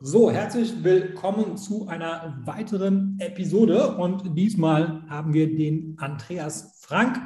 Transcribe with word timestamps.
So, 0.00 0.30
herzlich 0.30 0.84
willkommen 0.84 1.56
zu 1.56 1.88
einer 1.88 2.40
weiteren 2.44 3.16
Episode 3.18 3.96
und 3.96 4.36
diesmal 4.38 5.02
haben 5.08 5.34
wir 5.34 5.52
den 5.52 5.96
Andreas 5.98 6.78
Frank 6.82 7.20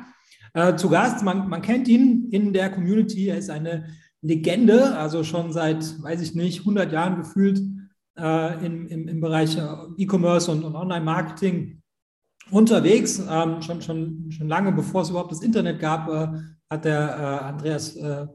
äh, 0.54 0.74
zu 0.76 0.88
Gast. 0.88 1.22
Man, 1.22 1.50
man, 1.50 1.60
kennt 1.60 1.86
ihn 1.86 2.30
in 2.30 2.54
der 2.54 2.70
Community, 2.70 3.28
er 3.28 3.36
ist 3.36 3.50
eine 3.50 3.88
Legende, 4.22 4.96
also 4.96 5.22
schon 5.22 5.52
seit, 5.52 6.02
weiß 6.02 6.22
ich 6.22 6.34
nicht, 6.34 6.60
100 6.60 6.90
Jahren 6.90 7.16
gefühlt 7.16 7.60
äh, 8.18 8.64
im, 8.64 8.88
im, 8.88 9.06
im, 9.06 9.20
Bereich 9.20 9.58
äh, 9.58 9.66
E-Commerce 9.98 10.50
und, 10.50 10.64
und 10.64 10.74
Online-Marketing 10.74 11.82
unterwegs. 12.50 13.22
Ähm, 13.28 13.60
schon, 13.60 13.82
schon, 13.82 14.30
schon 14.30 14.48
lange 14.48 14.72
bevor 14.72 15.02
es 15.02 15.10
überhaupt 15.10 15.32
das 15.32 15.42
Internet 15.42 15.78
gab, 15.78 16.08
äh, 16.08 16.38
hat 16.70 16.86
der 16.86 17.00
äh, 17.00 17.44
Andreas 17.44 17.96
äh, 17.96 18.26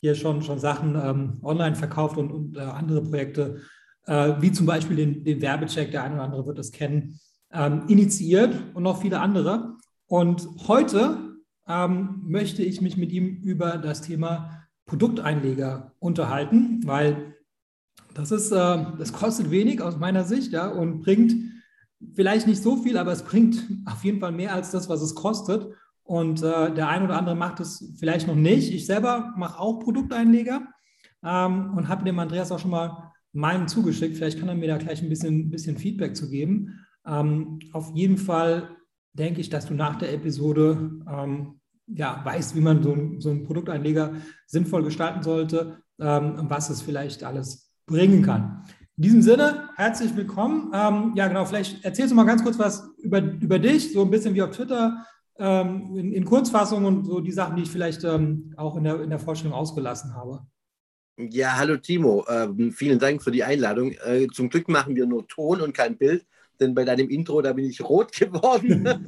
hier 0.00 0.14
schon, 0.14 0.40
schon 0.40 0.58
Sachen 0.58 0.94
ähm, 0.94 1.40
online 1.42 1.76
verkauft 1.76 2.16
und, 2.16 2.32
und 2.32 2.56
andere 2.56 3.02
Projekte 3.02 3.60
äh, 4.06 4.34
wie 4.40 4.52
zum 4.52 4.66
Beispiel 4.66 4.96
den, 4.96 5.24
den, 5.24 5.40
Werbecheck, 5.40 5.90
der 5.90 6.04
eine 6.04 6.14
oder 6.14 6.24
andere 6.24 6.46
wird 6.46 6.58
es 6.58 6.72
kennen, 6.72 7.20
ähm, 7.52 7.84
initiiert 7.88 8.54
und 8.74 8.82
noch 8.82 9.00
viele 9.00 9.20
andere. 9.20 9.76
Und 10.06 10.48
heute 10.66 11.36
ähm, 11.68 12.22
möchte 12.24 12.62
ich 12.62 12.80
mich 12.80 12.96
mit 12.96 13.12
ihm 13.12 13.36
über 13.42 13.78
das 13.78 14.02
Thema 14.02 14.64
Produkteinleger 14.86 15.92
unterhalten, 15.98 16.80
weil 16.84 17.34
das 18.14 18.30
ist, 18.30 18.52
äh, 18.52 18.84
das 18.98 19.12
kostet 19.12 19.50
wenig 19.50 19.80
aus 19.80 19.98
meiner 19.98 20.24
Sicht 20.24 20.52
ja, 20.52 20.68
und 20.68 21.00
bringt 21.00 21.34
vielleicht 22.14 22.46
nicht 22.46 22.62
so 22.62 22.76
viel, 22.76 22.98
aber 22.98 23.12
es 23.12 23.22
bringt 23.22 23.62
auf 23.86 24.04
jeden 24.04 24.20
Fall 24.20 24.32
mehr 24.32 24.52
als 24.52 24.70
das, 24.70 24.88
was 24.88 25.02
es 25.02 25.14
kostet. 25.14 25.72
Und 26.02 26.42
äh, 26.42 26.74
der 26.74 26.88
ein 26.88 27.04
oder 27.04 27.16
andere 27.16 27.36
macht 27.36 27.60
es 27.60 27.94
vielleicht 27.98 28.26
noch 28.26 28.34
nicht. 28.34 28.72
Ich 28.72 28.86
selber 28.86 29.32
mache 29.36 29.60
auch 29.60 29.78
Produkteinleger 29.78 30.62
ähm, 31.24 31.72
und 31.76 31.88
habe 31.88 32.04
dem 32.04 32.18
Andreas 32.18 32.50
auch 32.50 32.58
schon 32.58 32.72
mal 32.72 33.11
meinen 33.32 33.68
zugeschickt. 33.68 34.16
Vielleicht 34.16 34.38
kann 34.38 34.48
er 34.48 34.54
mir 34.54 34.68
da 34.68 34.78
gleich 34.78 35.02
ein 35.02 35.08
bisschen, 35.08 35.50
bisschen 35.50 35.78
Feedback 35.78 36.16
zu 36.16 36.28
geben. 36.28 36.78
Ähm, 37.06 37.58
auf 37.72 37.92
jeden 37.94 38.18
Fall 38.18 38.76
denke 39.12 39.40
ich, 39.40 39.50
dass 39.50 39.66
du 39.66 39.74
nach 39.74 39.96
der 39.96 40.12
Episode 40.12 41.00
ähm, 41.08 41.60
ja, 41.86 42.22
weißt, 42.24 42.54
wie 42.56 42.60
man 42.60 42.82
so, 42.82 42.96
so 43.18 43.30
einen 43.30 43.44
Produkteinleger 43.44 44.14
sinnvoll 44.46 44.84
gestalten 44.84 45.22
sollte 45.22 45.82
ähm, 46.02 46.46
was 46.48 46.70
es 46.70 46.82
vielleicht 46.82 47.24
alles 47.24 47.70
bringen 47.86 48.22
kann. 48.22 48.64
In 48.96 49.04
diesem 49.04 49.22
Sinne, 49.22 49.68
herzlich 49.76 50.14
willkommen. 50.16 50.70
Ähm, 50.74 51.12
ja, 51.16 51.28
genau, 51.28 51.44
vielleicht 51.44 51.84
erzählst 51.84 52.12
du 52.12 52.16
mal 52.16 52.24
ganz 52.24 52.42
kurz 52.42 52.58
was 52.58 52.90
über, 52.98 53.20
über 53.20 53.58
dich, 53.58 53.92
so 53.92 54.02
ein 54.02 54.10
bisschen 54.10 54.34
wie 54.34 54.42
auf 54.42 54.50
Twitter, 54.50 55.04
ähm, 55.38 55.96
in, 55.96 56.12
in, 56.12 56.24
Kurzfassung 56.24 56.84
und 56.84 57.06
so 57.06 57.20
die 57.20 57.32
Sachen, 57.32 57.56
die 57.56 57.62
ich 57.62 57.70
vielleicht 57.70 58.04
ähm, 58.04 58.52
auch 58.56 58.76
in 58.76 58.84
der, 58.84 59.00
in 59.02 59.10
der 59.10 59.18
Vorstellung 59.18 59.54
ausgelassen 59.54 60.14
habe. 60.14 60.46
Ja, 61.18 61.56
hallo 61.58 61.76
Timo, 61.76 62.24
ähm, 62.26 62.72
vielen 62.72 62.98
Dank 62.98 63.22
für 63.22 63.30
die 63.30 63.44
Einladung. 63.44 63.92
Äh, 64.04 64.28
zum 64.32 64.48
Glück 64.48 64.68
machen 64.68 64.96
wir 64.96 65.04
nur 65.04 65.28
Ton 65.28 65.60
und 65.60 65.74
kein 65.74 65.98
Bild, 65.98 66.24
denn 66.58 66.74
bei 66.74 66.84
deinem 66.84 67.10
Intro, 67.10 67.42
da 67.42 67.52
bin 67.52 67.66
ich 67.66 67.82
rot 67.82 68.12
geworden. 68.18 69.06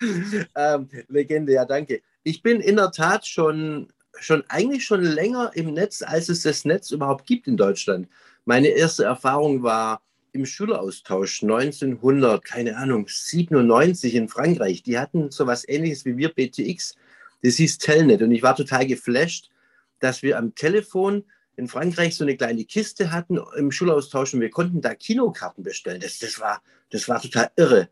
ähm, 0.54 0.88
Legende, 1.08 1.54
ja, 1.54 1.64
danke. 1.64 2.02
Ich 2.22 2.40
bin 2.40 2.60
in 2.60 2.76
der 2.76 2.92
Tat 2.92 3.26
schon, 3.26 3.88
schon 4.20 4.44
eigentlich 4.48 4.84
schon 4.84 5.02
länger 5.02 5.50
im 5.54 5.74
Netz, 5.74 6.02
als 6.02 6.28
es 6.28 6.42
das 6.42 6.64
Netz 6.64 6.92
überhaupt 6.92 7.26
gibt 7.26 7.48
in 7.48 7.56
Deutschland. 7.56 8.08
Meine 8.44 8.68
erste 8.68 9.04
Erfahrung 9.04 9.64
war 9.64 10.02
im 10.32 10.46
Schüleraustausch 10.46 11.42
1900, 11.42 12.44
keine 12.44 12.76
Ahnung, 12.76 13.06
97 13.08 14.14
in 14.14 14.28
Frankreich. 14.28 14.84
Die 14.84 14.98
hatten 15.00 15.32
so 15.32 15.48
was 15.48 15.68
ähnliches 15.68 16.04
wie 16.04 16.16
wir, 16.16 16.28
BTX. 16.28 16.94
Das 17.42 17.56
hieß 17.56 17.78
Telnet 17.78 18.22
und 18.22 18.30
ich 18.30 18.44
war 18.44 18.54
total 18.54 18.86
geflasht 18.86 19.50
dass 20.00 20.22
wir 20.22 20.38
am 20.38 20.54
Telefon 20.54 21.24
in 21.56 21.68
Frankreich 21.68 22.16
so 22.16 22.24
eine 22.24 22.36
kleine 22.36 22.64
Kiste 22.64 23.10
hatten 23.12 23.38
im 23.56 23.70
Schulaustausch 23.70 24.34
und 24.34 24.40
wir 24.40 24.50
konnten 24.50 24.80
da 24.80 24.94
Kinokarten 24.94 25.64
bestellen. 25.64 26.00
Das, 26.00 26.18
das, 26.18 26.38
war, 26.38 26.62
das 26.90 27.08
war 27.08 27.20
total 27.20 27.50
irre. 27.56 27.88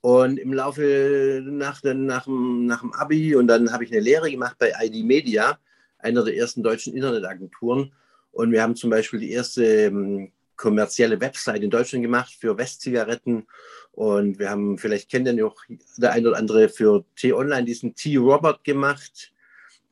Und 0.00 0.38
im 0.38 0.52
Laufe 0.52 1.42
nach, 1.44 1.82
nach, 1.82 2.26
nach 2.26 2.80
dem 2.80 2.92
Abi 2.94 3.34
und 3.34 3.48
dann 3.48 3.72
habe 3.72 3.84
ich 3.84 3.92
eine 3.92 4.00
Lehre 4.00 4.30
gemacht 4.30 4.56
bei 4.58 4.72
ID 4.80 5.04
Media, 5.04 5.58
einer 5.98 6.24
der 6.24 6.36
ersten 6.36 6.62
deutschen 6.62 6.94
Internetagenturen. 6.94 7.92
Und 8.30 8.52
wir 8.52 8.62
haben 8.62 8.76
zum 8.76 8.90
Beispiel 8.90 9.20
die 9.20 9.32
erste 9.32 9.64
ähm, 9.64 10.32
kommerzielle 10.56 11.20
Website 11.20 11.62
in 11.62 11.70
Deutschland 11.70 12.02
gemacht 12.02 12.34
für 12.38 12.56
Westzigaretten. 12.56 13.46
Und 13.92 14.38
wir 14.38 14.50
haben, 14.50 14.78
vielleicht 14.78 15.10
kennt 15.10 15.26
ihr 15.26 15.46
auch 15.46 15.56
der 15.96 16.12
ein 16.12 16.26
oder 16.26 16.36
andere 16.36 16.68
für 16.68 17.04
T-Online 17.16 17.64
diesen 17.64 17.94
T-Robert 17.94 18.62
gemacht 18.62 19.32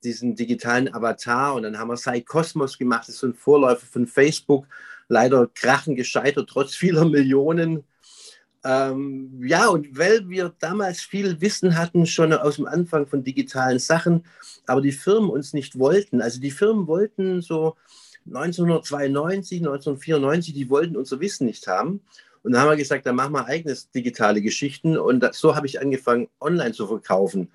diesen 0.04 0.34
digitalen 0.34 0.92
Avatar 0.92 1.54
und 1.54 1.62
dann 1.62 1.78
haben 1.78 1.88
wir 1.88 1.96
Sai 1.96 2.20
Cosmos 2.20 2.78
gemacht, 2.78 3.02
das 3.02 3.16
ist 3.16 3.20
so 3.20 3.26
ein 3.28 3.34
Vorläufer 3.34 3.86
von 3.86 4.06
Facebook, 4.06 4.66
leider 5.08 5.48
krachen 5.54 5.96
gescheitert, 5.96 6.48
trotz 6.48 6.74
vieler 6.74 7.04
Millionen. 7.04 7.84
Ähm, 8.64 9.42
ja, 9.44 9.68
und 9.68 9.98
weil 9.98 10.28
wir 10.28 10.54
damals 10.58 11.00
viel 11.00 11.40
Wissen 11.40 11.76
hatten, 11.76 12.06
schon 12.06 12.32
aus 12.32 12.56
dem 12.56 12.66
Anfang 12.66 13.06
von 13.06 13.22
digitalen 13.22 13.78
Sachen, 13.78 14.24
aber 14.66 14.80
die 14.80 14.92
Firmen 14.92 15.28
uns 15.28 15.52
nicht 15.52 15.78
wollten. 15.78 16.22
Also 16.22 16.40
die 16.40 16.50
Firmen 16.50 16.86
wollten 16.86 17.42
so 17.42 17.76
1992, 18.26 19.58
1994, 19.58 20.54
die 20.54 20.70
wollten 20.70 20.96
unser 20.96 21.20
Wissen 21.20 21.46
nicht 21.46 21.66
haben. 21.66 22.00
Und 22.42 22.52
dann 22.52 22.62
haben 22.62 22.70
wir 22.70 22.76
gesagt, 22.76 23.06
dann 23.06 23.16
machen 23.16 23.32
wir 23.32 23.46
eigenes 23.46 23.90
digitale 23.90 24.40
Geschichten. 24.40 24.98
Und 24.98 25.26
so 25.34 25.56
habe 25.56 25.66
ich 25.66 25.80
angefangen, 25.80 26.28
online 26.40 26.72
zu 26.72 26.86
verkaufen. 26.86 27.50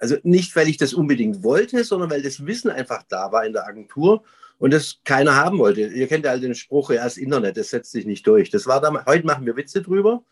Also 0.00 0.16
nicht, 0.22 0.54
weil 0.56 0.68
ich 0.68 0.76
das 0.76 0.94
unbedingt 0.94 1.42
wollte, 1.42 1.84
sondern 1.84 2.10
weil 2.10 2.22
das 2.22 2.44
Wissen 2.46 2.70
einfach 2.70 3.02
da 3.08 3.32
war 3.32 3.44
in 3.44 3.52
der 3.52 3.66
Agentur 3.66 4.22
und 4.58 4.72
das 4.72 5.00
keiner 5.04 5.36
haben 5.36 5.58
wollte. 5.58 5.82
Ihr 5.82 6.06
kennt 6.08 6.24
ja 6.24 6.32
all 6.32 6.40
den 6.40 6.54
Spruch, 6.54 6.90
ja, 6.90 7.04
das 7.04 7.16
Internet, 7.16 7.56
das 7.56 7.70
setzt 7.70 7.92
sich 7.92 8.06
nicht 8.06 8.26
durch. 8.26 8.50
Das 8.50 8.66
war 8.66 8.80
damals, 8.80 9.06
heute 9.06 9.26
machen 9.26 9.46
wir 9.46 9.56
Witze 9.56 9.82
drüber. 9.82 10.22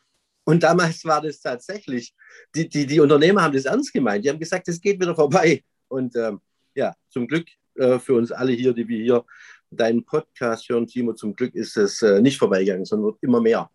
Und 0.44 0.62
damals 0.62 1.04
war 1.04 1.20
das 1.20 1.40
tatsächlich, 1.40 2.14
die, 2.54 2.68
die, 2.68 2.86
die 2.86 3.00
Unternehmer 3.00 3.42
haben 3.42 3.54
das 3.54 3.64
ernst 3.64 3.92
gemeint. 3.92 4.24
Die 4.24 4.30
haben 4.30 4.38
gesagt, 4.38 4.68
es 4.68 4.80
geht 4.80 5.00
wieder 5.00 5.14
vorbei. 5.14 5.64
Und 5.88 6.14
ähm, 6.16 6.40
ja, 6.74 6.94
zum 7.08 7.26
Glück 7.26 7.46
äh, 7.74 7.98
für 7.98 8.14
uns 8.14 8.30
alle 8.30 8.52
hier, 8.52 8.72
die 8.72 8.86
wir 8.86 9.02
hier 9.02 9.24
deinen 9.70 10.04
Podcast 10.04 10.68
hören, 10.68 10.86
Timo, 10.86 11.14
zum 11.14 11.34
Glück 11.34 11.54
ist 11.54 11.76
es 11.76 12.00
äh, 12.02 12.20
nicht 12.20 12.38
vorbeigegangen, 12.38 12.84
sondern 12.84 13.06
wird 13.06 13.22
immer 13.22 13.40
mehr. 13.40 13.68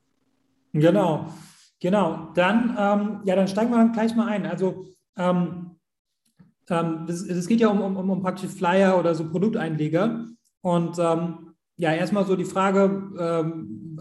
Genau, 0.73 1.33
genau. 1.79 2.31
Dann, 2.33 2.75
ähm, 2.79 3.21
ja, 3.25 3.35
dann 3.35 3.47
steigen 3.47 3.71
wir 3.71 3.89
gleich 3.89 4.15
mal 4.15 4.27
ein. 4.27 4.45
Also 4.45 4.85
ähm, 5.17 5.71
ähm, 6.69 7.05
das, 7.07 7.27
das, 7.27 7.47
geht 7.47 7.59
ja 7.59 7.69
um, 7.69 7.81
um, 7.81 8.09
um 8.09 8.21
praktisch 8.21 8.51
Flyer 8.51 8.97
oder 8.97 9.15
so 9.15 9.29
Produkteinleger. 9.29 10.27
Und 10.61 10.97
ähm, 10.99 11.55
ja, 11.77 11.93
erstmal 11.93 12.25
so 12.25 12.35
die 12.35 12.45
Frage, 12.45 12.83
ähm, 13.17 13.99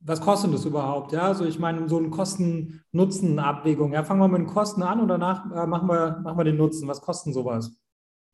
was 0.00 0.20
kostet 0.20 0.54
das 0.54 0.64
überhaupt? 0.64 1.12
Ja, 1.12 1.22
also 1.22 1.44
ich 1.44 1.58
meine, 1.58 1.88
so 1.88 1.98
eine 1.98 2.10
Kosten-Nutzen-Abwägung. 2.10 3.92
Ja, 3.92 4.04
fangen 4.04 4.20
wir 4.20 4.28
mit 4.28 4.40
den 4.40 4.46
Kosten 4.46 4.82
an 4.82 5.00
und 5.00 5.08
danach 5.08 5.44
äh, 5.52 5.66
machen, 5.66 5.88
wir, 5.88 6.20
machen 6.22 6.38
wir 6.38 6.44
den 6.44 6.56
Nutzen. 6.56 6.88
Was 6.88 7.00
kostet 7.00 7.34
sowas? 7.34 7.76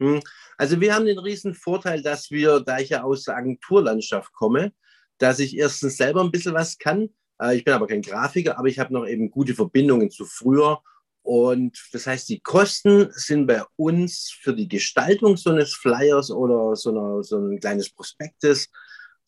Hm, 0.00 0.20
also 0.58 0.80
wir 0.80 0.94
haben 0.94 1.06
den 1.06 1.18
riesen 1.18 1.54
Vorteil, 1.54 2.02
dass 2.02 2.30
wir, 2.30 2.60
da 2.60 2.78
ich 2.78 2.90
ja 2.90 3.02
aus 3.02 3.24
der 3.24 3.36
Agenturlandschaft 3.36 4.32
komme, 4.32 4.72
dass 5.18 5.38
ich 5.38 5.56
erstens 5.56 5.96
selber 5.96 6.20
ein 6.22 6.30
bisschen 6.30 6.54
was 6.54 6.78
kann. 6.78 7.08
Äh, 7.40 7.56
ich 7.56 7.64
bin 7.64 7.74
aber 7.74 7.86
kein 7.86 8.02
Grafiker, 8.02 8.58
aber 8.58 8.68
ich 8.68 8.78
habe 8.78 8.92
noch 8.92 9.06
eben 9.06 9.30
gute 9.30 9.54
Verbindungen 9.54 10.10
zu 10.10 10.24
früher 10.24 10.80
und 11.26 11.76
das 11.90 12.06
heißt, 12.06 12.28
die 12.28 12.38
Kosten 12.38 13.08
sind 13.10 13.48
bei 13.48 13.60
uns 13.74 14.30
für 14.30 14.54
die 14.54 14.68
Gestaltung 14.68 15.36
so 15.36 15.50
eines 15.50 15.74
Flyers 15.74 16.30
oder 16.30 16.76
so, 16.76 16.90
eine, 16.90 17.24
so 17.24 17.36
ein 17.38 17.58
kleines 17.58 17.90
Prospektes, 17.90 18.70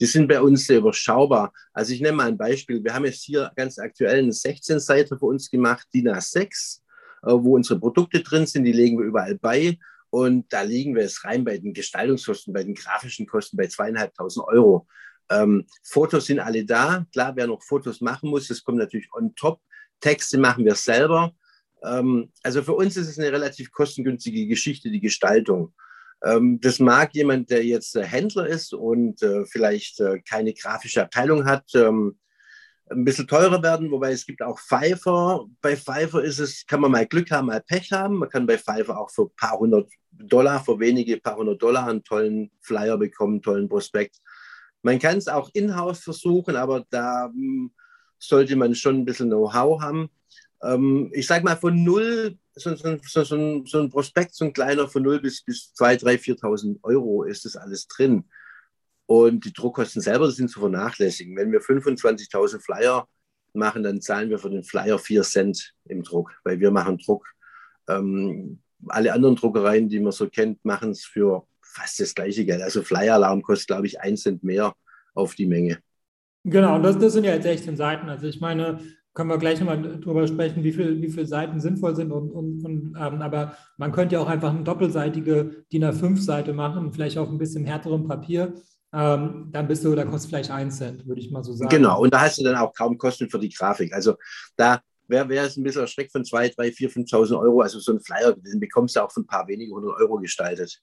die 0.00 0.06
sind 0.06 0.28
bei 0.28 0.40
uns 0.40 0.64
sehr 0.64 0.78
überschaubar. 0.78 1.52
Also 1.72 1.92
ich 1.92 2.00
nenne 2.00 2.16
mal 2.16 2.28
ein 2.28 2.38
Beispiel. 2.38 2.84
Wir 2.84 2.94
haben 2.94 3.04
jetzt 3.04 3.24
hier 3.24 3.50
ganz 3.56 3.80
aktuell 3.80 4.20
eine 4.20 4.30
16-Seite 4.30 5.18
für 5.18 5.26
uns 5.26 5.50
gemacht, 5.50 5.88
DIN 5.92 6.08
A6, 6.08 6.82
äh, 7.24 7.32
wo 7.32 7.56
unsere 7.56 7.80
Produkte 7.80 8.22
drin 8.22 8.46
sind, 8.46 8.62
die 8.62 8.70
legen 8.70 8.96
wir 8.96 9.06
überall 9.06 9.34
bei. 9.34 9.76
Und 10.10 10.52
da 10.52 10.62
liegen 10.62 10.94
wir 10.94 11.02
jetzt 11.02 11.24
rein 11.24 11.42
bei 11.42 11.58
den 11.58 11.74
Gestaltungskosten, 11.74 12.54
bei 12.54 12.62
den 12.62 12.76
grafischen 12.76 13.26
Kosten 13.26 13.56
bei 13.56 13.66
zweieinhalbtausend 13.66 14.46
Euro. 14.46 14.86
Ähm, 15.30 15.66
Fotos 15.82 16.26
sind 16.26 16.38
alle 16.38 16.64
da. 16.64 17.04
Klar, 17.12 17.34
wer 17.34 17.48
noch 17.48 17.64
Fotos 17.64 18.00
machen 18.00 18.30
muss, 18.30 18.46
das 18.46 18.62
kommt 18.62 18.78
natürlich 18.78 19.12
on 19.12 19.34
top. 19.34 19.60
Texte 19.98 20.38
machen 20.38 20.64
wir 20.64 20.76
selber. 20.76 21.34
Ähm, 21.84 22.32
also 22.42 22.62
für 22.62 22.74
uns 22.74 22.96
ist 22.96 23.08
es 23.08 23.18
eine 23.18 23.32
relativ 23.32 23.70
kostengünstige 23.70 24.46
Geschichte, 24.46 24.90
die 24.90 25.00
Gestaltung. 25.00 25.74
Ähm, 26.24 26.60
das 26.60 26.78
mag 26.78 27.14
jemand, 27.14 27.50
der 27.50 27.64
jetzt 27.64 27.94
Händler 27.94 28.46
ist 28.46 28.72
und 28.72 29.22
äh, 29.22 29.44
vielleicht 29.46 30.00
äh, 30.00 30.20
keine 30.20 30.52
grafische 30.52 31.02
Abteilung 31.02 31.44
hat, 31.44 31.64
ähm, 31.74 32.18
ein 32.90 33.04
bisschen 33.04 33.28
teurer 33.28 33.62
werden, 33.62 33.90
wobei 33.90 34.12
es 34.12 34.24
gibt 34.24 34.42
auch 34.42 34.58
Pfeiffer. 34.58 35.44
Bei 35.60 35.76
Pfeiffer 35.76 36.22
ist 36.22 36.38
es, 36.38 36.64
kann 36.66 36.80
man 36.80 36.90
mal 36.90 37.06
Glück 37.06 37.30
haben, 37.30 37.48
mal 37.48 37.60
Pech 37.60 37.92
haben. 37.92 38.16
Man 38.16 38.30
kann 38.30 38.46
bei 38.46 38.56
Pfeiffer 38.56 38.98
auch 38.98 39.10
für 39.10 39.24
ein 39.24 39.36
paar 39.36 39.58
hundert 39.58 39.90
Dollar, 40.10 40.64
für 40.64 40.80
wenige 40.80 41.18
paar 41.18 41.36
hundert 41.36 41.62
Dollar 41.62 41.86
einen 41.86 42.02
tollen 42.02 42.50
Flyer 42.62 42.96
bekommen, 42.96 43.34
einen 43.34 43.42
tollen 43.42 43.68
Prospekt. 43.68 44.16
Man 44.82 44.98
kann 44.98 45.18
es 45.18 45.28
auch 45.28 45.50
in-house 45.52 46.00
versuchen, 46.00 46.56
aber 46.56 46.86
da 46.88 47.26
hm, 47.26 47.72
sollte 48.18 48.56
man 48.56 48.74
schon 48.74 48.96
ein 48.96 49.04
bisschen 49.04 49.28
Know-how 49.28 49.80
haben 49.82 50.08
ähm, 50.62 51.10
ich 51.12 51.26
sage 51.26 51.44
mal 51.44 51.56
von 51.56 51.82
null, 51.82 52.36
so, 52.54 52.74
so, 52.74 52.98
so, 53.02 53.64
so, 53.64 53.80
ein 53.80 53.90
Prospekt, 53.90 54.34
so 54.34 54.44
ein 54.44 54.52
kleiner 54.52 54.88
von 54.88 55.02
null 55.02 55.20
bis, 55.20 55.42
bis 55.42 55.72
2.000, 55.76 56.02
3.000, 56.02 56.40
4.000 56.40 56.78
Euro 56.82 57.22
ist 57.24 57.44
das 57.44 57.56
alles 57.56 57.86
drin. 57.86 58.24
Und 59.06 59.44
die 59.44 59.52
Druckkosten 59.52 60.02
selber 60.02 60.30
sind 60.30 60.50
zu 60.50 60.60
vernachlässigen. 60.60 61.36
Wenn 61.36 61.52
wir 61.52 61.60
25.000 61.60 62.60
Flyer 62.60 63.08
machen, 63.54 63.82
dann 63.82 64.00
zahlen 64.00 64.28
wir 64.28 64.38
für 64.38 64.50
den 64.50 64.64
Flyer 64.64 64.98
4 64.98 65.22
Cent 65.22 65.74
im 65.84 66.02
Druck, 66.02 66.32
weil 66.44 66.60
wir 66.60 66.70
machen 66.70 66.98
Druck. 66.98 67.26
Ähm, 67.88 68.60
alle 68.88 69.12
anderen 69.12 69.36
Druckereien, 69.36 69.88
die 69.88 70.00
man 70.00 70.12
so 70.12 70.28
kennt, 70.28 70.64
machen 70.64 70.90
es 70.90 71.04
für 71.04 71.46
fast 71.62 72.00
das 72.00 72.14
gleiche 72.14 72.44
Geld. 72.44 72.62
Also 72.62 72.82
Flyer-Alarm 72.82 73.42
kostet, 73.42 73.68
glaube 73.68 73.86
ich, 73.86 74.00
1 74.00 74.22
Cent 74.22 74.44
mehr 74.44 74.74
auf 75.14 75.34
die 75.34 75.46
Menge. 75.46 75.78
Genau, 76.44 76.76
und 76.76 76.82
das, 76.82 76.98
das 76.98 77.12
sind 77.12 77.24
ja 77.24 77.34
jetzt 77.34 77.44
16 77.44 77.76
Seiten. 77.76 78.08
Also 78.08 78.26
ich 78.26 78.40
meine, 78.40 78.80
können 79.18 79.30
wir 79.30 79.38
gleich 79.38 79.58
nochmal 79.58 79.98
drüber 79.98 80.28
sprechen, 80.28 80.62
wie, 80.62 80.70
viel, 80.70 81.02
wie 81.02 81.08
viele 81.08 81.26
Seiten 81.26 81.58
sinnvoll 81.58 81.96
sind. 81.96 82.12
Und, 82.12 82.30
und, 82.30 82.64
und 82.64 82.94
ähm, 82.96 83.20
aber 83.20 83.56
man 83.76 83.90
könnte 83.90 84.14
ja 84.14 84.20
auch 84.20 84.28
einfach 84.28 84.50
eine 84.50 84.62
doppelseitige 84.62 85.64
DIN 85.72 85.86
A5-Seite 85.86 86.52
machen, 86.52 86.92
vielleicht 86.92 87.18
auf 87.18 87.28
ein 87.28 87.36
bisschen 87.36 87.64
härterem 87.64 88.06
Papier. 88.06 88.54
Ähm, 88.92 89.48
dann 89.50 89.66
bist 89.66 89.84
du, 89.84 89.92
da 89.96 90.04
kostet 90.04 90.30
vielleicht 90.30 90.52
1 90.52 90.76
Cent, 90.76 91.04
würde 91.08 91.20
ich 91.20 91.32
mal 91.32 91.42
so 91.42 91.52
sagen. 91.52 91.68
Genau, 91.68 92.00
und 92.00 92.14
da 92.14 92.20
hast 92.20 92.38
du 92.38 92.44
dann 92.44 92.54
auch 92.54 92.72
kaum 92.72 92.96
Kosten 92.96 93.28
für 93.28 93.40
die 93.40 93.48
Grafik. 93.48 93.92
Also 93.92 94.14
da 94.54 94.82
wäre 95.08 95.28
wär 95.28 95.42
es 95.42 95.56
ein 95.56 95.64
bisschen 95.64 95.82
erschreckt 95.82 96.12
von 96.12 96.24
2, 96.24 96.50
3, 96.50 96.70
4, 96.70 96.88
5.000 96.88 97.40
Euro. 97.40 97.60
Also 97.62 97.80
so 97.80 97.90
ein 97.90 97.98
Flyer, 97.98 98.36
den 98.36 98.60
bekommst 98.60 98.94
du 98.94 99.00
auch 99.00 99.10
für 99.10 99.22
ein 99.22 99.26
paar 99.26 99.48
wenige 99.48 99.74
hundert 99.74 99.96
Euro 99.96 100.18
gestaltet. 100.18 100.80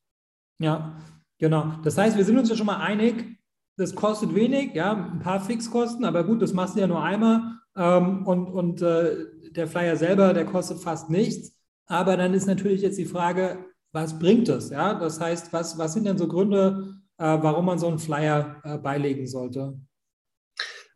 Ja, 0.60 0.98
genau. 1.40 1.72
Das 1.86 1.98
heißt, 1.98 2.18
wir 2.18 2.26
sind 2.26 2.38
uns 2.38 2.50
ja 2.50 2.58
schon 2.58 2.66
mal 2.66 2.82
einig, 2.82 3.40
das 3.78 3.96
kostet 3.96 4.36
wenig, 4.36 4.74
ja, 4.74 4.92
ein 4.92 5.20
paar 5.20 5.40
Fixkosten, 5.40 6.04
aber 6.04 6.26
gut, 6.26 6.42
das 6.42 6.52
machst 6.52 6.76
du 6.76 6.82
ja 6.82 6.88
nur 6.88 7.02
einmal 7.02 7.62
ähm, 7.76 8.26
und, 8.26 8.48
und 8.48 8.82
äh, 8.82 9.28
der 9.52 9.68
Flyer 9.68 9.96
selber, 9.96 10.34
der 10.34 10.46
kostet 10.46 10.80
fast 10.80 11.10
nichts. 11.10 11.56
Aber 11.88 12.18
dann 12.18 12.34
ist 12.34 12.48
natürlich 12.48 12.82
jetzt 12.82 12.98
die 12.98 13.06
Frage, 13.06 13.66
was 13.92 14.18
bringt 14.18 14.50
es? 14.50 14.70
Ja? 14.70 14.94
Das 14.96 15.20
heißt, 15.20 15.54
was, 15.54 15.78
was 15.78 15.94
sind 15.94 16.06
denn 16.06 16.18
so 16.18 16.28
Gründe, 16.28 16.96
äh, 17.18 17.24
warum 17.24 17.66
man 17.66 17.80
so 17.80 17.88
einen 17.88 18.00
Flyer 18.00 18.62
äh, 18.64 18.78
beilegen 18.78 19.28
sollte? 19.28 19.80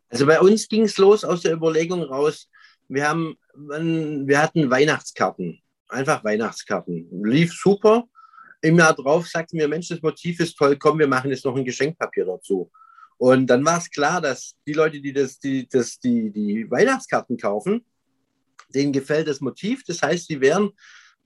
Also 0.08 0.26
bei 0.26 0.40
uns 0.40 0.68
ging 0.68 0.82
es 0.82 0.98
los 0.98 1.24
aus 1.24 1.42
der 1.42 1.52
Überlegung 1.52 2.02
raus, 2.02 2.48
wir, 2.88 3.08
haben, 3.08 3.36
wir 3.54 4.42
hatten 4.42 4.68
Weihnachtskarten, 4.68 5.60
einfach 5.88 6.24
Weihnachtskarten. 6.24 7.08
Lief 7.24 7.52
super. 7.52 8.04
Im 8.62 8.78
Jahr 8.78 8.94
drauf 8.94 9.28
sagten 9.28 9.58
wir, 9.58 9.68
Mensch, 9.68 9.88
das 9.88 10.02
Motiv 10.02 10.40
ist 10.40 10.56
toll, 10.56 10.76
komm, 10.76 10.98
wir 10.98 11.06
machen 11.06 11.30
jetzt 11.30 11.44
noch 11.44 11.56
ein 11.56 11.64
Geschenkpapier 11.64 12.26
dazu. 12.26 12.70
Und 13.20 13.48
dann 13.48 13.62
war 13.66 13.76
es 13.76 13.90
klar, 13.90 14.22
dass 14.22 14.56
die 14.66 14.72
Leute, 14.72 14.98
die 14.98 15.12
das, 15.12 15.38
die, 15.38 15.68
das, 15.68 15.98
die, 15.98 16.30
die 16.30 16.70
Weihnachtskarten 16.70 17.36
kaufen, 17.36 17.84
denen 18.74 18.94
gefällt 18.94 19.28
das 19.28 19.42
Motiv. 19.42 19.84
Das 19.84 20.00
heißt, 20.00 20.28
sie 20.28 20.40
wären 20.40 20.70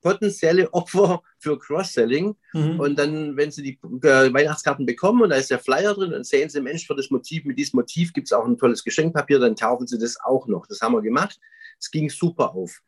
potenzielle 0.03 0.75
Opfer 0.75 1.23
für 1.39 1.57
Cross-Selling. 1.57 2.35
Mhm. 2.53 2.81
Und 2.81 2.99
dann, 2.99 3.37
wenn 3.37 3.53
sie 3.53 3.63
die 3.63 3.79
äh, 4.09 4.35
Weihnachtskarten 4.35 4.87
bekommen 4.87 5.23
und 5.23 5.31
da 5.31 5.37
ist 5.37 5.53
der 5.53 5.61
Flyer 5.61 5.95
drin, 5.95 6.11
dann 6.11 6.25
sehen 6.25 6.51
sie, 6.51 6.61
Mensch, 6.61 6.85
für 6.85 6.97
das 6.97 7.11
Motiv, 7.11 7.45
mit 7.45 7.61
diesem 7.61 7.77
Motiv 7.77 8.13
gibt 8.13 8.27
es 8.27 8.33
auch 8.33 8.45
ein 8.45 8.59
tolles 8.59 8.83
Geschenkpapier, 8.83 9.39
dann 9.39 9.55
kaufen 9.55 9.87
sie 9.87 9.97
das 9.97 10.19
auch 10.21 10.49
noch. 10.49 10.67
Das 10.67 10.81
haben 10.81 10.95
wir 10.95 11.03
gemacht. 11.03 11.39
Es 11.79 11.93
ging 11.93 12.11
super 12.11 12.57
auf. 12.57 12.83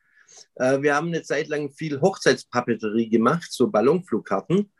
Äh, 0.56 0.82
wir 0.82 0.96
haben 0.96 1.06
eine 1.06 1.22
Zeit 1.22 1.46
lang 1.46 1.70
viel 1.70 2.00
Hochzeitspapeterie 2.00 3.08
gemacht, 3.08 3.52
so 3.52 3.68
Ballonflugkarten, 3.68 4.72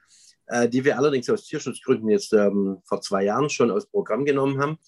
äh, 0.47 0.69
die 0.69 0.85
wir 0.85 0.99
allerdings 0.99 1.29
aus 1.31 1.45
Tierschutzgründen 1.45 2.09
jetzt 2.09 2.33
ähm, 2.33 2.79
vor 2.85 3.01
zwei 3.01 3.25
Jahren 3.25 3.51
schon 3.51 3.71
aus 3.71 3.87
Programm 3.87 4.25
genommen 4.25 4.61
haben. 4.61 4.79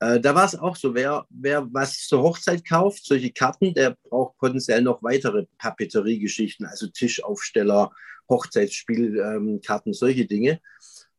Äh, 0.00 0.20
da 0.20 0.34
war 0.34 0.44
es 0.44 0.58
auch 0.58 0.76
so, 0.76 0.94
wer, 0.94 1.26
wer 1.30 1.66
was 1.72 2.06
zur 2.06 2.22
Hochzeit 2.22 2.66
kauft, 2.68 3.04
solche 3.04 3.30
Karten, 3.30 3.74
der 3.74 3.96
braucht 4.08 4.36
potenziell 4.38 4.82
noch 4.82 5.02
weitere 5.02 5.46
Papeteriegeschichten, 5.58 6.66
also 6.66 6.88
Tischaufsteller, 6.88 7.90
Hochzeitsspielkarten, 8.28 9.92
ähm, 9.92 9.94
solche 9.94 10.26
Dinge. 10.26 10.60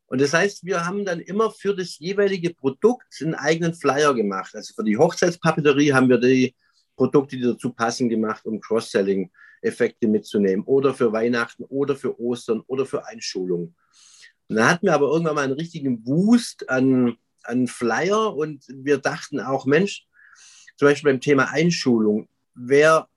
Und 0.08 0.22
das 0.22 0.34
heißt, 0.34 0.66
wir 0.66 0.86
haben 0.86 1.04
dann 1.04 1.20
immer 1.20 1.52
für 1.52 1.76
das 1.76 1.98
jeweilige 2.00 2.54
Produkt 2.54 3.22
einen 3.22 3.34
eigenen 3.34 3.74
Flyer 3.74 4.14
gemacht. 4.14 4.56
Also 4.56 4.74
für 4.76 4.84
die 4.84 4.98
Hochzeitspapeterie 4.98 5.94
haben 5.94 6.10
wir 6.10 6.20
die 6.20 6.56
Produkte, 6.96 7.38
die 7.38 7.44
dazu 7.44 7.72
passen, 7.72 8.08
gemacht, 8.08 8.46
um 8.46 8.62
Cross-Selling-Effekte 8.62 10.08
mitzunehmen. 10.08 10.64
Oder 10.66 10.94
für 10.94 11.12
Weihnachten 11.12 11.64
oder 11.64 11.96
für 11.96 12.20
Ostern 12.20 12.62
oder 12.68 12.86
für 12.86 13.06
Einschulung. 13.08 13.74
Und 14.48 14.58
dann 14.58 14.70
hatten 14.70 14.86
wir 14.86 14.94
aber 14.94 15.08
irgendwann 15.08 15.36
mal 15.36 15.44
einen 15.44 15.54
richtigen 15.54 16.06
Wust 16.06 16.70
an, 16.70 17.18
an 17.44 17.68
Flyer 17.68 18.36
und 18.36 18.66
wir 18.68 18.98
dachten 18.98 19.40
auch, 19.40 19.66
Mensch, 19.66 20.08
zum 20.78 20.88
Beispiel 20.88 21.12
beim 21.12 21.22
Thema 21.22 21.52
Einschulung, 21.52 22.28
wer 22.54 23.08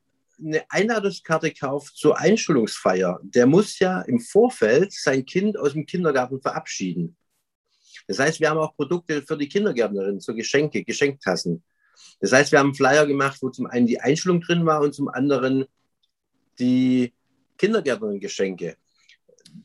eine 0.41 0.63
Einladungskarte 0.71 1.53
kauft 1.53 1.97
zur 1.97 2.19
Einschulungsfeier, 2.19 3.21
der 3.23 3.47
muss 3.47 3.79
ja 3.79 4.03
im 4.03 4.21
Vorfeld 4.21 4.93
sein 4.93 5.25
Kind 5.27 5.59
aus 5.59 5.73
dem 5.73 5.85
Kindergarten 5.85 6.41
verabschieden. 6.41 7.17
Das 8.07 8.19
heißt, 8.19 8.41
wir 8.41 8.49
haben 8.49 8.59
auch 8.59 8.75
Produkte 8.77 9.23
für 9.23 9.37
die 9.37 9.49
Kindergärtnerin, 9.49 10.21
so 10.21 10.35
Geschenke, 10.35 10.85
Geschenktassen. 10.85 11.63
Das 12.21 12.33
heißt, 12.33 12.53
wir 12.53 12.61
haben 12.61 12.75
Flyer 12.75 13.07
gemacht, 13.07 13.39
wo 13.43 13.51
zum 13.51 13.67
einen 13.67 13.87
die 13.87 14.01
Einstellung 14.01 14.41
drin 14.41 14.65
war 14.65 14.81
und 14.81 14.95
zum 14.95 15.09
anderen 15.09 15.67
die 16.59 17.13
Kindergärtnerin-Geschenke. 17.59 18.77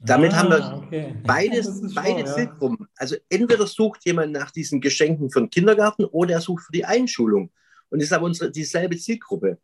Damit 0.01 0.33
ah, 0.33 0.37
haben 0.37 0.49
wir 0.49 0.83
okay. 0.85 1.15
beides, 1.25 1.81
beide 1.95 2.21
schlau, 2.21 2.35
Zielgruppen. 2.35 2.77
Ja. 2.79 2.87
Also 2.97 3.15
entweder 3.29 3.67
sucht 3.67 4.05
jemand 4.05 4.33
nach 4.33 4.51
diesen 4.51 4.81
Geschenken 4.81 5.29
für 5.29 5.39
den 5.39 5.49
Kindergarten 5.49 6.05
oder 6.05 6.33
er 6.33 6.41
sucht 6.41 6.65
für 6.65 6.71
die 6.71 6.85
Einschulung. 6.85 7.51
Und 7.89 8.01
das 8.01 8.07
ist 8.07 8.13
aber 8.13 8.25
unsere, 8.25 8.51
dieselbe 8.51 8.97
Zielgruppe. 8.97 9.59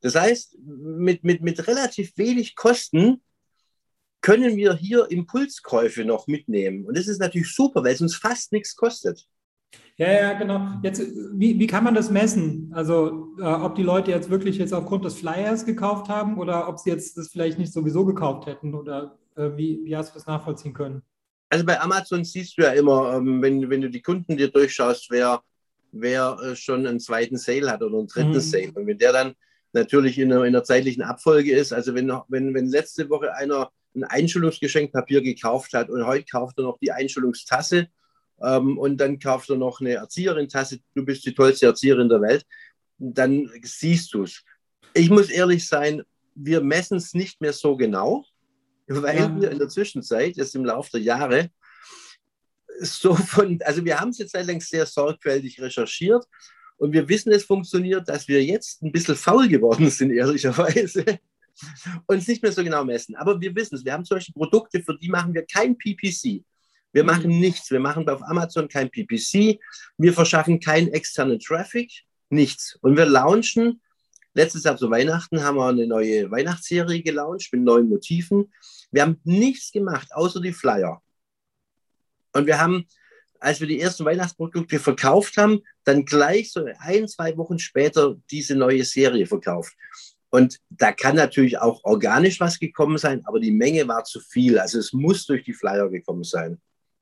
Das 0.00 0.14
heißt, 0.14 0.58
mit, 0.64 1.24
mit, 1.24 1.42
mit 1.42 1.66
relativ 1.66 2.16
wenig 2.16 2.56
Kosten 2.56 3.22
können 4.20 4.56
wir 4.56 4.74
hier 4.74 5.10
Impulskäufe 5.10 6.04
noch 6.04 6.26
mitnehmen. 6.26 6.86
Und 6.86 6.96
das 6.96 7.08
ist 7.08 7.20
natürlich 7.20 7.54
super, 7.54 7.84
weil 7.84 7.94
es 7.94 8.00
uns 8.00 8.16
fast 8.16 8.52
nichts 8.52 8.74
kostet. 8.74 9.26
Ja, 9.96 10.10
ja, 10.10 10.32
genau. 10.32 10.80
Jetzt, 10.82 11.02
wie, 11.34 11.58
wie 11.58 11.66
kann 11.66 11.84
man 11.84 11.94
das 11.94 12.10
messen? 12.10 12.70
Also, 12.74 13.34
äh, 13.38 13.44
ob 13.44 13.74
die 13.74 13.82
Leute 13.82 14.10
jetzt 14.10 14.30
wirklich 14.30 14.58
jetzt 14.58 14.72
aufgrund 14.72 15.04
des 15.04 15.14
Flyers 15.14 15.64
gekauft 15.64 16.08
haben 16.08 16.38
oder 16.38 16.68
ob 16.68 16.78
sie 16.78 16.90
jetzt 16.90 17.16
das 17.16 17.28
vielleicht 17.28 17.58
nicht 17.58 17.72
sowieso 17.72 18.04
gekauft 18.04 18.46
hätten 18.46 18.74
oder 18.74 19.18
wie, 19.36 19.80
wie 19.84 19.96
hast 19.96 20.10
du 20.10 20.14
das 20.14 20.26
nachvollziehen 20.26 20.74
können? 20.74 21.02
Also 21.48 21.64
bei 21.64 21.80
Amazon 21.80 22.24
siehst 22.24 22.58
du 22.58 22.62
ja 22.62 22.72
immer, 22.72 23.14
ähm, 23.14 23.42
wenn, 23.42 23.70
wenn 23.70 23.80
du 23.80 23.90
die 23.90 24.02
Kunden 24.02 24.36
dir 24.36 24.48
durchschaust, 24.48 25.10
wer, 25.10 25.42
wer 25.92 26.36
äh, 26.42 26.56
schon 26.56 26.86
einen 26.86 27.00
zweiten 27.00 27.36
Sale 27.36 27.70
hat 27.70 27.82
oder 27.82 27.98
einen 27.98 28.08
dritten 28.08 28.32
mhm. 28.32 28.40
Sale. 28.40 28.72
Und 28.74 28.86
wenn 28.86 28.98
der 28.98 29.12
dann 29.12 29.34
natürlich 29.72 30.18
in 30.18 30.32
einer, 30.32 30.44
in 30.44 30.54
einer 30.54 30.64
zeitlichen 30.64 31.02
Abfolge 31.02 31.52
ist, 31.52 31.72
also 31.72 31.94
wenn, 31.94 32.12
wenn, 32.28 32.54
wenn 32.54 32.66
letzte 32.66 33.08
Woche 33.10 33.34
einer 33.34 33.70
ein 33.94 34.04
Einschulungsgeschenkpapier 34.04 35.22
gekauft 35.22 35.72
hat 35.72 35.88
und 35.88 36.04
heute 36.04 36.24
kauft 36.24 36.58
er 36.58 36.64
noch 36.64 36.78
die 36.78 36.90
Einschulungstasse, 36.90 37.88
ähm, 38.40 38.78
und 38.78 38.98
dann 38.98 39.18
kaufst 39.18 39.48
du 39.48 39.56
noch 39.56 39.80
eine 39.80 39.94
Erzieherin-Tasse, 39.94 40.80
du 40.94 41.04
bist 41.04 41.24
die 41.24 41.34
tollste 41.34 41.66
Erzieherin 41.66 42.08
der 42.08 42.20
Welt, 42.20 42.46
dann 42.98 43.50
siehst 43.62 44.12
du 44.14 44.24
es. 44.24 44.42
Ich 44.92 45.10
muss 45.10 45.30
ehrlich 45.30 45.66
sein, 45.66 46.02
wir 46.34 46.60
messen 46.60 46.96
es 46.96 47.14
nicht 47.14 47.40
mehr 47.40 47.52
so 47.52 47.76
genau, 47.76 48.24
weil 48.86 49.16
ja. 49.16 49.40
wir 49.40 49.50
in 49.50 49.58
der 49.58 49.68
Zwischenzeit, 49.68 50.36
jetzt 50.36 50.54
im 50.54 50.64
Laufe 50.64 50.90
der 50.92 51.00
Jahre, 51.00 51.50
so 52.80 53.14
von, 53.14 53.58
also 53.64 53.84
wir 53.84 54.00
haben 54.00 54.10
es 54.10 54.18
jetzt 54.18 54.34
allerdings 54.34 54.68
sehr 54.68 54.86
sorgfältig 54.86 55.60
recherchiert 55.60 56.24
und 56.76 56.92
wir 56.92 57.08
wissen, 57.08 57.32
es 57.32 57.44
funktioniert, 57.44 58.08
dass 58.08 58.28
wir 58.28 58.42
jetzt 58.44 58.82
ein 58.82 58.92
bisschen 58.92 59.16
faul 59.16 59.48
geworden 59.48 59.90
sind, 59.90 60.10
ehrlicherweise, 60.12 61.04
und 62.06 62.18
es 62.18 62.28
nicht 62.28 62.42
mehr 62.42 62.52
so 62.52 62.64
genau 62.64 62.84
messen. 62.84 63.14
Aber 63.16 63.40
wir 63.40 63.54
wissen 63.54 63.76
es, 63.76 63.84
wir 63.84 63.92
haben 63.92 64.04
zum 64.04 64.16
Beispiel 64.16 64.34
Produkte, 64.34 64.82
für 64.82 64.98
die 64.98 65.08
machen 65.08 65.34
wir 65.34 65.46
kein 65.46 65.76
PPC. 65.76 66.44
Wir 66.92 67.02
mhm. 67.02 67.06
machen 67.06 67.28
nichts. 67.28 67.70
Wir 67.70 67.80
machen 67.80 68.08
auf 68.08 68.22
Amazon 68.22 68.68
kein 68.68 68.90
PPC. 68.90 69.60
Wir 69.98 70.12
verschaffen 70.12 70.60
keinen 70.60 70.88
externen 70.88 71.38
Traffic. 71.38 71.92
Nichts. 72.30 72.76
Und 72.80 72.96
wir 72.96 73.06
launchen, 73.06 73.80
letztes 74.34 74.64
Jahr 74.64 74.76
zu 74.76 74.90
Weihnachten 74.90 75.42
haben 75.42 75.56
wir 75.56 75.66
eine 75.66 75.86
neue 75.86 76.30
Weihnachtsserie 76.30 77.02
gelauncht 77.02 77.52
mit 77.52 77.62
neuen 77.62 77.88
Motiven. 77.88 78.52
Wir 78.90 79.02
haben 79.02 79.20
nichts 79.24 79.72
gemacht, 79.72 80.08
außer 80.12 80.40
die 80.40 80.52
Flyer. 80.52 81.02
Und 82.32 82.46
wir 82.46 82.60
haben, 82.60 82.86
als 83.40 83.60
wir 83.60 83.68
die 83.68 83.80
ersten 83.80 84.04
Weihnachtsprodukte 84.04 84.78
verkauft 84.78 85.36
haben, 85.36 85.60
dann 85.84 86.04
gleich 86.04 86.52
so 86.52 86.64
ein, 86.78 87.08
zwei 87.08 87.36
Wochen 87.36 87.58
später 87.58 88.16
diese 88.30 88.56
neue 88.56 88.84
Serie 88.84 89.26
verkauft. 89.26 89.74
Und 90.30 90.58
da 90.68 90.90
kann 90.90 91.14
natürlich 91.14 91.58
auch 91.58 91.84
organisch 91.84 92.40
was 92.40 92.58
gekommen 92.58 92.98
sein, 92.98 93.22
aber 93.24 93.38
die 93.38 93.52
Menge 93.52 93.86
war 93.86 94.02
zu 94.02 94.18
viel. 94.18 94.58
Also 94.58 94.80
es 94.80 94.92
muss 94.92 95.26
durch 95.26 95.44
die 95.44 95.52
Flyer 95.52 95.88
gekommen 95.88 96.24
sein. 96.24 96.60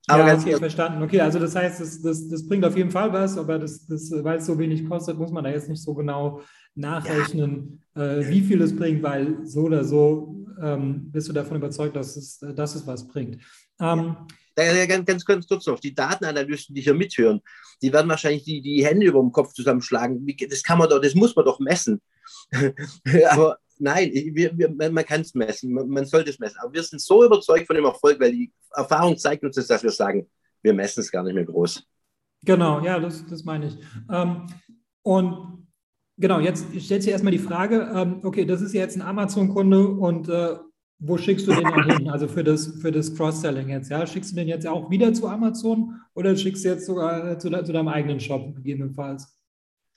Aber 0.09 0.27
ja, 0.27 0.37
okay, 0.37 0.57
verstanden. 0.57 1.03
Okay, 1.03 1.21
also 1.21 1.39
das 1.39 1.55
heißt, 1.55 1.81
das, 1.81 2.03
das, 2.03 2.29
das 2.29 2.49
bringt 2.49 2.65
auf 2.65 2.77
jeden 2.77 2.91
Fall 2.91 3.13
was, 3.13 3.39
aber 3.39 3.59
das, 3.59 3.87
das, 3.87 4.11
weil 4.11 4.39
es 4.39 4.47
so 4.47 4.59
wenig 4.59 4.89
kostet, 4.89 5.17
muss 5.17 5.31
man 5.31 5.45
da 5.45 5.51
jetzt 5.51 5.69
nicht 5.69 5.83
so 5.83 5.95
genau 5.95 6.43
nachrechnen, 6.75 7.83
ja. 7.95 8.15
äh, 8.15 8.29
wie 8.29 8.41
viel 8.41 8.61
es 8.63 8.75
bringt, 8.75 9.03
weil 9.03 9.47
so 9.47 9.63
oder 9.63 9.85
so 9.85 10.45
ähm, 10.61 11.11
bist 11.13 11.29
du 11.29 11.33
davon 11.33 11.57
überzeugt, 11.57 11.95
dass 11.95 12.17
es, 12.17 12.39
dass 12.39 12.75
es 12.75 12.87
was 12.87 13.07
bringt. 13.07 13.39
Ähm, 13.81 14.17
ja, 14.59 14.87
ganz, 14.87 15.07
ganz, 15.07 15.25
ganz 15.25 15.47
kurz 15.47 15.67
noch, 15.67 15.81
die 15.81 15.95
Datenanalysten, 15.95 16.75
die 16.75 16.83
hier 16.83 16.95
mithören, 16.95 17.41
die 17.81 17.93
werden 17.93 18.09
wahrscheinlich 18.09 18.45
die, 18.45 18.61
die 18.61 18.85
Hände 18.85 19.07
über 19.07 19.21
dem 19.21 19.33
Kopf 19.33 19.53
zusammenschlagen. 19.53 20.27
Das 20.49 20.63
kann 20.63 20.79
man 20.79 20.89
doch, 20.89 21.01
das 21.01 21.15
muss 21.15 21.35
man 21.37 21.45
doch 21.45 21.59
messen. 21.59 22.01
aber 23.31 23.59
nein, 23.83 24.11
wir, 24.12 24.57
wir, 24.57 24.71
man 24.91 25.05
kann 25.05 25.21
es 25.21 25.35
messen, 25.35 25.73
man, 25.73 25.89
man 25.89 26.05
sollte 26.05 26.31
es 26.31 26.39
messen. 26.39 26.59
Aber 26.61 26.73
wir 26.73 26.83
sind 26.83 27.01
so 27.01 27.25
überzeugt 27.25 27.67
von 27.67 27.77
dem 27.77 27.85
Erfolg, 27.85 28.19
weil 28.21 28.33
die 28.33 28.53
Erfahrung 28.75 29.17
zeigt 29.17 29.45
uns 29.45 29.57
das, 29.57 29.67
dass 29.67 29.83
wir 29.83 29.91
sagen, 29.91 30.29
wir 30.62 30.73
messen 30.73 31.01
es 31.01 31.11
gar 31.11 31.23
nicht 31.23 31.35
mehr 31.35 31.45
groß. 31.45 31.85
Genau, 32.45 32.81
ja, 32.81 32.99
das, 32.99 33.25
das 33.27 33.45
meine 33.45 33.67
ich. 33.67 33.79
Ähm, 34.11 34.47
und 35.03 35.67
genau, 36.17 36.41
jetzt 36.41 36.65
stellt 36.81 37.03
sich 37.03 37.12
erstmal 37.12 37.33
die 37.33 37.39
Frage, 37.39 37.91
ähm, 37.95 38.21
okay, 38.23 38.45
das 38.45 38.61
ist 38.61 38.73
jetzt 38.73 38.97
ein 38.97 39.03
Amazon-Kunde 39.03 39.87
und 39.89 40.29
äh, 40.29 40.57
wo 41.05 41.19
schickst 41.19 41.49
du 41.49 41.53
den 41.53 41.65
dann 41.65 41.91
hin? 41.91 42.09
Also 42.09 42.29
für 42.29 42.45
das, 42.45 42.79
für 42.81 42.93
das 42.93 43.12
Cross-Selling 43.15 43.69
jetzt, 43.69 43.91
ja? 43.91 44.07
Schickst 44.07 44.31
du 44.31 44.37
den 44.37 44.47
jetzt 44.47 44.67
auch 44.67 44.89
wieder 44.89 45.12
zu 45.12 45.27
Amazon 45.27 46.01
oder 46.15 46.37
schickst 46.37 46.65
du 46.65 46.69
jetzt 46.69 46.87
sogar 46.87 47.39
zu, 47.41 47.51
zu 47.51 47.73
deinem 47.73 47.89
eigenen 47.89 48.21
Shop 48.21 48.55
gegebenenfalls? 48.55 49.37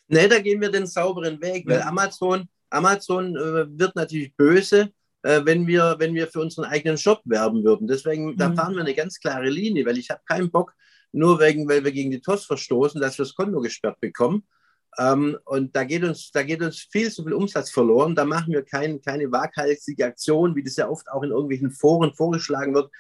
Nee, 0.07 0.27
da 0.27 0.39
gehen 0.39 0.61
wir 0.61 0.71
den 0.71 0.87
sauberen 0.87 1.39
Weg, 1.41 1.67
weil 1.67 1.81
Amazon, 1.81 2.47
Amazon 2.75 3.35
äh, 3.35 3.79
wird 3.79 3.95
natürlich 3.95 4.35
böse, 4.35 4.91
äh, 5.23 5.41
wenn, 5.43 5.65
wir, 5.67 5.95
wenn 5.97 6.13
wir 6.13 6.27
für 6.27 6.41
unseren 6.41 6.65
eigenen 6.65 6.97
Shop 6.97 7.21
werben 7.25 7.63
würden. 7.63 7.87
Deswegen, 7.87 8.31
mhm. 8.31 8.37
da 8.37 8.53
fahren 8.53 8.75
wir 8.75 8.81
eine 8.81 8.93
ganz 8.93 9.19
klare 9.19 9.49
Linie, 9.49 9.85
weil 9.85 9.97
ich 9.97 10.09
habe 10.09 10.21
keinen 10.27 10.51
Bock, 10.51 10.73
nur 11.11 11.39
wegen, 11.39 11.67
weil 11.67 11.83
wir 11.83 11.91
gegen 11.91 12.11
die 12.11 12.21
TOS 12.21 12.45
verstoßen, 12.45 12.99
dass 12.99 13.17
wir 13.17 13.25
das 13.25 13.35
Konto 13.35 13.61
gesperrt 13.61 13.99
bekommen. 14.01 14.43
Ähm, 14.97 15.37
und 15.45 15.75
da 15.75 15.83
geht, 15.83 16.03
uns, 16.03 16.31
da 16.31 16.43
geht 16.43 16.61
uns 16.61 16.87
viel 16.91 17.11
zu 17.11 17.23
viel 17.23 17.33
Umsatz 17.33 17.71
verloren. 17.71 18.15
Da 18.15 18.25
machen 18.25 18.53
wir 18.53 18.63
kein, 18.63 19.01
keine 19.01 19.31
waghalsige 19.31 20.05
Aktion, 20.05 20.55
wie 20.55 20.63
das 20.63 20.75
ja 20.75 20.89
oft 20.89 21.09
auch 21.09 21.23
in 21.23 21.31
irgendwelchen 21.31 21.71
Foren 21.71 22.13
vorgeschlagen 22.13 22.73
wird. 22.73 22.91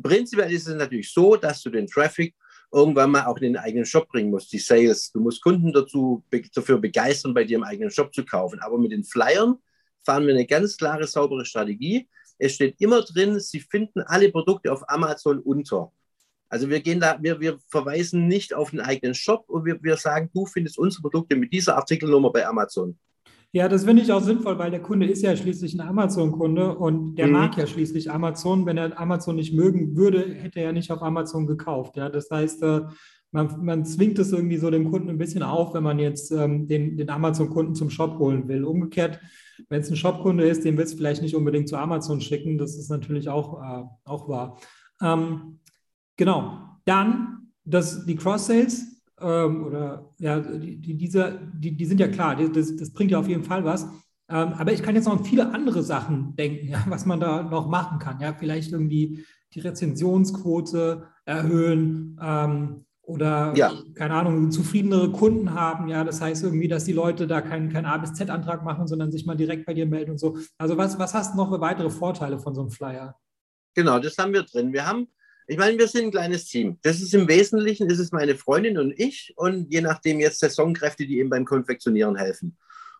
Prinzipiell 0.00 0.52
ist 0.52 0.68
es 0.68 0.74
natürlich 0.74 1.12
so, 1.12 1.36
dass 1.36 1.62
du 1.62 1.70
den 1.70 1.86
Traffic 1.86 2.34
irgendwann 2.72 3.10
mal 3.10 3.26
auch 3.26 3.36
in 3.36 3.54
den 3.54 3.56
eigenen 3.56 3.84
Shop 3.84 4.08
bringen 4.08 4.30
musst, 4.30 4.52
die 4.52 4.58
Sales. 4.58 5.10
Du 5.12 5.20
musst 5.20 5.42
Kunden 5.42 5.72
dazu, 5.72 6.24
dafür 6.54 6.78
begeistern, 6.78 7.34
bei 7.34 7.44
dir 7.44 7.58
im 7.58 7.64
eigenen 7.64 7.90
Shop 7.90 8.14
zu 8.14 8.24
kaufen. 8.24 8.60
Aber 8.60 8.78
mit 8.78 8.92
den 8.92 9.04
Flyern 9.04 9.56
fahren 10.04 10.26
wir 10.26 10.34
eine 10.34 10.46
ganz 10.46 10.76
klare, 10.76 11.06
saubere 11.06 11.44
Strategie. 11.44 12.08
Es 12.38 12.54
steht 12.54 12.80
immer 12.80 13.02
drin, 13.02 13.38
sie 13.40 13.60
finden 13.60 14.00
alle 14.02 14.30
Produkte 14.30 14.72
auf 14.72 14.88
Amazon 14.88 15.40
unter. 15.40 15.92
Also 16.48 16.68
wir 16.68 16.80
gehen 16.80 17.00
da, 17.00 17.18
wir, 17.20 17.38
wir 17.40 17.58
verweisen 17.68 18.26
nicht 18.26 18.54
auf 18.54 18.70
den 18.70 18.80
eigenen 18.80 19.14
Shop 19.14 19.48
und 19.48 19.64
wir, 19.64 19.82
wir 19.82 19.96
sagen, 19.96 20.30
du 20.34 20.46
findest 20.46 20.78
unsere 20.78 21.02
Produkte 21.02 21.36
mit 21.36 21.52
dieser 21.52 21.76
Artikelnummer 21.76 22.32
bei 22.32 22.46
Amazon. 22.46 22.98
Ja, 23.52 23.68
das 23.68 23.84
finde 23.84 24.02
ich 24.02 24.12
auch 24.12 24.22
sinnvoll, 24.22 24.58
weil 24.58 24.70
der 24.70 24.82
Kunde 24.82 25.06
ist 25.06 25.22
ja 25.22 25.34
schließlich 25.34 25.74
ein 25.74 25.80
Amazon-Kunde 25.80 26.76
und 26.76 27.16
der 27.16 27.26
mhm. 27.26 27.32
mag 27.32 27.56
ja 27.56 27.66
schließlich 27.66 28.10
Amazon. 28.10 28.64
Wenn 28.64 28.78
er 28.78 28.98
Amazon 28.98 29.36
nicht 29.36 29.54
mögen 29.54 29.96
würde, 29.96 30.34
hätte 30.34 30.60
er 30.60 30.72
nicht 30.72 30.92
auf 30.92 31.02
Amazon 31.02 31.46
gekauft. 31.46 31.96
Ja, 31.96 32.08
das 32.08 32.30
heißt, 32.30 32.62
äh, 32.62 32.82
man, 33.32 33.64
man 33.64 33.84
zwingt 33.84 34.18
es 34.18 34.32
irgendwie 34.32 34.56
so 34.56 34.70
dem 34.70 34.90
Kunden 34.90 35.08
ein 35.08 35.18
bisschen 35.18 35.42
auf, 35.42 35.74
wenn 35.74 35.82
man 35.82 35.98
jetzt 35.98 36.30
ähm, 36.30 36.68
den, 36.68 36.96
den 36.96 37.10
Amazon-Kunden 37.10 37.74
zum 37.74 37.90
Shop 37.90 38.18
holen 38.18 38.46
will. 38.46 38.64
Umgekehrt, 38.64 39.20
wenn 39.68 39.80
es 39.80 39.90
ein 39.90 39.96
Shop-Kunde 39.96 40.44
ist, 40.44 40.64
den 40.64 40.76
willst 40.76 40.94
du 40.94 40.98
vielleicht 40.98 41.22
nicht 41.22 41.34
unbedingt 41.34 41.68
zu 41.68 41.76
Amazon 41.76 42.20
schicken. 42.20 42.56
Das 42.56 42.76
ist 42.76 42.88
natürlich 42.88 43.28
auch, 43.28 43.60
äh, 43.60 43.84
auch 44.04 44.28
wahr. 44.28 44.58
Ähm, 45.02 45.58
Genau. 46.20 46.76
Dann 46.84 47.50
das, 47.64 48.04
die 48.04 48.14
Cross-Sales 48.14 48.99
ähm, 49.20 49.64
oder 49.64 50.10
ja, 50.18 50.40
die, 50.40 50.76
die, 50.76 50.96
diese, 50.96 51.40
die, 51.54 51.76
die 51.76 51.84
sind 51.84 52.00
ja 52.00 52.08
klar, 52.08 52.36
das, 52.36 52.76
das 52.76 52.92
bringt 52.92 53.10
ja 53.10 53.18
auf 53.18 53.28
jeden 53.28 53.44
Fall 53.44 53.64
was. 53.64 53.84
Ähm, 54.28 54.52
aber 54.56 54.72
ich 54.72 54.82
kann 54.82 54.94
jetzt 54.94 55.06
noch 55.06 55.18
an 55.18 55.24
viele 55.24 55.52
andere 55.52 55.82
Sachen 55.82 56.36
denken, 56.36 56.68
ja, 56.68 56.84
was 56.88 57.04
man 57.04 57.20
da 57.20 57.42
noch 57.42 57.68
machen 57.68 57.98
kann. 57.98 58.20
Ja, 58.20 58.32
vielleicht 58.32 58.72
irgendwie 58.72 59.24
die 59.54 59.60
Rezensionsquote 59.60 61.08
erhöhen 61.24 62.18
ähm, 62.22 62.84
oder 63.02 63.52
ja. 63.56 63.72
keine 63.94 64.14
Ahnung, 64.14 64.52
zufriedenere 64.52 65.10
Kunden 65.10 65.52
haben. 65.52 65.88
Ja, 65.88 66.04
das 66.04 66.20
heißt 66.20 66.44
irgendwie, 66.44 66.68
dass 66.68 66.84
die 66.84 66.92
Leute 66.92 67.26
da 67.26 67.40
keinen 67.40 67.70
kein 67.70 67.86
A 67.86 67.98
bis 67.98 68.12
Z-Antrag 68.12 68.64
machen, 68.64 68.86
sondern 68.86 69.10
sich 69.10 69.26
mal 69.26 69.36
direkt 69.36 69.66
bei 69.66 69.74
dir 69.74 69.86
melden 69.86 70.12
und 70.12 70.18
so. 70.18 70.38
Also 70.58 70.76
was, 70.76 70.98
was 71.00 71.12
hast 71.12 71.34
du 71.34 71.38
noch 71.38 71.50
für 71.50 71.60
weitere 71.60 71.90
Vorteile 71.90 72.38
von 72.38 72.54
so 72.54 72.60
einem 72.60 72.70
Flyer? 72.70 73.16
Genau, 73.74 73.98
das 73.98 74.16
haben 74.16 74.32
wir 74.32 74.44
drin. 74.44 74.72
Wir 74.72 74.86
haben 74.86 75.08
ich 75.50 75.58
meine, 75.58 75.76
wir 75.76 75.88
sind 75.88 76.04
ein 76.04 76.10
kleines 76.12 76.44
Team. 76.44 76.78
Das 76.82 77.00
ist 77.00 77.12
im 77.12 77.26
Wesentlichen, 77.26 77.90
ist 77.90 77.98
es 77.98 78.12
meine 78.12 78.36
Freundin 78.36 78.78
und 78.78 78.92
ich 78.96 79.34
und 79.34 79.68
je 79.72 79.80
nachdem 79.80 80.20
jetzt 80.20 80.38
Saisonkräfte, 80.38 81.04
die 81.04 81.18
eben 81.18 81.28
beim 81.28 81.44
Konfektionieren 81.44 82.14
helfen. 82.14 82.56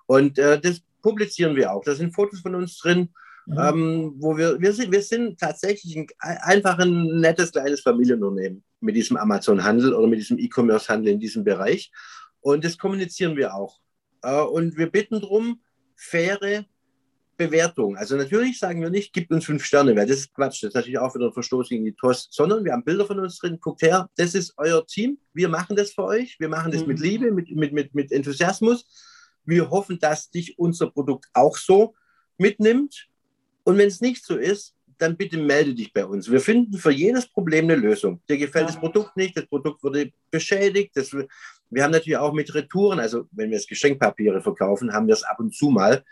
Und 0.06 0.36
äh, 0.36 0.60
das 0.60 0.80
publizieren 1.00 1.54
wir 1.54 1.72
auch. 1.72 1.84
Da 1.84 1.94
sind 1.94 2.12
Fotos 2.12 2.40
von 2.40 2.56
uns 2.56 2.76
drin, 2.78 3.10
mhm. 3.46 3.56
ähm, 3.56 4.14
wo 4.18 4.36
wir, 4.36 4.60
wir 4.60 4.72
sind, 4.72 4.90
wir 4.90 5.02
sind 5.02 5.38
tatsächlich 5.38 5.96
ein, 5.96 6.08
einfach 6.18 6.76
ein 6.80 7.20
nettes 7.20 7.52
kleines 7.52 7.82
Familienunternehmen 7.82 8.64
mit 8.80 8.96
diesem 8.96 9.16
Amazon-Handel 9.16 9.94
oder 9.94 10.08
mit 10.08 10.18
diesem 10.18 10.40
E-Commerce-Handel 10.40 11.12
in 11.12 11.20
diesem 11.20 11.44
Bereich. 11.44 11.92
Und 12.40 12.64
das 12.64 12.76
kommunizieren 12.76 13.36
wir 13.36 13.54
auch. 13.54 13.78
Äh, 14.22 14.40
und 14.42 14.76
wir 14.76 14.90
bitten 14.90 15.20
darum, 15.20 15.60
faire 15.94 16.64
Bewertung. 17.40 17.96
Also 17.96 18.16
natürlich 18.16 18.58
sagen 18.58 18.82
wir 18.82 18.90
nicht, 18.90 19.14
gibt 19.14 19.32
uns 19.32 19.46
fünf 19.46 19.64
Sterne, 19.64 19.96
weil 19.96 20.06
das 20.06 20.18
ist 20.18 20.34
Quatsch. 20.34 20.62
Das 20.62 20.68
ist 20.68 20.74
natürlich 20.74 20.98
auch 20.98 21.14
wieder 21.14 21.26
ein 21.26 21.32
Verstoß 21.32 21.70
gegen 21.70 21.86
die 21.86 21.94
TOS, 21.94 22.28
sondern 22.30 22.64
wir 22.64 22.72
haben 22.72 22.84
Bilder 22.84 23.06
von 23.06 23.18
uns 23.18 23.38
drin. 23.38 23.58
Guckt 23.58 23.80
her, 23.80 24.10
das 24.16 24.34
ist 24.34 24.52
euer 24.58 24.86
Team. 24.86 25.18
Wir 25.32 25.48
machen 25.48 25.74
das 25.74 25.92
für 25.92 26.04
euch. 26.04 26.38
Wir 26.38 26.50
machen 26.50 26.70
das 26.70 26.82
mhm. 26.82 26.88
mit 26.88 27.00
Liebe, 27.00 27.32
mit, 27.32 27.50
mit, 27.50 27.72
mit, 27.72 27.94
mit 27.94 28.12
Enthusiasmus. 28.12 28.84
Wir 29.46 29.70
hoffen, 29.70 29.98
dass 29.98 30.30
dich 30.30 30.58
unser 30.58 30.90
Produkt 30.90 31.30
auch 31.32 31.56
so 31.56 31.94
mitnimmt. 32.36 33.08
Und 33.64 33.78
wenn 33.78 33.88
es 33.88 34.02
nicht 34.02 34.22
so 34.22 34.36
ist, 34.36 34.74
dann 34.98 35.16
bitte 35.16 35.38
melde 35.38 35.74
dich 35.74 35.94
bei 35.94 36.04
uns. 36.04 36.30
Wir 36.30 36.40
finden 36.40 36.76
für 36.76 36.92
jedes 36.92 37.26
Problem 37.26 37.64
eine 37.64 37.76
Lösung. 37.76 38.20
Dir 38.28 38.36
gefällt 38.36 38.68
ja. 38.68 38.72
das 38.72 38.78
Produkt 38.80 39.16
nicht, 39.16 39.34
das 39.34 39.46
Produkt 39.46 39.82
wurde 39.82 40.12
beschädigt. 40.30 40.90
Das, 40.94 41.10
wir 41.70 41.82
haben 41.82 41.92
natürlich 41.92 42.18
auch 42.18 42.34
mit 42.34 42.54
Retouren, 42.54 43.00
also 43.00 43.26
wenn 43.30 43.48
wir 43.48 43.56
jetzt 43.56 43.68
Geschenkpapiere 43.68 44.42
verkaufen, 44.42 44.92
haben 44.92 45.06
wir 45.06 45.14
es 45.14 45.22
ab 45.22 45.40
und 45.40 45.54
zu 45.54 45.70
mal, 45.70 46.04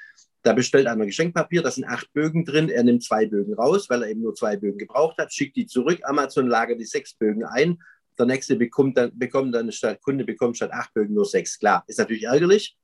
da 0.42 0.52
bestellt 0.52 0.86
einer 0.86 1.06
Geschenkpapier, 1.06 1.62
da 1.62 1.70
sind 1.70 1.84
acht 1.84 2.12
Bögen 2.12 2.44
drin. 2.44 2.68
Er 2.68 2.84
nimmt 2.84 3.02
zwei 3.02 3.26
Bögen 3.26 3.54
raus, 3.54 3.90
weil 3.90 4.02
er 4.02 4.10
eben 4.10 4.22
nur 4.22 4.34
zwei 4.34 4.56
Bögen 4.56 4.78
gebraucht 4.78 5.18
hat, 5.18 5.32
schickt 5.32 5.56
die 5.56 5.66
zurück. 5.66 6.00
Amazon 6.04 6.46
lagert 6.46 6.80
die 6.80 6.84
sechs 6.84 7.14
Bögen 7.14 7.44
ein. 7.44 7.78
Der 8.18 8.26
nächste 8.26 8.56
bekommt 8.56 8.96
dann, 8.96 9.16
bekommt 9.16 9.54
dann 9.54 9.70
statt 9.72 10.00
Kunde 10.02 10.24
bekommt 10.24 10.56
statt 10.56 10.72
acht 10.72 10.92
Bögen 10.94 11.14
nur 11.14 11.24
sechs. 11.24 11.58
Klar, 11.58 11.84
ist 11.86 11.98
natürlich 11.98 12.24
ärgerlich. 12.24 12.76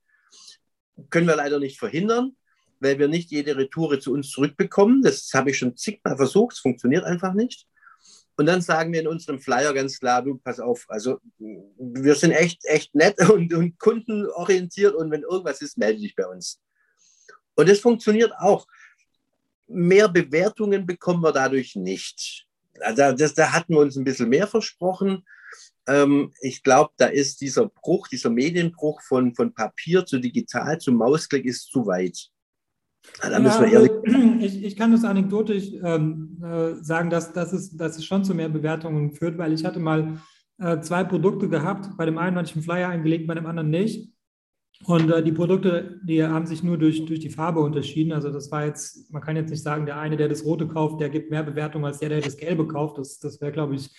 Können 1.11 1.27
wir 1.27 1.37
leider 1.37 1.59
nicht 1.59 1.79
verhindern, 1.79 2.37
weil 2.81 2.99
wir 2.99 3.09
nicht 3.09 3.31
jede 3.31 3.57
Retoure 3.57 3.99
zu 3.99 4.13
uns 4.13 4.31
zurückbekommen. 4.31 5.03
Das 5.03 5.31
habe 5.33 5.51
ich 5.51 5.59
schon 5.59 5.77
zigmal 5.77 6.17
versucht. 6.17 6.55
Es 6.55 6.61
funktioniert 6.61 7.05
einfach 7.05 7.35
nicht. 7.35 7.67
Und 8.37 8.47
dann 8.47 8.63
sagen 8.63 8.93
wir 8.93 9.01
in 9.01 9.07
unserem 9.07 9.39
Flyer 9.39 9.73
ganz 9.73 9.99
klar, 10.01 10.23
du, 10.23 10.39
pass 10.39 10.59
auf, 10.59 10.85
also 10.89 11.19
wir 11.39 12.15
sind 12.17 12.33
echt, 12.33 12.65
echt 12.65 12.95
nett 12.95 13.17
und, 13.31 13.53
und 13.55 13.79
kundenorientiert 13.79 14.95
und 14.95 15.11
wenn 15.11 15.23
irgendwas 15.23 15.63
ist, 15.63 15.79
melde 15.79 16.01
dich 16.01 16.17
bei 16.17 16.27
uns. 16.27 16.61
Und 17.55 17.69
es 17.69 17.81
funktioniert 17.81 18.33
auch. 18.39 18.67
Mehr 19.67 20.09
Bewertungen 20.09 20.87
bekommen 20.87 21.23
wir 21.23 21.33
dadurch 21.33 21.77
nicht. 21.77 22.47
Also 22.81 23.13
das, 23.17 23.35
da 23.35 23.53
hatten 23.53 23.75
wir 23.75 23.81
uns 23.81 23.97
ein 23.97 24.05
bisschen 24.05 24.29
mehr 24.29 24.47
versprochen. 24.47 25.25
Ähm, 25.87 26.33
ich 26.41 26.63
glaube, 26.63 26.93
da 26.97 27.07
ist 27.07 27.41
dieser 27.41 27.67
Bruch, 27.67 28.09
dieser 28.09 28.31
Medienbruch 28.31 29.01
von, 29.03 29.35
von 29.35 29.55
Papier 29.55 30.05
zu 30.07 30.19
digital 30.19 30.79
zu 30.79 30.93
Mausklick 30.93 31.45
ist 31.45 31.71
zu 31.71 31.87
weit. 31.87 32.31
Da 33.21 33.31
ja, 33.31 33.39
müssen 33.39 33.63
wir 33.63 33.73
ehrlich 33.73 33.91
also, 33.91 34.39
ich, 34.41 34.65
ich, 34.65 34.77
kann 34.77 34.93
das 34.93 35.05
anekdotisch 35.05 35.73
ähm, 35.83 36.43
äh, 36.43 36.83
sagen, 36.83 37.11
dass, 37.11 37.33
dass, 37.33 37.53
es, 37.53 37.77
dass 37.77 37.99
es 37.99 38.05
schon 38.05 38.25
zu 38.25 38.35
mehr 38.35 38.49
Bewertungen 38.49 39.13
führt, 39.13 39.37
weil 39.37 39.53
ich 39.53 39.65
hatte 39.65 39.79
mal 39.79 40.21
äh, 40.59 40.81
zwei 40.81 41.05
Produkte 41.05 41.49
gehabt. 41.49 41.97
Bei 41.97 42.07
dem 42.07 42.17
einen 42.17 42.37
hatte 42.37 42.51
ich 42.51 42.57
einen 42.57 42.65
Flyer 42.65 42.89
eingelegt, 42.89 43.27
bei 43.27 43.35
dem 43.35 43.47
anderen 43.47 43.71
nicht. 43.71 44.14
Und 44.87 45.11
äh, 45.11 45.23
die 45.23 45.33
Produkte, 45.33 46.01
die 46.03 46.23
haben 46.23 46.47
sich 46.47 46.63
nur 46.63 46.77
durch, 46.77 47.05
durch 47.07 47.21
die 47.21 47.31
Farbe 47.31 47.61
unterschieden. 47.61 48.13
Also 48.13 48.31
das 48.31 48.51
war 48.51 48.67
jetzt, 48.67 49.11
man 49.13 49.23
kann 49.23 49.37
jetzt 49.37 49.51
nicht 49.51 49.63
sagen, 49.63 49.87
der 49.87 49.99
eine, 49.99 50.17
der 50.17 50.29
das 50.29 50.45
Rote 50.45 50.67
kauft, 50.67 51.01
der 51.01 51.11
gibt 51.11 51.31
mehr 51.31 51.43
Bewertung 51.43 51.87
als 51.87 52.01
der, 52.01 52.11
der 52.11 52.21
das 52.21 52.37
Gelbe 52.37 52.67
kauft. 52.67 52.99
Das, 52.99 53.19
das 53.19 53.41
wäre, 53.41 53.53
glaube 53.53 53.77
ich, 53.77 53.91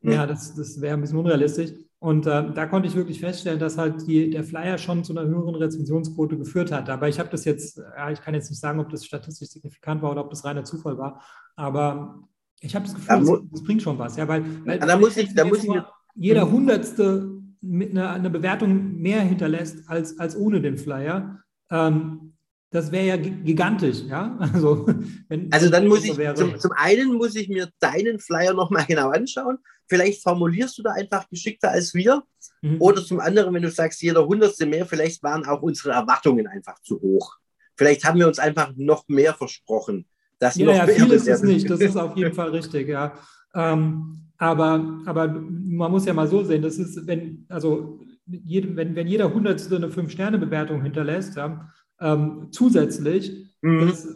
hm. 0.00 0.12
ja, 0.12 0.26
das, 0.26 0.54
das 0.54 0.80
wäre 0.80 0.94
ein 0.94 1.00
bisschen 1.00 1.18
unrealistisch. 1.18 1.70
Und 2.00 2.26
äh, 2.26 2.52
da 2.52 2.66
konnte 2.66 2.88
ich 2.88 2.94
wirklich 2.94 3.20
feststellen, 3.20 3.58
dass 3.58 3.76
halt 3.76 4.06
die, 4.06 4.30
der 4.30 4.44
Flyer 4.44 4.78
schon 4.78 5.04
zu 5.04 5.16
einer 5.16 5.28
höheren 5.28 5.54
Rezensionsquote 5.54 6.38
geführt 6.38 6.72
hat. 6.72 6.88
Aber 6.90 7.08
ich 7.08 7.18
habe 7.18 7.28
das 7.28 7.44
jetzt, 7.44 7.78
ja, 7.78 8.10
ich 8.10 8.20
kann 8.20 8.34
jetzt 8.34 8.50
nicht 8.50 8.60
sagen, 8.60 8.80
ob 8.80 8.88
das 8.88 9.04
statistisch 9.04 9.48
signifikant 9.48 10.02
war 10.02 10.12
oder 10.12 10.24
ob 10.24 10.30
das 10.30 10.44
reiner 10.44 10.64
Zufall 10.64 10.96
war. 10.96 11.22
Aber 11.56 12.20
ich 12.60 12.74
habe 12.74 12.86
das 12.86 12.94
Gefühl, 12.94 13.20
das, 13.20 13.50
das, 13.52 13.64
bringt 13.64 13.82
schon 13.82 13.98
was. 13.98 14.16
Ja, 14.16 14.26
weil, 14.26 14.44
weil 14.64 14.78
da 14.78 14.96
muss 14.96 15.16
ich, 15.16 15.34
da 15.34 15.44
muss 15.44 15.64
ich 15.64 15.70
jeder 16.14 16.42
hm. 16.42 16.52
Hundertste 16.52 17.37
mit 17.60 17.90
einer, 17.90 18.10
einer 18.12 18.30
Bewertung 18.30 19.00
mehr 19.00 19.20
hinterlässt 19.20 19.88
als, 19.88 20.18
als 20.18 20.36
ohne 20.36 20.60
den 20.60 20.78
Flyer, 20.78 21.42
ähm, 21.70 22.34
das 22.70 22.92
wäre 22.92 23.06
ja 23.06 23.16
gigantisch, 23.16 24.02
ja. 24.08 24.36
Also, 24.52 24.86
wenn, 25.28 25.50
also 25.52 25.70
dann 25.70 25.86
muss 25.86 26.04
ich, 26.04 26.14
zum, 26.34 26.58
zum, 26.58 26.72
einen 26.72 27.14
muss 27.14 27.34
ich 27.34 27.48
mir 27.48 27.70
deinen 27.80 28.18
Flyer 28.18 28.52
nochmal 28.52 28.84
genau 28.88 29.10
anschauen. 29.10 29.58
Vielleicht 29.86 30.22
formulierst 30.22 30.76
du 30.78 30.82
da 30.82 30.92
einfach 30.92 31.28
geschickter 31.30 31.70
als 31.70 31.94
wir. 31.94 32.22
Mhm. 32.60 32.76
Oder 32.80 33.02
zum 33.02 33.20
anderen, 33.20 33.54
wenn 33.54 33.62
du 33.62 33.70
sagst, 33.70 34.02
jeder 34.02 34.26
Hundertste 34.26 34.66
mehr, 34.66 34.84
vielleicht 34.84 35.22
waren 35.22 35.46
auch 35.46 35.62
unsere 35.62 35.92
Erwartungen 35.92 36.46
einfach 36.46 36.78
zu 36.82 37.00
hoch. 37.00 37.36
Vielleicht 37.76 38.04
haben 38.04 38.18
wir 38.18 38.26
uns 38.26 38.38
einfach 38.38 38.72
noch 38.76 39.08
mehr 39.08 39.32
versprochen. 39.32 40.06
Dass 40.38 40.56
ja, 40.56 40.66
noch 40.66 40.74
ja, 40.74 40.86
viel 40.86 41.10
ist 41.12 41.26
es 41.26 41.42
nicht. 41.42 41.70
Das 41.70 41.80
ist 41.80 41.96
auf 41.96 42.16
jeden 42.16 42.34
Fall 42.34 42.50
richtig, 42.50 42.88
ja. 42.88 43.14
Ähm, 43.54 44.27
aber, 44.38 45.02
aber 45.04 45.28
man 45.28 45.90
muss 45.90 46.06
ja 46.06 46.14
mal 46.14 46.28
so 46.28 46.42
sehen, 46.44 46.62
das 46.62 46.78
ist, 46.78 47.06
wenn, 47.06 47.44
also 47.48 48.00
jede, 48.26 48.76
wenn, 48.76 48.94
wenn 48.94 49.06
jeder 49.06 49.32
Hundertste 49.32 49.76
eine 49.76 49.90
Fünf-Sterne-Bewertung 49.90 50.82
hinterlässt, 50.82 51.36
ja, 51.36 51.68
ähm, 52.00 52.48
zusätzlich, 52.50 53.52
mhm. 53.62 53.88
das, 53.88 54.06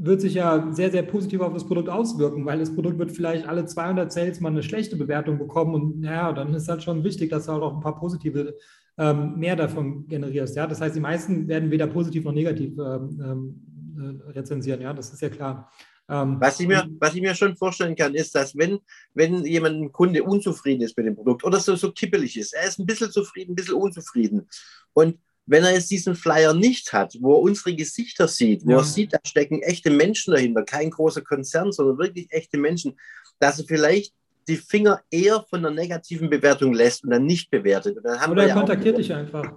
wird 0.00 0.20
sich 0.20 0.34
ja 0.34 0.68
sehr, 0.70 0.92
sehr 0.92 1.02
positiv 1.02 1.40
auf 1.40 1.52
das 1.52 1.66
Produkt 1.66 1.88
auswirken, 1.88 2.46
weil 2.46 2.60
das 2.60 2.72
Produkt 2.72 2.98
wird 2.98 3.10
vielleicht 3.10 3.48
alle 3.48 3.66
200 3.66 4.12
Sales 4.12 4.40
mal 4.40 4.50
eine 4.50 4.62
schlechte 4.62 4.96
Bewertung 4.96 5.38
bekommen 5.38 5.74
und 5.74 6.04
ja, 6.04 6.32
dann 6.32 6.54
ist 6.54 6.68
halt 6.68 6.84
schon 6.84 7.02
wichtig, 7.02 7.30
dass 7.30 7.46
du 7.46 7.52
halt 7.52 7.64
auch 7.64 7.74
ein 7.74 7.80
paar 7.80 7.98
positive 7.98 8.54
ähm, 8.96 9.34
mehr 9.36 9.56
davon 9.56 10.06
generierst. 10.06 10.54
Ja, 10.54 10.68
das 10.68 10.80
heißt, 10.80 10.94
die 10.94 11.00
meisten 11.00 11.48
werden 11.48 11.72
weder 11.72 11.88
positiv 11.88 12.24
noch 12.24 12.32
negativ 12.32 12.78
ähm, 12.78 13.20
ähm 13.22 13.64
äh, 13.98 14.30
rezensieren. 14.30 14.80
Ja, 14.80 14.92
das 14.92 15.12
ist 15.12 15.20
ja 15.20 15.28
klar. 15.28 15.72
Ähm, 16.10 16.40
was, 16.40 16.58
ich 16.58 16.66
mir, 16.66 16.88
was 16.98 17.14
ich 17.14 17.20
mir 17.20 17.34
schon 17.34 17.56
vorstellen 17.56 17.94
kann, 17.94 18.14
ist, 18.14 18.34
dass 18.34 18.56
wenn, 18.56 18.78
wenn 19.14 19.44
jemand, 19.44 19.76
ein 19.76 19.92
Kunde 19.92 20.22
unzufrieden 20.22 20.82
ist 20.82 20.96
mit 20.96 21.06
dem 21.06 21.14
Produkt 21.14 21.44
oder 21.44 21.60
so, 21.60 21.76
so 21.76 21.92
kippelig 21.92 22.38
ist, 22.38 22.54
er 22.54 22.66
ist 22.66 22.78
ein 22.78 22.86
bisschen 22.86 23.10
zufrieden, 23.10 23.52
ein 23.52 23.56
bisschen 23.56 23.74
unzufrieden 23.74 24.48
und 24.94 25.18
wenn 25.48 25.64
er 25.64 25.72
jetzt 25.72 25.90
diesen 25.90 26.14
Flyer 26.14 26.52
nicht 26.52 26.92
hat, 26.92 27.16
wo 27.20 27.34
er 27.36 27.40
unsere 27.40 27.74
Gesichter 27.74 28.28
sieht, 28.28 28.66
wo 28.66 28.72
ja. 28.72 28.76
er 28.78 28.84
sieht, 28.84 29.14
da 29.14 29.18
stecken 29.24 29.62
echte 29.62 29.90
Menschen 29.90 30.34
dahinter, 30.34 30.62
kein 30.62 30.90
großer 30.90 31.22
Konzern, 31.22 31.72
sondern 31.72 31.98
wirklich 31.98 32.30
echte 32.30 32.58
Menschen, 32.58 32.98
dass 33.38 33.58
er 33.58 33.64
vielleicht 33.64 34.12
die 34.46 34.56
Finger 34.56 35.00
eher 35.10 35.44
von 35.48 35.62
der 35.62 35.70
negativen 35.70 36.28
Bewertung 36.28 36.74
lässt 36.74 37.04
und 37.04 37.10
dann 37.10 37.24
nicht 37.24 37.50
bewertet. 37.50 37.98
Dann 38.02 38.30
oder 38.30 38.42
er 38.42 38.48
ja 38.48 38.54
kontaktiert 38.54 38.98
dich 38.98 39.12
einfach. 39.12 39.50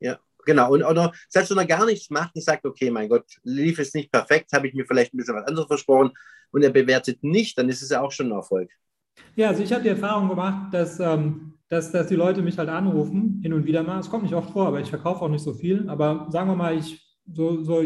Ja, 0.00 0.18
genau. 0.44 0.72
Und, 0.72 0.82
oder 0.82 1.12
selbst 1.28 1.50
wenn 1.50 1.58
er 1.58 1.66
gar 1.66 1.84
nichts 1.86 2.10
macht 2.10 2.34
und 2.34 2.42
sagt, 2.42 2.64
okay, 2.64 2.90
mein 2.90 3.08
Gott, 3.08 3.26
lief 3.42 3.78
es 3.78 3.94
nicht 3.94 4.10
perfekt, 4.10 4.52
habe 4.52 4.68
ich 4.68 4.74
mir 4.74 4.86
vielleicht 4.86 5.14
ein 5.14 5.18
bisschen 5.18 5.36
was 5.36 5.46
anderes 5.46 5.66
versprochen 5.66 6.12
und 6.50 6.62
er 6.62 6.70
bewertet 6.70 7.22
nicht, 7.22 7.58
dann 7.58 7.68
ist 7.68 7.82
es 7.82 7.90
ja 7.90 8.00
auch 8.00 8.12
schon 8.12 8.26
ein 8.26 8.32
Erfolg. 8.32 8.70
Ja, 9.36 9.48
also 9.48 9.62
ich 9.62 9.72
habe 9.72 9.82
die 9.82 9.90
Erfahrung 9.90 10.28
gemacht, 10.28 10.72
dass 10.72 10.98
ähm, 10.98 11.54
dass, 11.68 11.90
dass 11.90 12.06
die 12.06 12.14
Leute 12.14 12.42
mich 12.42 12.58
halt 12.58 12.68
anrufen, 12.68 13.40
hin 13.42 13.52
und 13.52 13.66
wieder 13.66 13.82
mal. 13.82 13.98
Es 13.98 14.10
kommt 14.10 14.22
nicht 14.22 14.34
oft 14.34 14.50
vor, 14.50 14.66
aber 14.66 14.80
ich 14.80 14.90
verkaufe 14.90 15.22
auch 15.22 15.28
nicht 15.28 15.42
so 15.42 15.54
viel. 15.54 15.88
Aber 15.88 16.26
sagen 16.30 16.48
wir 16.48 16.56
mal, 16.56 16.76
ich 16.76 17.02
so, 17.32 17.62
so 17.62 17.82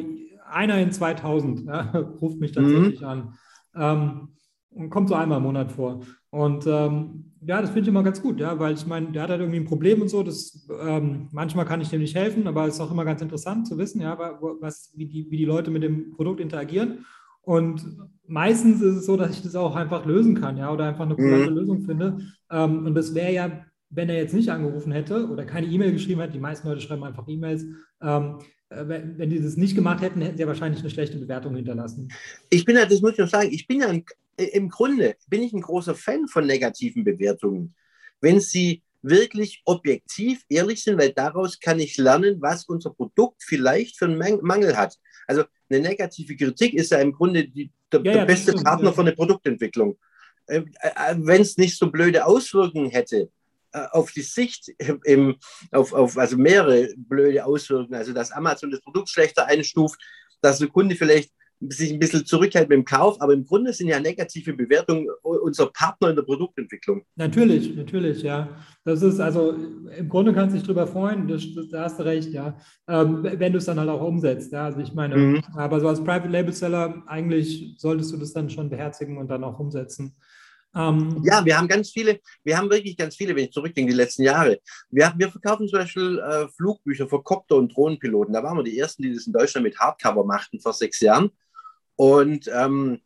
einer 0.51 0.79
in 0.79 0.93
2000 0.93 1.67
ja, 1.67 1.81
ruft 2.21 2.41
mich 2.41 2.53
tatsächlich 2.53 3.01
mhm. 3.01 3.07
an. 3.07 3.35
Ähm, 3.75 4.29
und 4.71 4.91
kommt 4.91 5.09
so 5.09 5.15
einmal 5.15 5.39
im 5.39 5.45
Monat 5.45 5.73
vor. 5.73 6.01
Und 6.31 6.67
ähm, 6.67 7.33
ja, 7.41 7.61
das 7.61 7.71
finde 7.71 7.83
ich 7.83 7.89
immer 7.89 8.03
ganz 8.03 8.21
gut, 8.21 8.41
ja, 8.41 8.59
weil 8.59 8.75
ich 8.75 8.87
meine, 8.87 9.13
der 9.13 9.23
hat 9.23 9.31
halt 9.31 9.41
irgendwie 9.41 9.61
ein 9.61 9.65
Problem 9.65 10.03
und 10.03 10.09
so. 10.09 10.23
Das, 10.23 10.69
ähm, 10.81 11.29
manchmal 11.33 11.65
kann 11.65 11.81
ich 11.81 11.89
dem 11.89 12.01
nicht 12.01 12.15
helfen, 12.15 12.47
aber 12.47 12.67
es 12.67 12.75
ist 12.75 12.81
auch 12.81 12.91
immer 12.91 13.05
ganz 13.05 13.23
interessant 13.23 13.67
zu 13.67 13.79
wissen, 13.79 14.01
ja, 14.01 14.19
was, 14.19 14.93
wie, 14.97 15.07
die, 15.07 15.31
wie 15.31 15.39
die 15.39 15.45
Leute 15.45 15.71
mit 15.71 15.83
dem 15.83 16.11
Produkt 16.11 16.41
interagieren. 16.41 17.07
Und 17.43 17.83
meistens 18.27 18.83
ist 18.83 18.97
es 18.97 19.07
so, 19.07 19.17
dass 19.17 19.31
ich 19.31 19.43
das 19.43 19.55
auch 19.55 19.75
einfach 19.75 20.05
lösen 20.05 20.35
kann, 20.35 20.59
ja, 20.59 20.71
oder 20.71 20.85
einfach 20.85 21.07
eine 21.07 21.17
coole 21.17 21.49
mhm. 21.49 21.57
Lösung 21.57 21.83
finde. 21.83 22.19
Ähm, 22.51 22.85
und 22.85 22.95
das 22.95 23.15
wäre 23.15 23.33
ja 23.33 23.65
wenn 23.91 24.09
er 24.09 24.17
jetzt 24.17 24.35
nicht 24.35 24.51
angerufen 24.51 24.93
hätte 24.93 25.29
oder 25.29 25.45
keine 25.45 25.67
E-Mail 25.67 25.93
geschrieben 25.93 26.21
hätte, 26.21 26.35
die 26.35 26.39
meisten 26.39 26.69
Leute 26.69 26.81
schreiben 26.81 27.05
einfach 27.05 27.27
E-Mails, 27.27 27.65
ähm, 28.03 28.39
äh, 28.69 28.87
wenn, 28.87 29.19
wenn 29.19 29.31
die 29.31 29.41
das 29.41 29.57
nicht 29.57 29.75
gemacht 29.75 30.03
hätten, 30.03 30.21
hätten 30.21 30.37
sie 30.37 30.43
ja 30.43 30.47
wahrscheinlich 30.47 30.81
eine 30.81 30.91
schlechte 30.91 31.19
Bewertung 31.19 31.57
hinterlassen. 31.57 32.09
Ich 32.51 32.65
bin 32.65 32.77
ja, 32.77 32.85
das 32.85 33.01
muss 33.01 33.13
ich 33.13 33.19
noch 33.19 33.29
sagen, 33.29 33.49
ich 33.51 33.67
bin 33.67 33.81
ja 33.81 33.89
ein, 33.89 34.05
im 34.39 34.69
Grunde 34.69 35.17
bin 35.29 35.43
ich 35.43 35.53
ein 35.53 35.61
großer 35.61 35.95
Fan 35.95 36.29
von 36.29 36.47
negativen 36.47 37.05
Bewertungen. 37.05 37.75
Wenn 38.21 38.41
sie 38.41 38.83
wirklich 39.03 39.63
objektiv 39.65 40.45
ehrlich 40.49 40.83
sind, 40.83 40.99
weil 40.99 41.13
daraus 41.13 41.61
kann 41.61 41.79
ich 41.79 41.97
lernen, 41.97 42.41
was 42.41 42.65
unser 42.65 42.91
Produkt 42.91 43.43
vielleicht 43.43 43.97
für 43.97 44.07
einen 44.07 44.41
Mangel 44.43 44.77
hat. 44.77 44.97
Also 45.27 45.45
eine 45.71 45.81
negative 45.81 46.37
Kritik 46.37 46.75
ist 46.75 46.91
ja 46.91 46.99
im 46.99 47.13
Grunde 47.13 47.47
die, 47.47 47.71
der, 47.93 48.01
ja, 48.03 48.13
der 48.13 48.25
beste 48.27 48.53
stimmt, 48.53 48.65
Partner 48.65 48.89
ja. 48.89 48.93
für 48.93 49.01
eine 49.03 49.13
Produktentwicklung. 49.13 49.99
Äh, 50.47 50.63
äh, 50.81 51.15
wenn 51.19 51.43
es 51.43 51.57
nicht 51.57 51.79
so 51.79 51.91
blöde 51.91 52.25
Auswirkungen 52.25 52.91
hätte, 52.91 53.31
äh, 53.73 53.87
auf 53.93 54.13
die 54.13 54.23
Sicht, 54.23 54.69
im, 55.05 55.37
auf, 55.71 55.93
auf, 55.93 56.17
also 56.17 56.37
mehrere 56.37 56.89
blöde 56.97 57.45
Auswirkungen, 57.45 57.95
also 57.95 58.13
dass 58.13 58.33
Amazon 58.33 58.71
das 58.71 58.81
Produkt 58.81 59.11
schlechter 59.11 59.47
einstuft, 59.47 60.01
dass 60.41 60.59
der 60.59 60.69
Kunde 60.69 60.97
vielleicht 60.97 61.33
sich 61.61 61.93
ein 61.93 61.99
bisschen 61.99 62.25
zurückhält 62.25 62.69
mit 62.69 62.77
dem 62.77 62.85
Kauf, 62.85 63.21
aber 63.21 63.33
im 63.33 63.45
Grunde 63.45 63.73
sind 63.73 63.89
ja 63.89 63.99
negative 63.99 64.53
Bewertungen 64.53 65.09
unser 65.23 65.67
Partner 65.67 66.11
in 66.11 66.17
der 66.17 66.23
Produktentwicklung. 66.23 67.03
Natürlich, 67.17 67.75
natürlich, 67.75 68.23
ja. 68.23 68.49
Das 68.85 69.03
ist 69.03 69.19
also, 69.19 69.55
im 69.97 70.09
Grunde 70.09 70.33
kannst 70.33 70.55
du 70.55 70.59
dich 70.59 70.67
darüber 70.67 70.87
freuen, 70.87 71.27
das, 71.27 71.43
das, 71.55 71.69
da 71.69 71.85
hast 71.85 71.99
du 71.99 72.05
recht, 72.05 72.33
ja. 72.33 72.57
Ähm, 72.87 73.23
wenn 73.23 73.53
du 73.53 73.59
es 73.59 73.65
dann 73.65 73.79
halt 73.79 73.89
auch 73.89 74.03
umsetzt, 74.03 74.53
ja. 74.53 74.67
Also 74.67 74.81
ich 74.81 74.95
meine, 74.95 75.17
mhm. 75.17 75.43
aber 75.55 75.81
so 75.81 75.89
als 75.89 76.01
Private 76.01 76.29
Label 76.29 76.53
Seller, 76.53 77.03
eigentlich 77.07 77.75
solltest 77.79 78.13
du 78.13 78.17
das 78.17 78.33
dann 78.33 78.49
schon 78.51 78.71
beherzigen 78.71 79.19
und 79.19 79.29
dann 79.29 79.43
auch 79.43 79.59
umsetzen. 79.59 80.15
Ähm, 80.75 81.23
ja, 81.25 81.45
wir 81.45 81.57
haben 81.57 81.67
ganz 81.67 81.91
viele, 81.91 82.21
wir 82.45 82.57
haben 82.57 82.71
wirklich 82.71 82.97
ganz 82.97 83.17
viele, 83.17 83.35
wenn 83.35 83.47
ich 83.47 83.53
zurückdenke, 83.53 83.91
die 83.91 83.97
letzten 83.97 84.23
Jahre. 84.23 84.59
Wir, 84.91 85.13
wir 85.17 85.31
verkaufen 85.31 85.67
zum 85.67 85.81
Beispiel 85.81 86.19
äh, 86.19 86.47
Flugbücher 86.57 87.09
für 87.09 87.23
Copter- 87.23 87.57
und 87.57 87.75
Drohnenpiloten. 87.75 88.35
Da 88.35 88.43
waren 88.43 88.59
wir 88.59 88.65
die 88.65 88.79
Ersten, 88.79 89.03
die 89.03 89.15
das 89.15 89.27
in 89.27 89.33
Deutschland 89.33 89.65
mit 89.65 89.79
Hardcover 89.79 90.25
machten 90.25 90.61
vor 90.61 90.73
sechs 90.73 91.01
Jahren. 91.01 91.31
Und 91.99 92.49
ähm, 92.55 93.01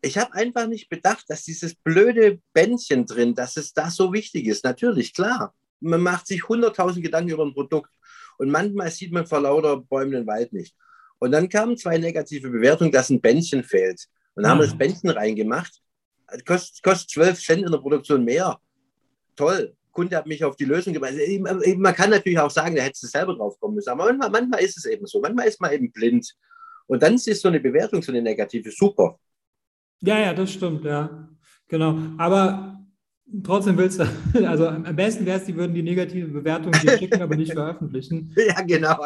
ich 0.00 0.16
habe 0.16 0.32
einfach 0.34 0.66
nicht 0.66 0.88
bedacht, 0.88 1.24
dass 1.28 1.44
dieses 1.44 1.74
blöde 1.74 2.40
Bändchen 2.52 3.04
drin, 3.04 3.34
dass 3.34 3.56
es 3.56 3.74
da 3.74 3.90
so 3.90 4.12
wichtig 4.12 4.46
ist. 4.46 4.64
Natürlich, 4.64 5.12
klar. 5.12 5.54
Man 5.80 6.00
macht 6.00 6.26
sich 6.26 6.48
hunderttausend 6.48 7.04
Gedanken 7.04 7.30
über 7.30 7.44
ein 7.44 7.54
Produkt 7.54 7.90
und 8.38 8.50
manchmal 8.50 8.90
sieht 8.90 9.12
man 9.12 9.26
vor 9.26 9.40
lauter 9.40 9.78
Bäumen 9.78 10.12
den 10.12 10.26
Wald 10.26 10.52
nicht. 10.52 10.74
Und 11.18 11.32
dann 11.32 11.48
kamen 11.48 11.76
zwei 11.76 11.98
negative 11.98 12.50
Bewertungen, 12.50 12.92
dass 12.92 13.10
ein 13.10 13.20
Bändchen 13.20 13.64
fehlt. 13.64 14.06
Und 14.34 14.42
dann 14.42 14.52
haben 14.52 14.60
wir 14.60 14.66
das 14.66 14.76
Bändchen 14.78 15.10
reingemacht 15.10 15.82
kostet, 16.46 16.82
kostet 16.82 17.10
12 17.10 17.40
Cent 17.40 17.62
in 17.64 17.72
der 17.72 17.78
Produktion 17.78 18.24
mehr. 18.24 18.58
Toll. 19.36 19.74
Kunde 19.92 20.16
hat 20.16 20.26
mich 20.26 20.44
auf 20.44 20.54
die 20.54 20.64
Lösung 20.64 20.94
gebracht. 20.94 21.14
Man 21.76 21.94
kann 21.94 22.10
natürlich 22.10 22.38
auch 22.38 22.50
sagen, 22.50 22.76
da 22.76 22.82
hättest 22.82 23.02
du 23.02 23.06
selber 23.08 23.34
drauf 23.34 23.58
kommen 23.58 23.74
müssen. 23.74 23.90
Aber 23.90 24.04
manchmal, 24.04 24.30
manchmal 24.30 24.60
ist 24.60 24.76
es 24.76 24.84
eben 24.84 25.06
so. 25.06 25.20
Manchmal 25.20 25.48
ist 25.48 25.60
man 25.60 25.72
eben 25.72 25.90
blind. 25.90 26.32
Und 26.90 27.02
dann 27.04 27.14
ist 27.14 27.40
so 27.40 27.48
eine 27.48 27.60
Bewertung, 27.60 28.02
so 28.02 28.10
eine 28.10 28.20
negative, 28.20 28.70
super. 28.72 29.16
Ja, 30.00 30.18
ja, 30.18 30.34
das 30.34 30.52
stimmt, 30.52 30.84
ja. 30.84 31.28
Genau. 31.68 31.96
Aber 32.18 32.80
Trotzdem 33.44 33.78
willst 33.78 34.00
du, 34.00 34.04
also 34.46 34.66
am 34.66 34.96
besten 34.96 35.24
wäre 35.24 35.38
es, 35.38 35.44
die 35.44 35.54
würden 35.54 35.72
die 35.72 35.82
negative 35.82 36.26
Bewertung 36.26 36.72
dir 36.72 36.98
schicken, 36.98 37.22
aber 37.22 37.36
nicht 37.36 37.52
veröffentlichen. 37.52 38.34
Ja, 38.50 38.62
genau. 38.62 38.96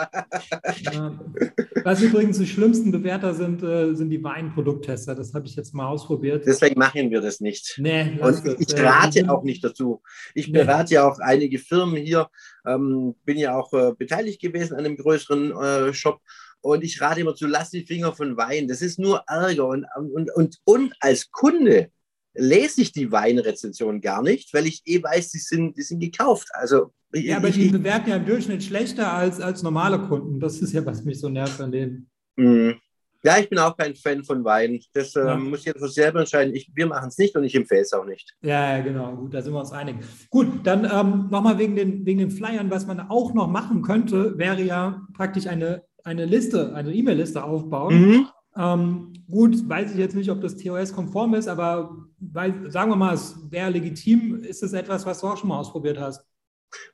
Was 1.82 2.00
übrigens 2.00 2.38
die 2.38 2.46
schlimmsten 2.46 2.90
Bewerter 2.90 3.34
sind, 3.34 3.62
äh, 3.62 3.94
sind 3.94 4.08
die 4.08 4.22
Weinprodukttester. 4.22 5.14
Das 5.14 5.34
habe 5.34 5.46
ich 5.46 5.56
jetzt 5.56 5.74
mal 5.74 5.88
ausprobiert. 5.88 6.46
Deswegen 6.46 6.78
machen 6.78 7.10
wir 7.10 7.20
das 7.20 7.40
nicht. 7.40 7.74
Nee, 7.78 8.18
Und 8.20 8.42
ich, 8.46 8.70
ich 8.70 8.82
rate 8.82 9.20
äh, 9.20 9.28
auch 9.28 9.42
nicht 9.42 9.62
dazu. 9.62 10.02
Ich 10.34 10.50
berate 10.50 10.94
ja 10.94 11.06
auch 11.06 11.18
einige 11.18 11.58
Firmen 11.58 11.96
hier, 11.96 12.28
ähm, 12.66 13.14
bin 13.24 13.36
ja 13.36 13.56
auch 13.56 13.72
äh, 13.72 13.92
beteiligt 13.98 14.40
gewesen 14.40 14.74
an 14.74 14.84
einem 14.84 14.96
größeren 14.96 15.50
äh, 15.52 15.92
Shop. 15.92 16.20
Und 16.64 16.82
ich 16.82 16.98
rate 16.98 17.20
immer 17.20 17.34
zu, 17.34 17.46
lass 17.46 17.68
die 17.68 17.84
Finger 17.84 18.14
von 18.14 18.38
Wein. 18.38 18.68
Das 18.68 18.80
ist 18.80 18.98
nur 18.98 19.22
Ärger. 19.26 19.68
Und, 19.68 19.84
und, 19.98 20.30
und, 20.34 20.58
und 20.64 20.94
als 20.98 21.30
Kunde 21.30 21.90
lese 22.32 22.80
ich 22.80 22.90
die 22.90 23.12
Weinrezensionen 23.12 24.00
gar 24.00 24.22
nicht, 24.22 24.54
weil 24.54 24.66
ich 24.66 24.80
eh 24.86 25.02
weiß, 25.02 25.30
die 25.30 25.38
sind, 25.38 25.76
die 25.76 25.82
sind 25.82 26.00
gekauft. 26.00 26.48
Also, 26.54 26.94
ja, 27.12 27.36
aber 27.36 27.50
die 27.50 27.68
bewerten 27.68 28.08
ja 28.08 28.16
im 28.16 28.24
Durchschnitt 28.24 28.64
schlechter 28.64 29.12
als, 29.12 29.42
als 29.42 29.62
normale 29.62 29.98
Kunden. 29.98 30.40
Das 30.40 30.58
ist 30.60 30.72
ja, 30.72 30.84
was 30.86 31.04
mich 31.04 31.20
so 31.20 31.28
nervt 31.28 31.60
an 31.60 31.70
denen. 31.70 32.08
Mhm. 32.36 32.76
Ja, 33.22 33.36
ich 33.38 33.50
bin 33.50 33.58
auch 33.58 33.76
kein 33.76 33.94
Fan 33.94 34.24
von 34.24 34.42
Wein. 34.42 34.80
Das 34.94 35.14
äh, 35.16 35.20
ja. 35.20 35.36
muss 35.36 35.66
jeder 35.66 35.86
selber 35.86 36.20
entscheiden. 36.20 36.54
Ich, 36.54 36.70
wir 36.74 36.86
machen 36.86 37.08
es 37.08 37.18
nicht 37.18 37.36
und 37.36 37.44
ich 37.44 37.54
empfehle 37.54 37.82
es 37.82 37.92
auch 37.92 38.06
nicht. 38.06 38.34
Ja, 38.42 38.80
genau. 38.80 39.16
Gut, 39.16 39.34
da 39.34 39.42
sind 39.42 39.52
wir 39.52 39.60
uns 39.60 39.72
einig. 39.72 39.96
Gut, 40.30 40.66
dann 40.66 40.84
ähm, 40.84 41.28
nochmal 41.30 41.58
wegen 41.58 41.76
den, 41.76 42.06
wegen 42.06 42.20
den 42.20 42.30
Flyern. 42.30 42.70
Was 42.70 42.86
man 42.86 43.00
auch 43.00 43.34
noch 43.34 43.48
machen 43.48 43.82
könnte, 43.82 44.38
wäre 44.38 44.62
ja 44.62 45.06
praktisch 45.12 45.46
eine, 45.46 45.82
eine 46.04 46.26
Liste, 46.26 46.74
eine 46.74 46.92
E-Mail-Liste 46.92 47.42
aufbauen. 47.42 48.00
Mhm. 48.00 48.28
Ähm, 48.56 49.12
gut, 49.28 49.68
weiß 49.68 49.92
ich 49.92 49.98
jetzt 49.98 50.14
nicht, 50.14 50.30
ob 50.30 50.40
das 50.40 50.56
TOS-konform 50.56 51.34
ist, 51.34 51.48
aber 51.48 51.96
weil, 52.20 52.70
sagen 52.70 52.90
wir 52.90 52.96
mal, 52.96 53.14
es 53.14 53.36
wäre 53.50 53.70
legitim. 53.70 54.36
Ist 54.36 54.62
es 54.62 54.72
etwas, 54.74 55.04
was 55.04 55.20
du 55.20 55.26
auch 55.26 55.36
schon 55.36 55.48
mal 55.48 55.58
ausprobiert 55.58 55.98
hast? 55.98 56.24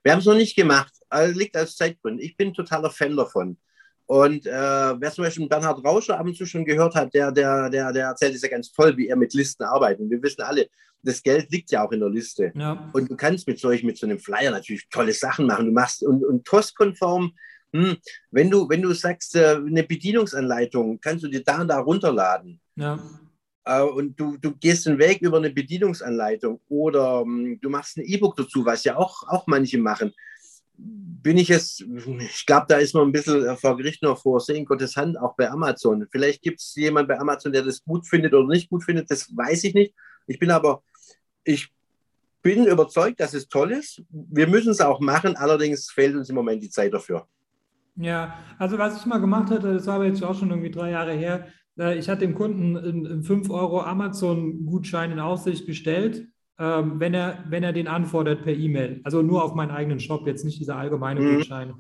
Wir 0.03 0.13
haben 0.13 0.21
es 0.21 0.27
noch 0.27 0.35
nicht 0.35 0.57
gemacht. 0.57 0.93
Also 1.09 1.39
liegt 1.39 1.57
als 1.57 1.77
Zeitgrund. 1.77 2.21
Ich 2.21 2.37
bin 2.37 2.55
totaler 2.55 2.91
Fan 2.91 3.17
davon. 3.17 3.59
Und 4.07 4.47
äh, 4.47 4.51
wer 4.51 5.13
zum 5.13 5.25
Beispiel 5.25 5.49
Bernhard 5.49 5.85
Rauscher 5.85 6.19
ab 6.19 6.27
und 6.27 6.37
zu 6.37 6.45
schon 6.45 6.65
gehört 6.65 6.95
hat, 6.95 7.15
der, 7.15 7.31
der, 7.31 7.71
der, 7.71 7.93
der 7.93 8.07
erzählt 8.07 8.35
es 8.35 8.43
ja 8.43 8.49
ganz 8.49 8.73
toll, 8.73 8.97
wie 8.97 9.09
er 9.09 9.17
mit 9.17 9.35
Listen 9.35 9.63
arbeitet. 9.63 10.11
wir 10.11 10.23
wissen 10.23 10.43
alle, 10.43 10.69
das 11.03 11.23
Geld 11.23 11.51
liegt 11.51 11.71
ja 11.71 11.85
auch 11.85 11.93
in 11.93 12.01
der 12.01 12.11
Liste. 12.11 12.53
Ja. 12.55 12.91
Und 12.93 13.11
du 13.11 13.17
kannst 13.17 13.47
mit 13.47 13.59
solch, 13.59 13.85
mit 13.85 13.99
so 13.99 14.07
einem 14.07 14.19
Flyer 14.19 14.51
natürlich 14.51 14.89
tolle 14.91 15.13
Sachen 15.13 15.47
machen. 15.47 15.67
Du 15.67 15.73
machst 15.73 16.03
und, 16.03 16.25
und 16.25 16.45
TOS-konform 16.45 17.33
hm, 17.73 17.97
wenn, 18.31 18.51
du, 18.51 18.69
wenn 18.69 18.83
du 18.83 18.93
sagst, 18.93 19.37
äh, 19.37 19.57
eine 19.57 19.85
Bedienungsanleitung, 19.85 21.01
kannst 21.01 21.25
du 21.25 21.29
dir 21.29 21.43
da 21.45 21.61
und 21.61 21.69
da 21.69 21.79
runterladen. 21.79 22.61
Ja. 22.77 22.99
Äh, 23.65 23.83
und 23.83 24.19
du, 24.19 24.37
du 24.37 24.55
gehst 24.57 24.87
den 24.87 24.99
Weg 24.99 25.21
über 25.23 25.37
eine 25.37 25.51
Bedienungsanleitung 25.51 26.61
oder 26.69 27.23
ähm, 27.25 27.59
du 27.61 27.71
machst 27.71 27.97
ein 27.97 28.05
E-Book 28.05 28.37
dazu, 28.37 28.65
was 28.65 28.85
ja 28.85 28.97
auch, 28.97 29.23
auch 29.29 29.47
manche 29.47 29.79
machen. 29.79 30.13
Bin 30.77 31.37
ich 31.37 31.49
jetzt, 31.49 31.83
ich 31.83 32.47
glaube, 32.47 32.67
da 32.69 32.79
ist 32.79 32.95
man 32.95 33.09
ein 33.09 33.13
bisschen 33.13 33.45
äh, 33.45 33.57
vor 33.57 33.77
Gericht 33.77 34.03
noch 34.03 34.21
vor 34.21 34.41
Sehen 34.41 34.65
Gottes 34.65 34.97
Hand, 34.97 35.19
auch 35.19 35.37
bei 35.37 35.51
Amazon. 35.51 36.07
Vielleicht 36.11 36.43
gibt 36.43 36.61
es 36.61 36.75
jemanden 36.75 37.09
bei 37.09 37.19
Amazon, 37.19 37.53
der 37.53 37.63
das 37.63 37.85
gut 37.85 38.07
findet 38.07 38.35
oder 38.35 38.49
nicht 38.49 38.71
gut 38.71 38.83
findet, 38.83 39.11
das 39.11 39.29
weiß 39.37 39.65
ich 39.65 39.75
nicht. 39.75 39.95
Ich 40.27 40.39
bin 40.39 40.51
aber, 40.51 40.83
ich 41.45 41.73
bin 42.43 42.67
überzeugt, 42.67 43.21
dass 43.21 43.35
es 43.35 43.49
toll 43.49 43.73
ist. 43.73 44.03
Wir 44.09 44.47
müssen 44.47 44.71
es 44.71 44.81
auch 44.81 45.01
machen, 45.01 45.37
allerdings 45.37 45.91
fehlt 45.91 46.17
uns 46.17 46.31
im 46.31 46.35
Moment 46.35 46.63
die 46.63 46.71
Zeit 46.71 46.95
dafür. 46.95 47.27
Ja, 48.01 48.35
also 48.59 48.79
was 48.79 48.99
ich 48.99 49.07
mal 49.07 49.21
gemacht 49.21 49.51
hatte, 49.51 49.75
das 49.75 49.87
war 49.87 49.97
aber 49.97 50.07
jetzt 50.07 50.23
auch 50.25 50.35
schon 50.35 50.51
irgendwie 50.51 50.71
drei 50.71 50.91
Jahre 50.91 51.13
her, 51.13 51.47
Äh, 51.79 51.99
ich 51.99 52.09
hatte 52.09 52.21
dem 52.21 52.35
Kunden 52.35 52.77
einen 52.77 53.23
5 53.23 53.51
Euro 53.51 53.83
Amazon-Gutschein 53.83 55.13
in 55.13 55.21
Aussicht 55.21 55.67
gestellt, 55.67 56.27
ähm, 56.59 57.01
wenn, 57.01 57.15
er, 57.15 57.45
wenn 57.49 57.63
er 57.63 57.73
den 57.73 57.89
anfordert 57.89 58.43
per 58.43 58.53
E-Mail. 58.55 59.01
Also 59.05 59.23
nur 59.23 59.43
auf 59.45 59.55
meinen 59.55 59.71
eigenen 59.71 60.01
Shop, 60.01 60.27
jetzt 60.27 60.45
nicht 60.45 60.61
dieser 60.61 60.77
allgemeine 60.77 61.21
mhm. 61.21 61.37
Gutschein. 61.37 61.75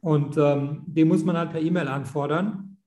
Und 0.00 0.36
ähm, 0.36 0.82
den 0.86 1.08
muss 1.08 1.24
man 1.24 1.36
halt 1.36 1.52
per 1.52 1.62
E-Mail 1.62 1.88
anfordern. 1.88 2.78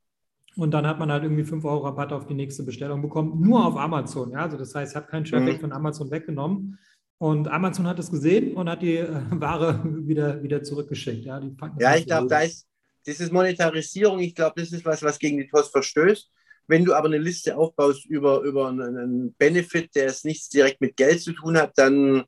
Und 0.56 0.72
dann 0.72 0.88
hat 0.88 1.00
man 1.00 1.12
halt 1.12 1.24
irgendwie 1.24 1.44
5 1.44 1.64
Euro 1.66 1.86
Rabatt 1.86 2.12
auf 2.12 2.26
die 2.26 2.34
nächste 2.34 2.64
Bestellung 2.64 3.02
bekommen, 3.02 3.40
nur 3.42 3.66
auf 3.66 3.78
Amazon. 3.78 4.32
Ja? 4.32 4.40
Also 4.40 4.58
das 4.58 4.74
heißt, 4.74 4.92
ich 4.92 4.96
habe 4.96 5.08
keinen 5.08 5.26
Traffic 5.26 5.58
mhm. 5.58 5.62
von 5.62 5.72
Amazon 5.72 6.12
weggenommen. 6.12 6.80
Und 7.20 7.48
Amazon 7.48 7.88
hat 7.88 7.98
es 7.98 8.12
gesehen 8.12 8.56
und 8.56 8.70
hat 8.70 8.82
die 8.82 8.98
äh, 8.98 9.22
Ware 9.32 9.82
wieder, 10.08 10.44
wieder 10.44 10.64
zurückgeschickt. 10.64 11.26
Ja, 11.26 11.42
ja 11.80 11.96
ich 11.96 12.06
glaube, 12.06 12.28
da 12.28 12.42
ist 12.42 12.68
dieses 13.08 13.32
Monetarisierung, 13.32 14.20
ich 14.20 14.36
glaube, 14.36 14.62
das 14.62 14.72
ist 14.72 14.86
was, 14.86 15.02
was 15.02 15.18
gegen 15.18 15.38
die 15.38 15.48
TOS 15.48 15.70
verstößt. 15.70 16.30
Wenn 16.68 16.84
du 16.84 16.94
aber 16.94 17.08
eine 17.08 17.18
Liste 17.18 17.58
aufbaust 17.58 18.06
über, 18.06 18.42
über 18.42 18.68
einen 18.68 19.34
Benefit, 19.36 19.96
der 19.96 20.08
es 20.08 20.26
nichts 20.26 20.50
direkt 20.50 20.82
mit 20.82 20.98
Geld 20.98 21.22
zu 21.22 21.32
tun 21.32 21.58
hat, 21.58 21.72
dann. 21.78 22.26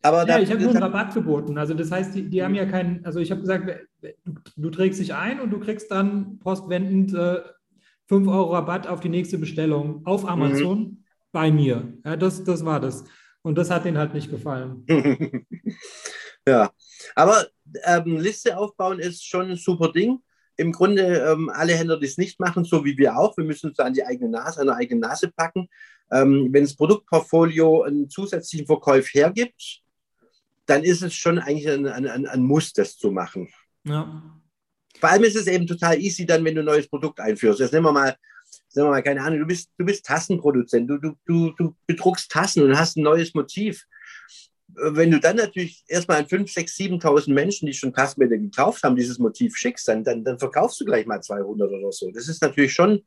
Aber 0.00 0.26
ja, 0.26 0.38
ich 0.38 0.50
habe 0.50 0.60
nur 0.60 0.70
einen 0.70 0.82
Rabatt 0.82 1.14
geboten. 1.14 1.58
Also 1.58 1.74
das 1.74 1.90
heißt, 1.90 2.14
die, 2.14 2.28
die 2.28 2.42
haben 2.42 2.54
ja 2.54 2.66
keinen, 2.66 3.04
also 3.04 3.18
ich 3.18 3.30
habe 3.30 3.40
gesagt, 3.40 3.68
du, 4.00 4.34
du, 4.56 4.70
trägst 4.70 5.00
dich 5.00 5.14
ein 5.14 5.40
und 5.40 5.50
du 5.50 5.58
kriegst 5.58 5.90
dann 5.90 6.38
postwendend 6.38 7.14
äh, 7.14 7.40
5 8.08 8.28
Euro 8.28 8.52
Rabatt 8.52 8.86
auf 8.86 9.00
die 9.00 9.08
nächste 9.08 9.38
Bestellung 9.38 10.04
auf 10.06 10.28
Amazon 10.28 10.78
mhm. 10.78 11.04
bei 11.32 11.50
mir. 11.50 11.92
Ja, 12.04 12.16
das, 12.16 12.44
das 12.44 12.64
war 12.64 12.80
das. 12.80 13.04
Und 13.42 13.58
das 13.58 13.70
hat 13.70 13.84
denen 13.84 13.98
halt 13.98 14.14
nicht 14.14 14.30
gefallen. 14.30 14.84
ja, 16.46 16.70
aber 17.14 17.46
ähm, 17.84 18.18
Liste 18.18 18.56
aufbauen 18.56 18.98
ist 18.98 19.26
schon 19.26 19.50
ein 19.50 19.56
super 19.56 19.92
Ding 19.92 20.20
im 20.56 20.72
Grunde 20.72 21.02
ähm, 21.02 21.50
alle 21.50 21.74
Händler, 21.74 21.98
die 21.98 22.06
es 22.06 22.18
nicht 22.18 22.38
machen, 22.38 22.64
so 22.64 22.84
wie 22.84 22.96
wir 22.98 23.16
auch, 23.16 23.36
wir 23.36 23.44
müssen 23.44 23.70
uns 23.70 23.78
an 23.78 23.94
die 23.94 24.04
eigene 24.04 24.30
Nase, 24.30 24.60
an 24.60 24.66
die 24.66 24.72
eigene 24.72 25.00
Nase 25.00 25.28
packen. 25.28 25.68
Ähm, 26.10 26.48
wenn 26.50 26.64
das 26.64 26.76
Produktportfolio 26.76 27.82
einen 27.82 28.10
zusätzlichen 28.10 28.66
Verkauf 28.66 29.06
hergibt, 29.14 29.80
dann 30.66 30.84
ist 30.84 31.02
es 31.02 31.14
schon 31.14 31.38
eigentlich 31.38 31.68
ein, 31.68 31.86
ein, 31.86 32.26
ein 32.26 32.42
Muss, 32.42 32.72
das 32.72 32.96
zu 32.96 33.10
machen. 33.10 33.48
Ja. 33.84 34.22
Vor 35.00 35.08
allem 35.08 35.24
ist 35.24 35.36
es 35.36 35.46
eben 35.46 35.66
total 35.66 35.98
easy 35.98 36.26
dann, 36.26 36.44
wenn 36.44 36.54
du 36.54 36.60
ein 36.60 36.66
neues 36.66 36.88
Produkt 36.88 37.18
einführst. 37.18 37.60
Jetzt 37.60 37.72
nehmen 37.72 37.86
wir 37.86 37.92
mal, 37.92 38.16
nehmen 38.74 38.86
wir 38.86 38.90
mal 38.90 39.02
keine 39.02 39.22
Ahnung, 39.22 39.40
du 39.40 39.46
bist, 39.46 39.70
du 39.78 39.84
bist 39.84 40.04
Tassenproduzent, 40.04 40.88
du, 40.88 40.98
du, 40.98 41.16
du, 41.24 41.50
du 41.52 41.74
bedruckst 41.86 42.30
Tassen 42.30 42.62
und 42.62 42.78
hast 42.78 42.96
ein 42.96 43.02
neues 43.02 43.34
Motiv 43.34 43.86
wenn 44.76 45.10
du 45.10 45.20
dann 45.20 45.36
natürlich 45.36 45.84
erstmal 45.88 46.18
an 46.18 46.26
5, 46.26 46.50
6, 46.50 46.76
7.000 46.76 47.32
Menschen, 47.32 47.66
die 47.66 47.74
schon 47.74 47.92
Passbilder 47.92 48.38
gekauft 48.38 48.82
haben, 48.82 48.96
dieses 48.96 49.18
Motiv 49.18 49.56
schickst, 49.56 49.88
dann, 49.88 50.04
dann, 50.04 50.24
dann 50.24 50.38
verkaufst 50.38 50.80
du 50.80 50.84
gleich 50.84 51.06
mal 51.06 51.20
200 51.20 51.70
oder 51.70 51.92
so. 51.92 52.10
Das 52.10 52.28
ist 52.28 52.42
natürlich 52.42 52.72
schon, 52.72 53.02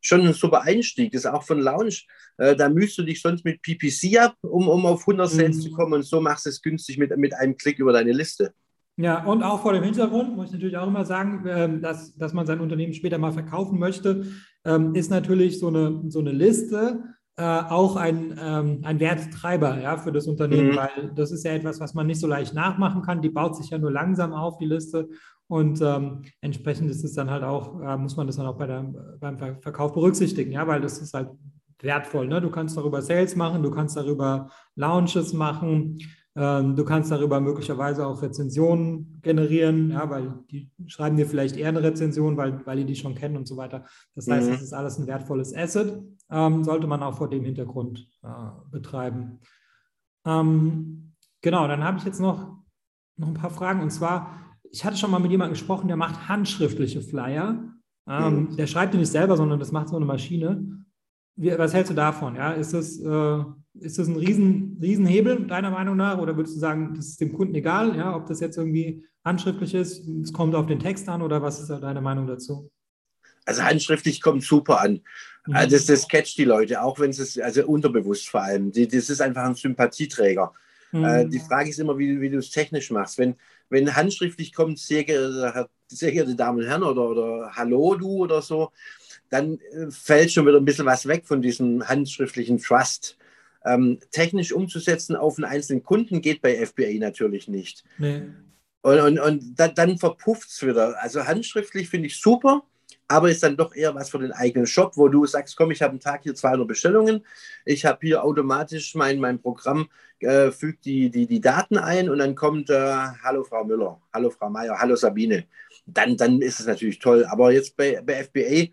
schon 0.00 0.26
ein 0.26 0.32
super 0.32 0.62
Einstieg. 0.62 1.12
Das 1.12 1.24
ist 1.24 1.30
auch 1.30 1.44
von 1.44 1.60
Lounge. 1.60 2.00
Äh, 2.38 2.56
da 2.56 2.68
mühst 2.68 2.98
du 2.98 3.02
dich 3.02 3.22
sonst 3.22 3.44
mit 3.44 3.62
PPC 3.62 4.18
ab, 4.18 4.36
um, 4.42 4.68
um 4.68 4.86
auf 4.86 5.00
100 5.00 5.30
Sales 5.30 5.56
mhm. 5.56 5.60
zu 5.60 5.70
kommen 5.72 5.94
und 5.94 6.02
so 6.02 6.20
machst 6.20 6.46
du 6.46 6.50
es 6.50 6.62
günstig 6.62 6.98
mit, 6.98 7.16
mit 7.16 7.34
einem 7.34 7.56
Klick 7.56 7.78
über 7.78 7.92
deine 7.92 8.12
Liste. 8.12 8.52
Ja, 8.96 9.24
und 9.24 9.42
auch 9.42 9.62
vor 9.62 9.72
dem 9.72 9.82
Hintergrund 9.82 10.36
muss 10.36 10.46
ich 10.46 10.52
natürlich 10.52 10.76
auch 10.76 10.86
immer 10.86 11.04
sagen, 11.04 11.44
ähm, 11.48 11.80
dass, 11.80 12.14
dass 12.16 12.32
man 12.32 12.46
sein 12.46 12.60
Unternehmen 12.60 12.94
später 12.94 13.18
mal 13.18 13.32
verkaufen 13.32 13.78
möchte, 13.78 14.26
ähm, 14.64 14.94
ist 14.94 15.10
natürlich 15.10 15.58
so 15.58 15.66
eine, 15.68 16.02
so 16.08 16.20
eine 16.20 16.30
Liste 16.30 17.02
äh, 17.36 17.42
auch 17.42 17.96
ein, 17.96 18.38
ähm, 18.40 18.80
ein 18.82 19.00
Werttreiber 19.00 19.80
ja, 19.80 19.96
für 19.96 20.12
das 20.12 20.26
Unternehmen, 20.26 20.72
mhm. 20.72 20.76
weil 20.76 21.12
das 21.14 21.32
ist 21.32 21.44
ja 21.44 21.52
etwas, 21.52 21.80
was 21.80 21.94
man 21.94 22.06
nicht 22.06 22.20
so 22.20 22.26
leicht 22.26 22.54
nachmachen 22.54 23.02
kann. 23.02 23.22
Die 23.22 23.28
baut 23.28 23.56
sich 23.56 23.70
ja 23.70 23.78
nur 23.78 23.90
langsam 23.90 24.32
auf, 24.32 24.58
die 24.58 24.66
Liste. 24.66 25.08
Und 25.46 25.80
ähm, 25.82 26.22
entsprechend 26.40 26.90
ist 26.90 27.04
es 27.04 27.14
dann 27.14 27.30
halt 27.30 27.42
auch, 27.42 27.80
äh, 27.80 27.96
muss 27.96 28.16
man 28.16 28.26
das 28.26 28.36
dann 28.36 28.46
auch 28.46 28.56
bei 28.56 28.66
der, 28.66 28.82
beim 29.20 29.60
Verkauf 29.60 29.92
berücksichtigen, 29.92 30.52
ja, 30.52 30.66
weil 30.66 30.80
das 30.80 30.98
ist 30.98 31.12
halt 31.12 31.30
wertvoll. 31.80 32.28
Ne? 32.28 32.40
Du 32.40 32.50
kannst 32.50 32.76
darüber 32.76 33.02
Sales 33.02 33.36
machen, 33.36 33.62
du 33.62 33.70
kannst 33.70 33.96
darüber 33.96 34.48
Launches 34.74 35.32
machen, 35.32 35.98
ähm, 36.36 36.74
du 36.74 36.84
kannst 36.84 37.12
darüber 37.12 37.40
möglicherweise 37.40 38.06
auch 38.06 38.20
Rezensionen 38.22 39.20
generieren, 39.22 39.90
ja, 39.90 40.08
weil 40.10 40.34
die 40.50 40.70
schreiben 40.86 41.16
dir 41.16 41.26
vielleicht 41.26 41.56
eher 41.56 41.68
eine 41.68 41.82
Rezension, 41.82 42.36
weil, 42.36 42.64
weil 42.66 42.78
die 42.78 42.84
die 42.84 42.96
schon 42.96 43.14
kennen 43.14 43.36
und 43.36 43.46
so 43.46 43.56
weiter. 43.56 43.84
Das 44.14 44.26
heißt, 44.28 44.48
mhm. 44.48 44.52
das 44.52 44.62
ist 44.62 44.72
alles 44.72 44.98
ein 44.98 45.06
wertvolles 45.06 45.54
Asset, 45.54 46.02
ähm, 46.34 46.64
sollte 46.64 46.88
man 46.88 47.02
auch 47.02 47.16
vor 47.16 47.30
dem 47.30 47.44
Hintergrund 47.44 48.08
äh, 48.22 48.28
betreiben. 48.70 49.38
Ähm, 50.26 51.12
genau, 51.40 51.68
dann 51.68 51.84
habe 51.84 51.98
ich 51.98 52.04
jetzt 52.04 52.20
noch, 52.20 52.58
noch 53.16 53.28
ein 53.28 53.34
paar 53.34 53.50
Fragen 53.50 53.80
und 53.80 53.90
zwar, 53.90 54.40
ich 54.70 54.84
hatte 54.84 54.96
schon 54.96 55.12
mal 55.12 55.20
mit 55.20 55.30
jemandem 55.30 55.52
gesprochen, 55.52 55.86
der 55.86 55.96
macht 55.96 56.28
handschriftliche 56.28 57.00
Flyer. 57.02 57.62
Ähm, 58.08 58.34
mhm. 58.34 58.56
Der 58.56 58.66
schreibt 58.66 58.92
die 58.94 58.98
nicht 58.98 59.12
selber, 59.12 59.36
sondern 59.36 59.60
das 59.60 59.70
macht 59.70 59.88
so 59.88 59.96
eine 59.96 60.04
Maschine. 60.04 60.84
Wie, 61.36 61.56
was 61.56 61.72
hältst 61.72 61.92
du 61.92 61.94
davon? 61.94 62.34
Ja, 62.34 62.50
ist 62.50 62.74
das, 62.74 62.98
äh, 62.98 63.44
ist 63.74 63.98
das 63.98 64.08
ein 64.08 64.16
riesen, 64.16 64.78
Riesenhebel 64.82 65.46
deiner 65.46 65.70
Meinung 65.70 65.96
nach 65.96 66.18
oder 66.18 66.36
würdest 66.36 66.56
du 66.56 66.60
sagen, 66.60 66.94
das 66.94 67.06
ist 67.10 67.20
dem 67.20 67.32
Kunden 67.32 67.54
egal, 67.54 67.96
ja, 67.96 68.16
ob 68.16 68.26
das 68.26 68.40
jetzt 68.40 68.58
irgendwie 68.58 69.04
handschriftlich 69.24 69.74
ist, 69.74 70.06
es 70.08 70.32
kommt 70.32 70.54
auf 70.54 70.66
den 70.66 70.80
Text 70.80 71.08
an 71.08 71.22
oder 71.22 71.40
was 71.42 71.60
ist 71.60 71.68
deine 71.68 72.00
Meinung 72.00 72.26
dazu? 72.26 72.70
Also 73.44 73.62
handschriftlich 73.62 74.20
kommt 74.20 74.42
super 74.42 74.80
an. 74.80 75.00
Mhm. 75.46 75.56
Also 75.56 75.76
das, 75.76 75.86
das 75.86 76.08
catcht 76.08 76.38
die 76.38 76.44
Leute, 76.44 76.82
auch 76.82 76.98
wenn 76.98 77.10
es, 77.10 77.38
also 77.38 77.66
unterbewusst 77.66 78.28
vor 78.28 78.42
allem. 78.42 78.72
Die, 78.72 78.88
das 78.88 79.10
ist 79.10 79.20
einfach 79.20 79.44
ein 79.44 79.54
Sympathieträger. 79.54 80.52
Mhm. 80.92 81.04
Äh, 81.04 81.26
die 81.26 81.40
Frage 81.40 81.70
ist 81.70 81.78
immer, 81.78 81.98
wie, 81.98 82.20
wie 82.20 82.30
du 82.30 82.38
es 82.38 82.50
technisch 82.50 82.90
machst. 82.90 83.18
Wenn, 83.18 83.36
wenn 83.68 83.94
handschriftlich 83.94 84.52
kommt, 84.52 84.78
sehr 84.78 85.04
geehrte, 85.04 85.68
sehr 85.88 86.12
geehrte 86.12 86.34
Damen 86.34 86.60
und 86.60 86.66
Herren 86.66 86.84
oder, 86.84 87.08
oder 87.08 87.50
Hallo 87.54 87.94
du 87.96 88.24
oder 88.24 88.40
so, 88.42 88.70
dann 89.30 89.58
äh, 89.58 89.90
fällt 89.90 90.32
schon 90.32 90.46
wieder 90.46 90.58
ein 90.58 90.64
bisschen 90.64 90.86
was 90.86 91.06
weg 91.06 91.26
von 91.26 91.42
diesem 91.42 91.86
handschriftlichen 91.86 92.58
Trust. 92.58 93.18
Ähm, 93.66 93.98
technisch 94.10 94.52
umzusetzen 94.52 95.16
auf 95.16 95.38
einen 95.38 95.46
einzelnen 95.46 95.82
Kunden 95.82 96.20
geht 96.20 96.42
bei 96.42 96.64
FBA 96.64 96.98
natürlich 96.98 97.48
nicht. 97.48 97.82
Nee. 97.98 98.22
Und, 98.82 99.00
und, 99.00 99.18
und 99.18 99.58
da, 99.58 99.68
dann 99.68 99.98
verpufft 99.98 100.50
es 100.50 100.64
wieder. 100.64 101.02
Also 101.02 101.24
handschriftlich 101.26 101.88
finde 101.88 102.08
ich 102.08 102.20
super, 102.20 102.62
aber 103.08 103.30
ist 103.30 103.42
dann 103.42 103.56
doch 103.56 103.74
eher 103.74 103.94
was 103.94 104.10
für 104.10 104.18
den 104.18 104.32
eigenen 104.32 104.66
Shop, 104.66 104.96
wo 104.96 105.08
du 105.08 105.26
sagst, 105.26 105.56
komm, 105.56 105.70
ich 105.70 105.82
habe 105.82 105.90
einen 105.90 106.00
Tag 106.00 106.22
hier 106.22 106.34
200 106.34 106.66
Bestellungen, 106.66 107.24
ich 107.64 107.84
habe 107.84 107.98
hier 108.02 108.24
automatisch 108.24 108.94
mein, 108.94 109.20
mein 109.20 109.40
Programm, 109.40 109.88
äh, 110.20 110.50
fügt 110.50 110.84
die, 110.84 111.10
die, 111.10 111.26
die 111.26 111.40
Daten 111.40 111.76
ein 111.76 112.08
und 112.08 112.18
dann 112.18 112.34
kommt, 112.34 112.70
äh, 112.70 112.96
hallo 113.22 113.44
Frau 113.44 113.64
Müller, 113.64 114.00
hallo 114.12 114.30
Frau 114.30 114.48
Meier, 114.48 114.78
hallo 114.78 114.96
Sabine. 114.96 115.46
Dann, 115.86 116.16
dann 116.16 116.40
ist 116.40 116.60
es 116.60 116.66
natürlich 116.66 116.98
toll. 116.98 117.26
Aber 117.26 117.52
jetzt 117.52 117.76
bei, 117.76 118.00
bei 118.00 118.24
FBA, 118.24 118.72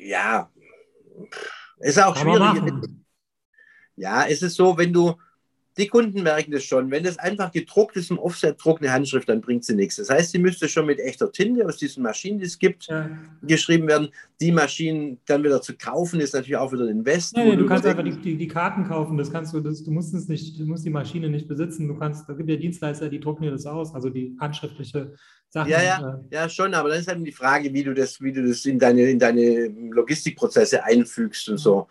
ja, 0.00 0.50
ist 1.78 2.02
auch 2.02 2.16
schwierig. 2.16 2.62
Ja, 3.96 4.26
es 4.26 4.42
ist 4.42 4.54
so, 4.54 4.76
wenn 4.76 4.92
du, 4.92 5.16
die 5.78 5.86
Kunden 5.86 6.24
merken 6.24 6.50
das 6.50 6.64
schon, 6.64 6.90
wenn 6.90 7.04
das 7.04 7.18
einfach 7.18 7.52
gedruckt 7.52 7.96
ist 7.96 8.10
im 8.10 8.18
Offset-Druck, 8.18 8.80
eine 8.80 8.92
Handschrift, 8.92 9.28
dann 9.28 9.40
bringt 9.40 9.64
sie 9.64 9.76
nichts. 9.76 9.96
Das 9.96 10.10
heißt, 10.10 10.32
sie 10.32 10.38
müsste 10.38 10.68
schon 10.68 10.86
mit 10.86 10.98
echter 10.98 11.30
Tinte 11.30 11.64
aus 11.64 11.76
diesen 11.76 12.02
Maschinen, 12.02 12.40
die 12.40 12.46
es 12.46 12.58
gibt, 12.58 12.86
ja. 12.88 13.08
geschrieben 13.42 13.86
werden. 13.86 14.08
Die 14.40 14.50
Maschinen 14.50 15.18
dann 15.26 15.44
wieder 15.44 15.62
zu 15.62 15.76
kaufen, 15.76 16.20
ist 16.20 16.34
natürlich 16.34 16.56
auch 16.56 16.72
wieder 16.72 16.82
ein 16.82 16.90
Invest. 16.90 17.36
Nee, 17.36 17.54
du, 17.54 17.64
kannst 17.66 17.86
einfach 17.86 18.02
die, 18.02 18.16
die, 18.16 18.36
die, 18.36 18.48
Karten 18.48 18.88
kaufen, 18.88 19.16
das 19.16 19.30
kannst 19.30 19.54
du, 19.54 19.60
das, 19.60 19.84
du 19.84 19.92
musst 19.92 20.12
es 20.14 20.26
nicht, 20.26 20.58
du 20.58 20.64
musst 20.64 20.84
die 20.84 20.90
Maschine 20.90 21.28
nicht 21.28 21.46
besitzen. 21.46 21.86
Du 21.86 21.94
kannst, 21.94 22.28
da 22.28 22.32
gibt 22.32 22.50
ja 22.50 22.56
Dienstleister, 22.56 23.08
die 23.08 23.20
drucken 23.20 23.44
dir 23.44 23.52
das 23.52 23.64
aus, 23.64 23.94
also 23.94 24.10
die 24.10 24.36
handschriftliche 24.40 25.14
Sachen. 25.48 25.70
Ja, 25.70 25.82
ja, 25.82 26.20
äh, 26.30 26.34
ja, 26.34 26.48
schon, 26.48 26.74
aber 26.74 26.88
dann 26.88 26.98
ist 26.98 27.08
halt 27.08 27.24
die 27.24 27.32
Frage, 27.32 27.72
wie 27.72 27.84
du 27.84 27.94
das, 27.94 28.20
wie 28.20 28.32
du 28.32 28.46
das 28.46 28.64
in 28.64 28.80
deine, 28.80 29.02
in 29.02 29.18
deine 29.20 29.68
Logistikprozesse 29.68 30.82
einfügst 30.82 31.48
und 31.48 31.58
so. 31.58 31.86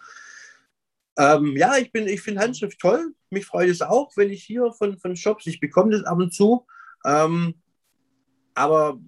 Ähm, 1.18 1.56
ja, 1.58 1.78
ich, 1.78 1.94
ich 1.94 2.22
finde 2.22 2.42
Handschrift 2.42 2.80
toll. 2.80 3.14
Mich 3.30 3.46
freut 3.46 3.70
es 3.70 3.82
auch, 3.82 4.16
wenn 4.16 4.30
ich 4.30 4.44
hier 4.44 4.72
von, 4.72 4.98
von 4.98 5.16
Shops, 5.16 5.48
ich 5.48 5.60
bekomme 5.60 5.92
das 5.92 6.04
ab 6.04 6.18
und 6.18 6.34
zu. 6.34 6.66
Ähm, 7.06 7.56
aber 8.54 9.00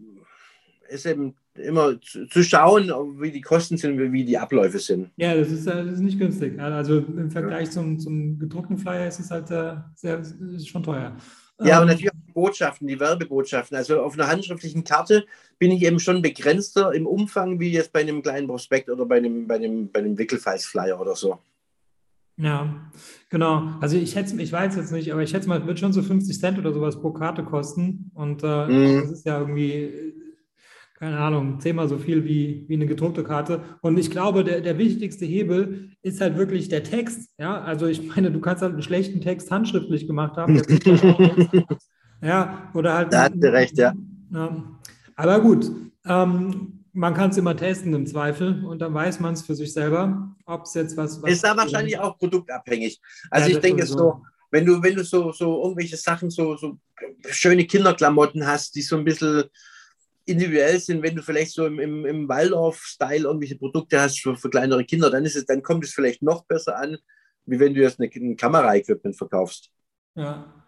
es 0.87 1.05
ist 1.05 1.05
eben 1.05 1.35
immer 1.55 1.99
zu, 2.01 2.27
zu, 2.27 2.43
schauen, 2.43 2.89
wie 3.21 3.31
die 3.31 3.41
Kosten 3.41 3.77
sind, 3.77 3.97
wie 4.11 4.23
die 4.23 4.37
Abläufe 4.37 4.79
sind. 4.79 5.11
Ja, 5.17 5.35
das 5.35 5.51
ist, 5.51 5.67
das 5.67 5.85
ist 5.85 5.99
nicht 5.99 6.17
günstig. 6.17 6.59
Also 6.59 6.99
im 6.99 7.29
Vergleich 7.29 7.65
ja. 7.65 7.71
zum, 7.71 7.99
zum 7.99 8.39
gedruckten 8.39 8.77
Flyer 8.77 9.07
ist 9.07 9.19
es 9.19 9.29
halt 9.29 9.51
äh, 9.51 9.75
sehr, 9.95 10.19
ist 10.19 10.67
schon 10.67 10.83
teuer. 10.83 11.15
Ja, 11.61 11.75
aber 11.75 11.83
ähm, 11.83 11.87
natürlich 11.89 12.11
auch 12.11 12.27
die 12.27 12.31
Botschaften, 12.31 12.87
die 12.87 12.99
Werbebotschaften. 12.99 13.75
Also 13.75 14.01
auf 14.01 14.13
einer 14.13 14.27
handschriftlichen 14.27 14.83
Karte 14.83 15.25
bin 15.57 15.71
ich 15.71 15.83
eben 15.83 15.99
schon 15.99 16.21
begrenzter 16.21 16.93
im 16.93 17.05
Umfang 17.05 17.59
wie 17.59 17.71
jetzt 17.71 17.91
bei 17.91 17.99
einem 17.99 18.21
kleinen 18.21 18.47
Prospekt 18.47 18.89
oder 18.89 19.05
bei 19.05 19.17
einem, 19.17 19.45
bei 19.45 19.55
einem, 19.55 19.91
bei 19.91 19.99
einem 19.99 20.17
Wickelfalzflyer 20.17 20.99
oder 20.99 21.15
so. 21.15 21.39
Ja, 22.41 22.89
genau. 23.30 23.73
Also 23.82 23.97
ich 23.97 24.15
hätte, 24.15 24.41
ich 24.41 24.52
weiß 24.52 24.78
jetzt 24.78 24.93
nicht, 24.93 25.12
aber 25.12 25.21
ich 25.21 25.30
schätze 25.30 25.49
mal, 25.49 25.67
wird 25.67 25.78
schon 25.78 25.91
so 25.91 26.02
50 26.02 26.39
Cent 26.39 26.58
oder 26.58 26.73
sowas 26.73 27.02
pro 27.02 27.12
Karte 27.12 27.43
kosten. 27.43 28.12
Und 28.13 28.43
äh, 28.43 28.67
mhm. 28.67 29.02
das 29.02 29.12
ist 29.12 29.25
ja 29.25 29.39
irgendwie, 29.39 30.13
keine 30.93 31.19
Ahnung, 31.19 31.60
zehnmal 31.60 31.89
so 31.89 31.97
viel 31.97 32.23
wie, 32.23 32.63
wie 32.69 32.75
eine 32.75 32.86
gedruckte 32.86 33.25
Karte. 33.25 33.62
Und 33.82 33.99
ich 33.99 34.10
glaube, 34.10 34.45
der, 34.45 34.62
der 34.62 34.78
wichtigste 34.78 35.25
Hebel 35.25 35.91
ist 36.02 36.21
halt 36.21 36.38
wirklich 36.38 36.69
der 36.69 36.84
Text. 36.84 37.30
Ja, 37.38 37.62
also 37.62 37.88
ich 37.88 38.08
meine, 38.08 38.32
du 38.32 38.39
kannst 38.39 38.62
halt 38.62 38.71
einen 38.71 38.84
schlechten 38.84 39.19
Text 39.19 39.52
handschriftlich 39.52 40.08
gemacht 40.08 40.38
haben. 40.38 40.56
ja, 42.23 42.71
oder 42.73 42.93
halt. 42.93 43.12
Da 43.12 43.23
hast 43.23 43.36
du 43.36 43.52
recht, 43.52 43.78
ja. 43.78 43.93
ja. 44.32 44.63
Aber 45.17 45.41
gut. 45.41 45.69
Ähm, 46.06 46.78
man 46.99 47.13
kann 47.13 47.29
es 47.29 47.38
immer 47.38 47.55
testen 47.55 47.93
im 47.93 48.05
Zweifel 48.05 48.65
und 48.65 48.79
dann 48.79 48.93
weiß 48.93 49.21
man 49.21 49.33
es 49.33 49.41
für 49.41 49.55
sich 49.55 49.71
selber, 49.71 50.35
ob 50.45 50.63
es 50.63 50.73
jetzt 50.73 50.97
was, 50.97 51.21
was 51.21 51.31
Ist 51.31 51.45
da 51.45 51.55
wahrscheinlich 51.55 51.97
auch 51.97 52.17
produktabhängig. 52.17 52.99
Also 53.31 53.49
Ja, 53.49 53.55
ich 53.55 53.62
denke 53.62 53.85
so, 53.85 54.21
wenn 54.51 54.65
du, 54.65 54.83
wenn 54.83 54.95
du 54.95 55.03
so, 55.05 55.31
so 55.31 55.63
irgendwelche 55.63 55.95
Sachen, 55.95 56.29
so, 56.29 56.57
so 56.57 56.77
schöne 57.29 57.65
Kinderklamotten 57.65 58.45
hast, 58.45 58.75
die 58.75 58.81
so 58.81 58.97
ein 58.97 59.05
bisschen 59.05 59.45
individuell 60.25 60.77
sind, 60.77 61.01
wenn 61.01 61.15
du 61.15 61.21
vielleicht 61.21 61.53
so 61.53 61.65
im, 61.65 61.79
im, 61.79 62.05
im 62.05 62.27
Waldorf-Style 62.27 63.23
irgendwelche 63.23 63.57
Produkte 63.57 64.01
hast 64.01 64.19
für, 64.19 64.35
für 64.35 64.49
kleinere 64.49 64.83
Kinder, 64.83 65.09
dann 65.09 65.23
ist 65.23 65.38
es, 65.38 65.45
dann 65.45 65.63
kommt 65.63 65.85
es 65.85 65.93
vielleicht 65.93 66.21
noch 66.21 66.43
besser 66.43 66.77
an, 66.77 66.97
wie 67.45 67.62
wenn 67.62 67.73
du 67.73 67.79
jetzt 67.79 68.01
eine, 68.01 68.09
ein 68.13 68.35
Kamera-Equipment 68.35 69.15
verkaufst. 69.15 69.69
Ja, 70.15 70.58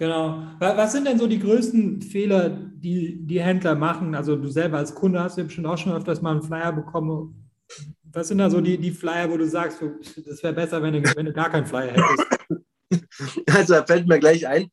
genau. 0.00 0.42
Wa- 0.58 0.76
Was 0.76 0.92
sind 0.92 1.06
denn 1.06 1.18
so 1.18 1.28
die 1.28 1.38
größten 1.38 2.02
Fehler, 2.02 2.48
die 2.50 3.18
die 3.24 3.40
Händler 3.40 3.76
machen? 3.76 4.16
Also 4.16 4.34
du 4.34 4.48
selber 4.48 4.78
als 4.78 4.92
Kunde 4.94 5.20
hast 5.22 5.38
ja 5.38 5.44
bestimmt 5.44 5.68
auch 5.68 5.78
schon 5.78 5.92
öfters 5.92 6.20
mal 6.22 6.32
einen 6.32 6.42
Flyer 6.42 6.72
bekommen. 6.72 7.48
Was 8.12 8.26
sind 8.26 8.38
da 8.38 8.50
so 8.50 8.60
die, 8.60 8.76
die 8.78 8.90
Flyer, 8.90 9.30
wo 9.30 9.36
du 9.36 9.46
sagst, 9.46 9.80
das 10.26 10.42
wäre 10.42 10.54
besser, 10.54 10.82
wenn 10.82 10.94
du, 10.94 11.02
wenn 11.14 11.26
du 11.26 11.32
gar 11.32 11.50
keinen 11.50 11.66
Flyer 11.66 11.92
hättest? 11.92 12.26
Also 13.46 13.74
da 13.74 13.86
fällt 13.86 14.08
mir 14.08 14.18
gleich 14.18 14.48
ein, 14.48 14.68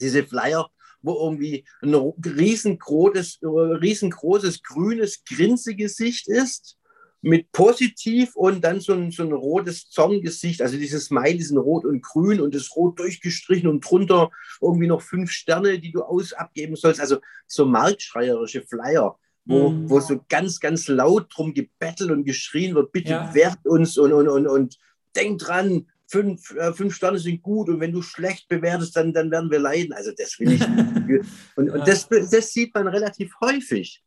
diese 0.00 0.22
Flyer, 0.22 0.68
wo 1.02 1.14
irgendwie 1.24 1.64
ein 1.82 1.94
riesengroßes, 1.94 3.40
riesengroßes 3.42 4.62
grünes 4.62 5.24
Grinsegesicht 5.24 6.28
ist, 6.28 6.76
mit 7.24 7.50
positiv 7.52 8.36
und 8.36 8.62
dann 8.62 8.80
so 8.80 8.92
ein, 8.92 9.10
so 9.10 9.22
ein 9.22 9.32
rotes 9.32 9.88
Zorngesicht, 9.88 10.60
also 10.62 10.76
dieses 10.76 11.06
Smiley 11.06 11.40
sind 11.42 11.56
rot 11.58 11.84
und 11.84 12.02
grün 12.02 12.40
und 12.40 12.54
das 12.54 12.76
rot 12.76 12.98
durchgestrichen 12.98 13.68
und 13.68 13.80
drunter 13.80 14.30
irgendwie 14.60 14.86
noch 14.86 15.00
fünf 15.02 15.30
Sterne, 15.30 15.78
die 15.78 15.90
du 15.90 16.02
aus 16.02 16.32
abgeben 16.34 16.76
sollst. 16.76 17.00
Also 17.00 17.18
so 17.46 17.64
marktschreierische 17.66 18.62
Flyer, 18.62 19.18
wo, 19.46 19.70
Mhm. 19.70 19.90
wo 19.90 20.00
so 20.00 20.20
ganz, 20.28 20.60
ganz 20.60 20.88
laut 20.88 21.26
drum 21.34 21.54
gebettelt 21.54 22.10
und 22.10 22.24
geschrien 22.24 22.74
wird, 22.74 22.92
bitte 22.92 23.10
Ja. 23.12 23.34
wehrt 23.34 23.64
uns 23.66 23.96
und, 23.96 24.12
und, 24.12 24.28
und, 24.28 24.46
und 24.46 24.78
denkt 25.16 25.46
dran, 25.46 25.86
fünf, 26.06 26.50
äh, 26.56 26.72
fünf 26.74 26.94
Sterne 26.94 27.18
sind 27.18 27.40
gut 27.42 27.68
und 27.70 27.80
wenn 27.80 27.92
du 27.92 28.02
schlecht 28.02 28.48
bewertest, 28.48 28.94
dann, 28.96 29.12
dann 29.14 29.30
werden 29.30 29.50
wir 29.50 29.58
leiden. 29.58 29.92
Also 29.94 30.10
das 30.16 30.38
will 30.38 30.52
ich. 30.52 30.60
Und, 31.56 31.66
Ja. 31.68 31.72
und 31.74 31.88
das, 31.88 32.08
das 32.08 32.52
sieht 32.52 32.74
man 32.74 32.86
relativ 32.88 33.32
häufig. 33.40 34.02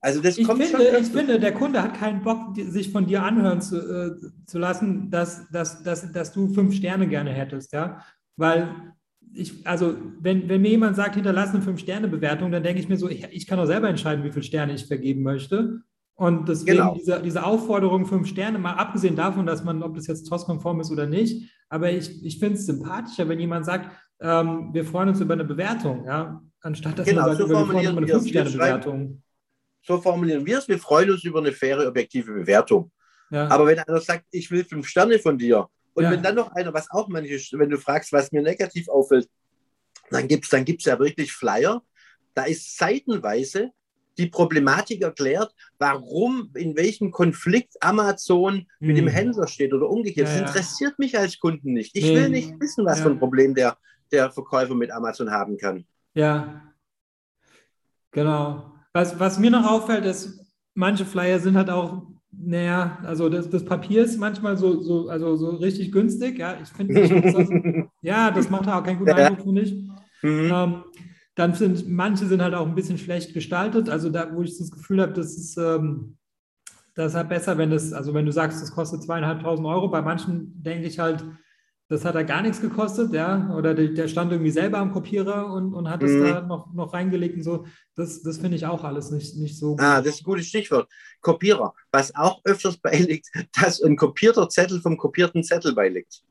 Also 0.00 0.20
das 0.22 0.38
Ich 0.38 0.46
kommt 0.46 0.62
finde, 0.62 0.84
schon. 0.90 1.02
ich 1.02 1.08
finde, 1.08 1.38
der 1.38 1.52
Kunde 1.52 1.82
hat 1.82 1.94
keinen 1.94 2.22
Bock, 2.22 2.56
sich 2.56 2.90
von 2.90 3.06
dir 3.06 3.22
anhören 3.22 3.60
zu, 3.60 3.76
äh, 3.76 4.46
zu 4.46 4.58
lassen, 4.58 5.10
dass, 5.10 5.48
dass, 5.50 5.82
dass, 5.82 6.10
dass 6.10 6.32
du 6.32 6.48
fünf 6.54 6.74
Sterne 6.74 7.06
gerne 7.06 7.30
hättest, 7.30 7.72
ja. 7.72 8.00
Weil 8.36 8.94
ich, 9.34 9.66
also, 9.66 9.94
wenn, 10.20 10.48
wenn 10.48 10.62
mir 10.62 10.70
jemand 10.70 10.96
sagt, 10.96 11.14
hinterlass 11.14 11.50
eine 11.50 11.62
Fünf-Sterne-Bewertung, 11.62 12.50
dann 12.50 12.62
denke 12.62 12.80
ich 12.80 12.88
mir 12.88 12.96
so, 12.96 13.08
ich, 13.08 13.24
ich 13.30 13.46
kann 13.46 13.58
doch 13.58 13.66
selber 13.66 13.88
entscheiden, 13.88 14.24
wie 14.24 14.32
viele 14.32 14.42
Sterne 14.42 14.74
ich 14.74 14.86
vergeben 14.86 15.22
möchte. 15.22 15.82
Und 16.14 16.48
deswegen 16.48 16.78
Genau. 16.78 16.94
diese, 16.94 17.22
diese 17.22 17.44
Aufforderung, 17.44 18.06
fünf 18.06 18.26
Sterne, 18.28 18.58
mal 18.58 18.74
abgesehen 18.74 19.16
davon, 19.16 19.46
dass 19.46 19.64
man, 19.64 19.82
ob 19.82 19.94
das 19.94 20.06
jetzt 20.06 20.24
TOS-konform 20.24 20.80
ist 20.80 20.90
oder 20.90 21.06
nicht, 21.06 21.50
aber 21.68 21.92
ich, 21.92 22.24
ich 22.24 22.38
finde 22.38 22.56
es 22.56 22.66
sympathischer, 22.66 23.28
wenn 23.28 23.40
jemand 23.40 23.64
sagt, 23.64 23.90
ähm, 24.20 24.70
wir 24.72 24.84
freuen 24.84 25.10
uns 25.10 25.20
über 25.20 25.34
eine 25.34 25.44
Bewertung, 25.44 26.04
ja, 26.04 26.42
anstatt 26.60 26.98
dass 26.98 27.06
Genau, 27.06 27.22
man 27.22 27.36
sagt, 27.36 27.48
so 27.48 27.48
wir 27.48 27.64
freuen 27.64 27.76
uns 27.76 27.88
über 27.88 27.98
eine 27.98 28.06
Fünf-Sterne-Bewertung. 28.08 29.22
So 29.82 30.00
formulieren 30.00 30.44
wir 30.46 30.58
es. 30.58 30.68
Wir 30.68 30.78
freuen 30.78 31.10
uns 31.10 31.24
über 31.24 31.38
eine 31.40 31.52
faire, 31.52 31.86
objektive 31.86 32.32
Bewertung. 32.32 32.90
Ja. 33.30 33.48
Aber 33.48 33.66
wenn 33.66 33.78
einer 33.78 34.00
sagt, 34.00 34.26
ich 34.30 34.50
will 34.50 34.64
fünf 34.64 34.86
Sterne 34.88 35.18
von 35.18 35.38
dir, 35.38 35.68
und 35.94 36.04
Ja. 36.04 36.10
wenn 36.12 36.22
dann 36.22 36.34
noch 36.36 36.52
einer, 36.52 36.72
was 36.72 36.90
auch 36.90 37.08
manche, 37.08 37.36
wenn 37.58 37.70
du 37.70 37.78
fragst, 37.78 38.12
was 38.12 38.30
mir 38.32 38.42
negativ 38.42 38.88
auffällt, 38.88 39.28
dann 40.10 40.28
gibt 40.28 40.44
es 40.44 40.50
dann 40.50 40.64
gibt's 40.64 40.84
ja 40.84 40.98
wirklich 40.98 41.32
Flyer. 41.32 41.82
Da 42.34 42.44
ist 42.44 42.76
seitenweise 42.78 43.70
die 44.18 44.26
Problematik 44.26 45.02
erklärt, 45.02 45.52
warum, 45.78 46.50
in 46.54 46.76
welchem 46.76 47.10
Konflikt 47.10 47.74
Amazon 47.80 48.66
mit 48.78 48.96
dem 48.96 49.06
Mhm. 49.06 49.08
Händler 49.08 49.46
steht 49.48 49.72
oder 49.72 49.88
umgekehrt. 49.88 50.28
Ja, 50.28 50.34
das 50.34 50.48
interessiert 50.48 50.98
mich 50.98 51.16
als 51.18 51.38
Kunden 51.38 51.72
nicht. 51.72 51.96
Ich 51.96 52.04
Nee. 52.04 52.14
will 52.14 52.28
nicht 52.28 52.60
wissen, 52.60 52.84
was 52.84 53.00
für 53.00 53.08
ein 53.10 53.18
Problem 53.18 53.54
der, 53.54 53.78
der 54.12 54.30
Verkäufer 54.30 54.74
mit 54.74 54.90
Amazon 54.90 55.30
haben 55.30 55.56
kann. 55.56 55.86
Ja, 56.14 56.62
genau. 58.10 58.72
Was, 58.92 59.18
was 59.20 59.38
mir 59.38 59.50
noch 59.50 59.70
auffällt, 59.70 60.04
ist, 60.04 60.40
manche 60.74 61.04
Flyer 61.04 61.38
sind 61.38 61.56
halt 61.56 61.70
auch, 61.70 62.06
naja, 62.32 62.98
also 63.04 63.28
das, 63.28 63.50
das 63.50 63.64
Papier 63.64 64.04
ist 64.04 64.18
manchmal 64.18 64.56
so, 64.56 64.80
so, 64.80 65.08
also 65.08 65.36
so 65.36 65.50
richtig 65.50 65.92
günstig. 65.92 66.38
Ja, 66.38 66.56
ich 66.60 66.68
finde, 66.68 67.88
ja, 68.02 68.30
das 68.30 68.50
macht 68.50 68.68
auch 68.68 68.82
keinen 68.82 68.98
guten. 68.98 69.10
Eindruck, 69.10 69.42
finde 69.42 69.62
ich. 69.62 69.72
Mhm. 70.22 70.50
Ähm, 70.52 70.84
dann 71.34 71.54
sind 71.54 71.88
manche 71.88 72.26
sind 72.26 72.42
halt 72.42 72.54
auch 72.54 72.66
ein 72.66 72.74
bisschen 72.74 72.98
schlecht 72.98 73.32
gestaltet. 73.34 73.88
Also 73.88 74.10
da, 74.10 74.34
wo 74.34 74.42
ich 74.42 74.58
das 74.58 74.70
Gefühl 74.70 75.00
habe, 75.00 75.12
das 75.12 75.36
ist, 75.36 75.56
ähm, 75.56 76.16
das 76.94 77.12
ist 77.12 77.16
halt 77.16 77.28
besser, 77.28 77.56
wenn 77.58 77.70
das, 77.70 77.92
also 77.92 78.12
wenn 78.14 78.26
du 78.26 78.32
sagst, 78.32 78.60
das 78.60 78.72
kostet 78.72 79.02
zweieinhalbtausend 79.02 79.66
Euro. 79.66 79.88
Bei 79.88 80.02
manchen 80.02 80.62
denke 80.62 80.86
ich 80.86 80.98
halt, 80.98 81.24
das 81.90 82.04
hat 82.06 82.14
ja 82.14 82.22
gar 82.22 82.40
nichts 82.40 82.60
gekostet, 82.62 83.12
ja. 83.12 83.52
Oder 83.54 83.74
der, 83.74 83.88
der 83.88 84.08
stand 84.08 84.32
irgendwie 84.32 84.50
selber 84.52 84.78
am 84.78 84.92
Kopierer 84.92 85.52
und, 85.52 85.74
und 85.74 85.90
hat 85.90 86.02
das 86.02 86.10
Mhm. 86.12 86.24
da 86.24 86.40
noch, 86.40 86.72
noch 86.72 86.94
reingelegt 86.94 87.36
und 87.36 87.42
so. 87.42 87.66
Das, 87.96 88.22
das 88.22 88.38
finde 88.38 88.56
ich 88.56 88.64
auch 88.64 88.82
alles 88.84 89.10
nicht, 89.10 89.36
nicht 89.36 89.58
so 89.58 89.72
gut. 89.72 89.80
Ah, 89.82 90.00
das 90.00 90.14
ist 90.14 90.20
ein 90.22 90.24
gutes 90.24 90.46
Stichwort. 90.46 90.88
Kopierer. 91.20 91.74
Was 91.92 92.14
auch 92.14 92.40
öfters 92.44 92.76
beiliegt, 92.82 93.26
dass 93.60 93.82
ein 93.82 93.96
kopierter 93.96 94.48
Zettel 94.48 94.80
vom 94.80 94.96
kopierten 94.96 95.42
Zettel 95.44 95.74
beiliegt. 95.74 96.22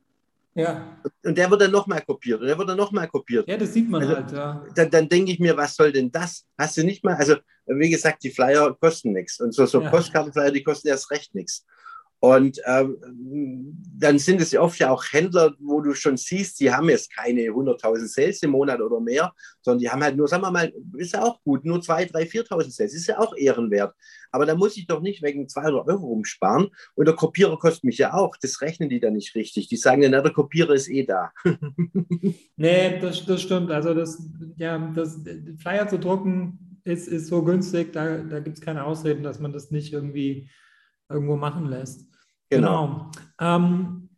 Ja. 0.56 0.98
Und 1.24 1.38
der 1.38 1.50
wird 1.52 1.62
dann 1.62 1.72
nochmal 1.72 2.02
kopiert 2.02 2.42
und 2.42 2.48
der 2.48 2.58
wird 2.58 2.68
dann 2.68 2.78
nochmal 2.78 3.08
kopiert. 3.08 3.48
ja, 3.48 3.56
das 3.56 3.72
sieht 3.74 3.88
man 3.90 4.02
Also- 4.02 4.16
halt, 4.16 4.32
ja. 4.32 4.66
Dann, 4.76 4.90
dann 4.90 5.08
denke 5.08 5.32
ich 5.32 5.40
mir, 5.40 5.56
was 5.56 5.76
soll 5.76 5.92
denn 5.92 6.12
das? 6.12 6.46
Hast 6.58 6.76
du 6.78 6.84
nicht 6.84 7.04
mal, 7.04 7.16
also 7.16 7.36
wie 7.68 7.90
gesagt, 7.90 8.24
die 8.24 8.32
Flyer 8.32 8.76
kosten 8.80 9.12
nichts. 9.14 9.40
Und 9.40 9.54
so, 9.54 9.66
so 9.68 9.82
Ja. 9.82 9.90
Postkartenflyer, 9.92 10.52
die 10.52 10.64
kosten 10.64 10.88
erst 10.88 11.12
recht 11.12 11.36
nichts. 11.36 11.66
Und 12.22 12.60
ähm, 12.66 12.98
dann 13.98 14.20
sind 14.20 14.42
es 14.42 14.52
ja 14.52 14.62
oft 14.62 14.78
ja 14.80 14.92
auch 14.92 15.04
Händler, 15.12 15.54
wo 15.60 15.80
du 15.80 15.94
schon 15.94 16.18
siehst, 16.18 16.60
die 16.60 16.72
haben 16.72 16.90
jetzt 16.90 17.16
keine 17.16 17.42
100.000 17.42 18.08
Sales 18.08 18.44
im 18.44 18.52
Monat 18.52 18.82
oder 18.82 19.00
mehr, 19.00 19.34
sondern 19.62 19.80
die 19.80 19.90
haben 19.90 20.04
halt 20.04 20.18
nur, 20.18 20.28
sagen 20.28 20.44
wir 20.44 20.52
mal, 20.52 20.74
ist 20.98 21.14
ja 21.14 21.24
auch 21.24 21.42
gut, 21.44 21.64
nur 21.64 21.80
2.000, 21.80 22.12
3.000, 22.12 22.48
4.000 22.50 22.72
Sales, 22.72 22.94
ist 22.94 23.08
ja 23.08 23.20
auch 23.20 23.36
ehrenwert. 23.38 23.96
Aber 24.32 24.46
da 24.46 24.56
muss 24.56 24.76
ich 24.78 24.86
doch 24.86 25.02
nicht 25.02 25.24
wegen 25.24 25.48
200 25.48 25.88
Euro 25.88 26.08
rumsparen. 26.08 26.68
Und 26.96 27.08
der 27.08 27.16
Kopierer 27.16 27.58
kostet 27.58 27.86
mich 27.86 27.98
ja 27.98 28.14
auch. 28.14 28.36
Das 28.42 28.62
rechnen 28.62 28.90
die 28.90 29.00
dann 29.00 29.14
nicht 29.14 29.34
richtig. 29.36 29.70
Die 29.70 29.78
sagen 29.78 30.04
ja, 30.04 30.10
na, 30.10 30.22
der 30.22 30.34
Kopierer 30.34 30.74
ist 30.74 30.90
eh 30.90 31.06
da. 31.06 31.32
Nee, 32.58 33.00
das, 33.00 33.26
das 33.26 33.42
stimmt. 33.42 33.72
Also 33.72 33.94
das, 33.94 34.22
ja, 34.58 34.78
das 34.94 35.22
Flyer 35.60 35.88
zu 35.88 35.98
drucken 35.98 36.80
ist, 36.84 37.08
ist 37.08 37.28
so 37.28 37.44
günstig, 37.44 37.94
da, 37.94 38.18
da 38.18 38.40
gibt 38.40 38.58
es 38.58 38.64
keine 38.64 38.84
Ausreden, 38.84 39.24
dass 39.24 39.40
man 39.40 39.54
das 39.54 39.72
nicht 39.72 39.94
irgendwie 39.94 40.50
irgendwo 41.10 41.36
machen 41.36 41.66
lässt. 41.66 42.06
Genau. 42.50 43.12
Ähm, 43.40 44.10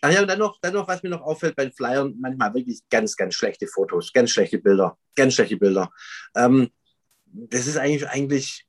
Ach 0.00 0.12
ja, 0.12 0.22
und 0.22 0.28
dann 0.28 0.38
noch, 0.38 0.60
dann 0.60 0.74
noch, 0.74 0.86
was 0.86 1.02
mir 1.02 1.08
noch 1.08 1.22
auffällt 1.22 1.56
bei 1.56 1.64
den 1.64 1.72
Flyern, 1.72 2.14
manchmal 2.20 2.54
wirklich 2.54 2.80
ganz, 2.88 3.16
ganz 3.16 3.34
schlechte 3.34 3.66
Fotos, 3.66 4.12
ganz 4.12 4.30
schlechte 4.30 4.58
Bilder, 4.58 4.96
ganz 5.16 5.34
schlechte 5.34 5.56
Bilder. 5.56 5.90
Ähm, 6.36 6.70
das 7.24 7.66
ist 7.66 7.76
eigentlich, 7.76 8.08
eigentlich, 8.08 8.66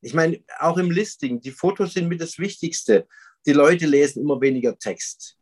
ich 0.00 0.14
meine, 0.14 0.42
auch 0.58 0.76
im 0.76 0.90
Listing, 0.90 1.40
die 1.40 1.52
Fotos 1.52 1.94
sind 1.94 2.08
mit 2.08 2.20
das 2.20 2.38
Wichtigste. 2.38 3.06
Die 3.46 3.52
Leute 3.52 3.86
lesen 3.86 4.22
immer 4.22 4.40
weniger 4.40 4.76
Text. 4.76 5.37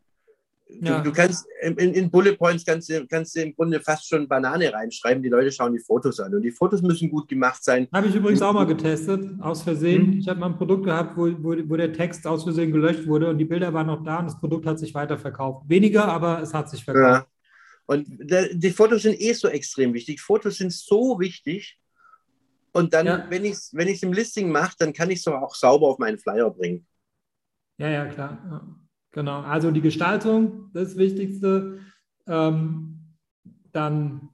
Du, 0.69 0.85
Ja. 0.85 1.01
du 1.01 1.13
kannst 1.13 1.47
in, 1.63 1.77
in 1.77 2.11
Bullet 2.11 2.35
Points 2.37 2.65
kannst, 2.65 2.89
du- 2.91 3.07
kannst 3.07 3.37
du 3.37 3.41
im 3.41 3.55
Grunde 3.55 3.81
fast 3.81 4.09
schon 4.09 4.27
Banane 4.27 4.73
reinschreiben. 4.73 5.23
Die 5.23 5.29
Leute 5.29 5.53
schauen 5.53 5.73
die 5.73 5.79
Fotos 5.79 6.19
an 6.19 6.35
und 6.35 6.43
die 6.43 6.51
Fotos 6.51 6.83
müssen 6.83 7.09
gut 7.09 7.29
gemacht 7.29 7.63
sein. 7.63 7.87
Habe 7.93 8.09
ich 8.09 8.15
übrigens 8.17 8.43
auch 8.43 8.53
mal 8.53 8.67
getestet, 8.67 9.25
aus 9.41 9.63
Versehen. 9.63 10.11
Mhm. 10.15 10.19
Ich 10.19 10.29
habe 10.29 10.41
mal 10.41 10.47
ein 10.47 10.57
Produkt 10.59 10.85
gehabt, 10.85 11.17
wo, 11.17 11.27
wo, 11.39 11.55
wo 11.69 11.77
der 11.77 11.93
Text 11.93 12.27
aus 12.27 12.43
Versehen 12.43 12.73
gelöscht 12.73 13.07
wurde 13.07 13.29
und 13.31 13.39
die 13.39 13.45
Bilder 13.45 13.73
waren 13.73 13.87
noch 13.87 14.03
da 14.03 14.19
und 14.19 14.27
das 14.27 14.41
Produkt 14.41 14.67
hat 14.67 14.79
sich 14.81 14.93
weiterverkauft. 14.93 15.69
Weniger, 15.69 16.05
aber 16.07 16.43
es 16.43 16.53
hat 16.53 16.69
sich 16.69 16.85
verkauft. 16.85 17.27
Ja. 17.29 17.33
Und 17.89 18.09
die 18.09 18.71
Fotos 18.71 19.03
sind 19.03 19.21
eh 19.21 19.33
so 19.35 19.47
extrem 19.47 19.95
wichtig. 19.95 20.21
Fotos 20.21 20.57
sind 20.57 20.73
so 20.73 21.21
wichtig. 21.21 21.79
Und 22.73 22.93
dann, 22.93 23.07
Ja. 23.07 23.27
wenn 23.31 23.45
ich 23.45 23.53
es 23.53 23.71
wenn 23.73 23.87
ich's 23.87 24.03
im 24.03 24.13
Listing 24.13 24.51
mache, 24.51 24.75
dann 24.81 24.93
kann 24.93 25.11
ich 25.11 25.21
es 25.21 25.29
auch 25.29 25.55
sauber 25.55 25.87
auf 25.87 25.99
meinen 25.99 26.19
Flyer 26.19 26.51
bringen. 26.51 26.85
Ja, 27.79 27.89
ja, 27.89 28.07
klar. 28.07 28.77
Genau. 29.17 29.41
Also 29.41 29.71
die 29.71 29.81
Gestaltung, 29.81 30.69
das 30.75 30.99
Wichtigste. 30.99 31.79
Ähm, 32.27 32.99
dann 33.73 34.29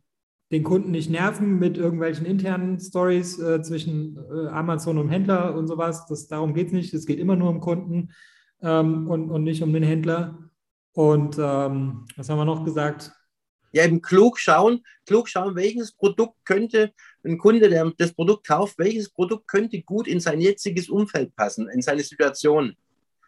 den 0.51 0.65
Kunden 0.65 0.91
nicht 0.91 1.09
nerven 1.09 1.61
mit 1.61 1.79
irgendwelchen 1.79 2.27
internen 2.27 2.81
Stories 2.81 3.39
äh, 3.39 3.63
zwischen 3.63 4.19
äh, 4.19 4.49
Amazon 4.49 4.99
und 4.99 5.09
Händler 5.09 5.55
und 5.55 5.69
sowas. 5.69 6.07
Das, 6.07 6.27
darum 6.27 6.53
geht 6.53 6.67
es 6.67 6.73
nicht. 6.73 6.95
Es 6.95 7.07
geht 7.07 7.21
immer 7.21 7.37
nur 7.37 7.51
um 7.51 7.61
Kunden 7.61 8.11
ähm, 8.61 9.09
und, 9.09 9.31
und 9.31 9.45
nicht 9.45 9.63
um 9.63 9.73
den 9.73 9.85
Händler. 9.85 10.51
Und 10.95 11.39
ähm, 11.39 12.05
was 12.17 12.29
haben 12.29 12.39
wir 12.39 12.45
noch 12.45 12.65
gesagt? 12.65 13.13
Ja, 13.71 13.85
eben 13.85 14.03
klug 14.03 14.41
schauen, 14.41 14.81
klug 15.07 15.29
schauen, 15.29 15.55
welches 15.55 15.93
Produkt 15.93 16.45
könnte 16.45 16.93
ein 17.25 17.39
Kunde, 17.39 17.69
der 17.69 17.93
das 17.99 18.13
Produkt 18.15 18.49
kauft, 18.49 18.79
welches 18.79 19.11
Produkt 19.11 19.47
könnte 19.47 19.81
gut 19.83 20.09
in 20.09 20.19
sein 20.19 20.41
jetziges 20.41 20.89
Umfeld 20.89 21.37
passen, 21.37 21.69
in 21.69 21.83
seine 21.83 22.03
Situation. 22.03 22.75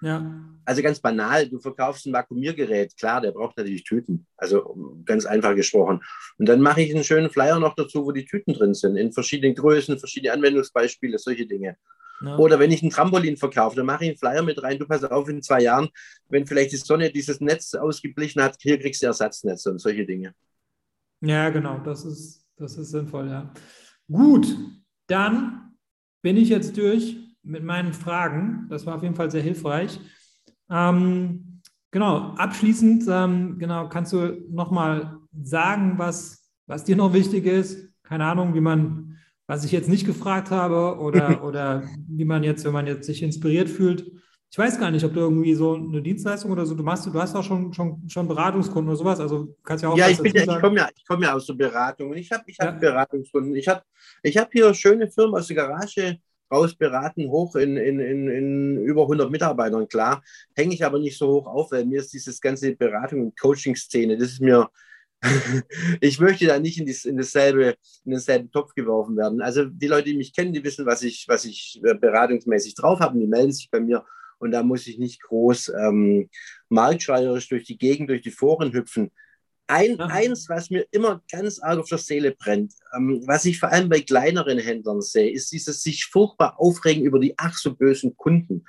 Ja. 0.04 0.44
Also 0.66 0.82
ganz 0.82 1.00
banal, 1.00 1.48
du 1.48 1.58
verkaufst 1.58 2.06
ein 2.06 2.12
Vakuumiergerät, 2.12 2.94
klar, 2.96 3.22
der 3.22 3.32
braucht 3.32 3.56
natürlich 3.56 3.84
Tüten. 3.84 4.26
Also 4.36 5.00
ganz 5.06 5.24
einfach 5.24 5.54
gesprochen. 5.54 6.02
Und 6.36 6.46
dann 6.46 6.60
mache 6.60 6.82
ich 6.82 6.94
einen 6.94 7.04
schönen 7.04 7.30
Flyer 7.30 7.58
noch 7.58 7.74
dazu, 7.74 8.04
wo 8.04 8.12
die 8.12 8.26
Tüten 8.26 8.52
drin 8.52 8.74
sind, 8.74 8.96
in 8.96 9.12
verschiedenen 9.12 9.54
Größen, 9.54 9.98
verschiedene 9.98 10.34
Anwendungsbeispiele, 10.34 11.18
solche 11.18 11.46
Dinge. 11.46 11.78
Ja. 12.22 12.36
Oder 12.36 12.58
wenn 12.58 12.70
ich 12.70 12.82
ein 12.82 12.90
Trampolin 12.90 13.38
verkaufe, 13.38 13.76
dann 13.76 13.86
mache 13.86 14.04
ich 14.04 14.10
einen 14.10 14.18
Flyer 14.18 14.42
mit 14.42 14.62
rein. 14.62 14.78
Du 14.78 14.86
pass 14.86 15.04
auf, 15.04 15.28
in 15.28 15.42
zwei 15.42 15.62
Jahren, 15.62 15.88
wenn 16.28 16.46
vielleicht 16.46 16.72
die 16.72 16.76
Sonne 16.76 17.10
dieses 17.10 17.40
Netz 17.40 17.74
ausgeblichen 17.74 18.42
hat, 18.42 18.56
hier 18.60 18.78
kriegst 18.78 19.02
du 19.02 19.06
Ersatznetze 19.06 19.70
und 19.70 19.78
solche 19.78 20.04
Dinge. 20.04 20.34
Ja, 21.22 21.48
genau, 21.48 21.78
das 21.78 22.04
ist, 22.04 22.46
das 22.56 22.76
ist 22.76 22.90
sinnvoll, 22.90 23.28
ja. 23.28 23.50
Gut, 24.06 24.46
dann 25.06 25.76
bin 26.20 26.36
ich 26.36 26.50
jetzt 26.50 26.76
durch 26.76 27.23
mit 27.44 27.62
meinen 27.62 27.92
Fragen. 27.92 28.66
Das 28.68 28.86
war 28.86 28.96
auf 28.96 29.02
jeden 29.02 29.14
Fall 29.14 29.30
sehr 29.30 29.42
hilfreich. 29.42 30.00
Ähm, 30.70 31.60
genau, 31.90 32.34
abschließend, 32.36 33.04
ähm, 33.08 33.58
genau, 33.58 33.88
kannst 33.88 34.12
du 34.12 34.44
nochmal 34.50 35.18
sagen, 35.42 35.94
was, 35.98 36.50
was 36.66 36.84
dir 36.84 36.96
noch 36.96 37.12
wichtig 37.12 37.46
ist? 37.46 37.88
Keine 38.02 38.24
Ahnung, 38.24 38.54
wie 38.54 38.60
man, 38.60 39.18
was 39.46 39.64
ich 39.64 39.72
jetzt 39.72 39.88
nicht 39.88 40.06
gefragt 40.06 40.50
habe 40.50 40.98
oder, 41.00 41.44
oder 41.44 41.84
wie 42.08 42.24
man 42.24 42.42
jetzt, 42.42 42.64
wenn 42.64 42.72
man 42.72 42.86
jetzt 42.86 43.06
sich 43.06 43.22
inspiriert 43.22 43.68
fühlt. 43.68 44.10
Ich 44.50 44.58
weiß 44.58 44.78
gar 44.78 44.92
nicht, 44.92 45.04
ob 45.04 45.12
du 45.12 45.18
irgendwie 45.18 45.52
so 45.54 45.74
eine 45.74 46.00
Dienstleistung 46.00 46.52
oder 46.52 46.64
so, 46.64 46.76
du 46.76 46.84
machst, 46.84 47.06
du 47.06 47.12
hast 47.14 47.34
auch 47.34 47.42
schon, 47.42 47.72
schon, 47.72 48.08
schon 48.08 48.28
Beratungskunden 48.28 48.88
oder 48.88 48.96
sowas, 48.96 49.18
also 49.18 49.56
kannst 49.64 49.82
ja 49.82 49.90
auch. 49.90 49.98
Ja, 49.98 50.08
ich, 50.08 50.22
bin 50.22 50.32
ja, 50.32 50.42
ich 50.42 50.60
komme 50.60 50.76
ja, 50.76 50.88
komm 51.08 51.22
ja 51.24 51.34
aus 51.34 51.46
der 51.46 51.54
Beratung 51.54 52.10
und 52.10 52.18
ich 52.18 52.30
habe 52.30 52.44
ich 52.46 52.56
hab 52.60 52.74
ja. 52.74 52.90
Beratungskunden. 52.90 53.56
Ich 53.56 53.66
habe 53.66 53.82
ich 54.22 54.36
hab 54.36 54.52
hier 54.52 54.72
schöne 54.72 55.10
Firmen 55.10 55.34
aus 55.34 55.48
der 55.48 55.56
Garage, 55.56 56.20
raus 56.50 56.74
beraten, 56.74 57.30
hoch 57.30 57.56
in, 57.56 57.76
in, 57.76 58.00
in, 58.00 58.28
in 58.28 58.78
über 58.84 59.02
100 59.02 59.30
Mitarbeitern, 59.30 59.88
klar. 59.88 60.22
Hänge 60.54 60.74
ich 60.74 60.84
aber 60.84 60.98
nicht 60.98 61.18
so 61.18 61.28
hoch 61.28 61.46
auf, 61.46 61.72
weil 61.72 61.84
mir 61.84 62.00
ist 62.00 62.12
dieses 62.12 62.40
ganze 62.40 62.74
Beratung- 62.76 63.22
und 63.22 63.38
Coaching-Szene, 63.38 64.16
das 64.16 64.32
ist 64.32 64.40
mir, 64.40 64.68
ich 66.00 66.20
möchte 66.20 66.46
da 66.46 66.58
nicht 66.58 66.78
in, 66.78 66.86
dies, 66.86 67.04
in, 67.04 67.16
dasselbe, 67.16 67.76
in 68.04 68.10
denselben 68.12 68.50
Topf 68.50 68.74
geworfen 68.74 69.16
werden. 69.16 69.40
Also 69.40 69.64
die 69.64 69.86
Leute, 69.86 70.10
die 70.10 70.16
mich 70.16 70.34
kennen, 70.34 70.52
die 70.52 70.64
wissen, 70.64 70.86
was 70.86 71.02
ich, 71.02 71.24
was 71.28 71.44
ich 71.44 71.80
äh, 71.84 71.94
beratungsmäßig 71.94 72.74
drauf 72.74 73.00
habe, 73.00 73.18
die 73.18 73.26
melden 73.26 73.52
sich 73.52 73.70
bei 73.70 73.80
mir 73.80 74.04
und 74.38 74.50
da 74.50 74.62
muss 74.62 74.86
ich 74.86 74.98
nicht 74.98 75.22
groß 75.22 75.72
ähm, 75.80 76.28
marktschreierisch 76.68 77.48
durch 77.48 77.64
die 77.64 77.78
Gegend, 77.78 78.10
durch 78.10 78.22
die 78.22 78.30
Foren 78.30 78.72
hüpfen. 78.72 79.10
Ein, 79.66 79.96
ja. 79.96 80.06
Eins, 80.06 80.48
was 80.48 80.68
mir 80.68 80.86
immer 80.90 81.22
ganz 81.30 81.58
arg 81.58 81.78
auf 81.78 81.88
der 81.88 81.98
Seele 81.98 82.32
brennt, 82.32 82.74
ähm, 82.94 83.22
was 83.26 83.46
ich 83.46 83.58
vor 83.58 83.70
allem 83.70 83.88
bei 83.88 84.00
kleineren 84.00 84.58
Händlern 84.58 85.00
sehe, 85.00 85.30
ist 85.30 85.52
dieses 85.52 85.82
sich 85.82 86.04
furchtbar 86.04 86.60
aufregen 86.60 87.04
über 87.04 87.18
die 87.18 87.34
ach 87.38 87.56
so 87.56 87.74
bösen 87.74 88.16
Kunden. 88.16 88.66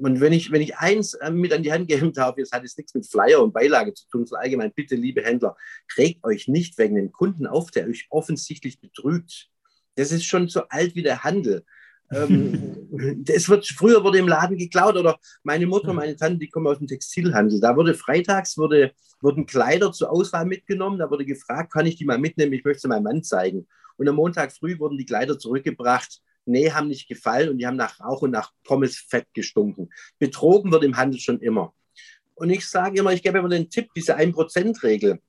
Und 0.00 0.20
wenn 0.20 0.32
ich, 0.32 0.52
wenn 0.52 0.62
ich 0.62 0.76
eins 0.76 1.14
äh, 1.14 1.30
mit 1.30 1.52
an 1.52 1.62
die 1.62 1.72
Hand 1.72 1.88
geben 1.88 2.12
darf, 2.12 2.38
jetzt 2.38 2.52
hat 2.52 2.64
es 2.64 2.76
nichts 2.76 2.94
mit 2.94 3.06
Flyer 3.06 3.42
und 3.42 3.52
Beilage 3.52 3.92
zu 3.94 4.06
tun, 4.08 4.26
sondern 4.26 4.44
allgemein, 4.44 4.72
bitte, 4.72 4.94
liebe 4.94 5.22
Händler, 5.22 5.56
regt 5.98 6.24
euch 6.24 6.46
nicht 6.46 6.78
wegen 6.78 6.94
dem 6.94 7.10
Kunden 7.10 7.46
auf, 7.46 7.70
der 7.70 7.86
euch 7.86 8.06
offensichtlich 8.10 8.80
betrügt. 8.80 9.48
Das 9.96 10.12
ist 10.12 10.24
schon 10.24 10.48
so 10.48 10.62
alt 10.68 10.94
wie 10.94 11.02
der 11.02 11.24
Handel 11.24 11.64
ähm, 12.10 13.24
es 13.26 13.48
wird, 13.48 13.66
früher 13.66 14.02
wurde 14.02 14.18
im 14.18 14.28
Laden 14.28 14.56
geklaut 14.56 14.96
oder 14.96 15.18
meine 15.42 15.66
Mutter, 15.66 15.92
meine 15.92 16.16
Tante, 16.16 16.38
die 16.38 16.48
kommen 16.48 16.66
aus 16.66 16.78
dem 16.78 16.86
Textilhandel. 16.86 17.60
Da 17.60 17.76
wurde 17.76 17.94
freitags 17.94 18.58
wurde, 18.58 18.92
wurden 19.20 19.46
Kleider 19.46 19.92
zur 19.92 20.10
Auswahl 20.10 20.44
mitgenommen. 20.44 20.98
Da 20.98 21.10
wurde 21.10 21.24
gefragt, 21.24 21.72
kann 21.72 21.86
ich 21.86 21.96
die 21.96 22.04
mal 22.04 22.18
mitnehmen? 22.18 22.52
Ich 22.52 22.64
möchte 22.64 22.82
sie 22.82 22.88
meinem 22.88 23.04
Mann 23.04 23.22
zeigen. 23.22 23.66
Und 23.96 24.08
am 24.08 24.16
Montag 24.16 24.52
früh 24.52 24.78
wurden 24.78 24.98
die 24.98 25.04
Kleider 25.04 25.38
zurückgebracht. 25.38 26.20
Nee, 26.46 26.72
haben 26.72 26.88
nicht 26.88 27.06
gefallen 27.06 27.50
und 27.50 27.58
die 27.58 27.66
haben 27.66 27.76
nach 27.76 28.00
Rauch 28.00 28.22
und 28.22 28.30
nach 28.30 28.52
Pommesfett 28.64 29.26
gestunken. 29.34 29.90
Betrogen 30.18 30.72
wird 30.72 30.84
im 30.84 30.96
Handel 30.96 31.20
schon 31.20 31.40
immer. 31.40 31.74
Und 32.34 32.50
ich 32.50 32.66
sage 32.66 32.98
immer, 32.98 33.12
ich 33.12 33.22
gebe 33.22 33.38
immer 33.38 33.50
den 33.50 33.68
Tipp, 33.68 33.90
diese 33.94 34.16
1%-Regel. 34.16 35.20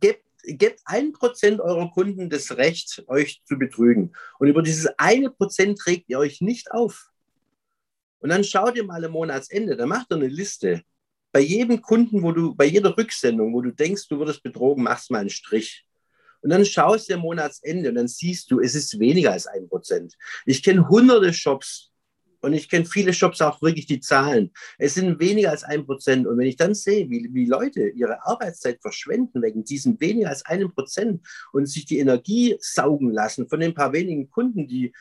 Gebt 0.00 0.27
gebt 0.56 0.80
ein 0.84 1.12
Prozent 1.12 1.60
eurer 1.60 1.90
Kunden 1.90 2.30
das 2.30 2.56
Recht, 2.56 3.04
euch 3.06 3.42
zu 3.44 3.58
betrügen. 3.58 4.12
Und 4.38 4.48
über 4.48 4.62
dieses 4.62 4.86
eine 4.98 5.30
Prozent 5.30 5.78
trägt 5.78 6.08
ihr 6.08 6.18
euch 6.18 6.40
nicht 6.40 6.70
auf. 6.70 7.10
Und 8.20 8.30
dann 8.30 8.44
schaut 8.44 8.76
ihr 8.76 8.84
mal 8.84 9.04
am 9.04 9.12
Monatsende, 9.12 9.76
da 9.76 9.86
macht 9.86 10.10
ihr 10.10 10.16
eine 10.16 10.28
Liste. 10.28 10.82
Bei 11.30 11.40
jedem 11.40 11.82
Kunden, 11.82 12.22
wo 12.22 12.32
du, 12.32 12.54
bei 12.54 12.64
jeder 12.64 12.96
Rücksendung, 12.96 13.52
wo 13.52 13.60
du 13.60 13.70
denkst, 13.70 14.08
du 14.08 14.18
würdest 14.18 14.42
betrogen, 14.42 14.84
machst 14.84 15.10
mal 15.10 15.20
einen 15.20 15.30
Strich. 15.30 15.84
Und 16.40 16.50
dann 16.50 16.64
schaust 16.64 17.10
du 17.10 17.14
am 17.14 17.20
Monatsende 17.20 17.88
und 17.90 17.96
dann 17.96 18.08
siehst 18.08 18.50
du, 18.50 18.60
es 18.60 18.74
ist 18.74 18.98
weniger 18.98 19.32
als 19.32 19.46
ein 19.46 19.68
Prozent. 19.68 20.16
Ich 20.46 20.62
kenne 20.62 20.88
hunderte 20.88 21.32
Shops, 21.32 21.92
und 22.40 22.52
ich 22.52 22.68
kenne 22.68 22.84
viele 22.84 23.12
Shops 23.12 23.40
auch 23.40 23.60
wirklich 23.62 23.86
die 23.86 24.00
Zahlen. 24.00 24.52
Es 24.78 24.94
sind 24.94 25.18
weniger 25.18 25.50
als 25.50 25.64
ein 25.64 25.84
Prozent. 25.84 26.26
Und 26.26 26.38
wenn 26.38 26.46
ich 26.46 26.56
dann 26.56 26.74
sehe, 26.74 27.10
wie, 27.10 27.28
wie 27.32 27.46
Leute 27.46 27.88
ihre 27.88 28.24
Arbeitszeit 28.24 28.80
verschwenden 28.80 29.42
wegen 29.42 29.64
diesem 29.64 30.00
weniger 30.00 30.28
als 30.28 30.46
einem 30.46 30.72
Prozent 30.72 31.26
und 31.52 31.66
sich 31.66 31.84
die 31.84 31.98
Energie 31.98 32.56
saugen 32.60 33.10
lassen 33.10 33.48
von 33.48 33.60
den 33.60 33.74
paar 33.74 33.92
wenigen 33.92 34.30
Kunden, 34.30 34.68
die 34.68 34.92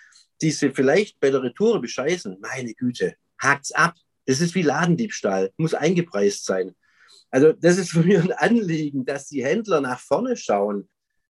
diese 0.41 0.71
vielleicht 0.71 1.19
bei 1.19 1.29
der 1.29 1.43
Retour 1.43 1.81
bescheißen, 1.81 2.37
meine 2.39 2.73
Güte, 2.73 3.15
hakt's 3.39 3.71
ab. 3.71 3.95
Das 4.25 4.41
ist 4.41 4.55
wie 4.55 4.61
Ladendiebstahl, 4.61 5.51
muss 5.57 5.73
eingepreist 5.73 6.45
sein. 6.45 6.75
Also 7.29 7.53
das 7.53 7.77
ist 7.77 7.91
für 7.91 8.03
mich 8.03 8.17
ein 8.17 8.31
Anliegen, 8.31 9.05
dass 9.05 9.27
die 9.27 9.43
Händler 9.43 9.81
nach 9.81 9.99
vorne 9.99 10.35
schauen, 10.35 10.87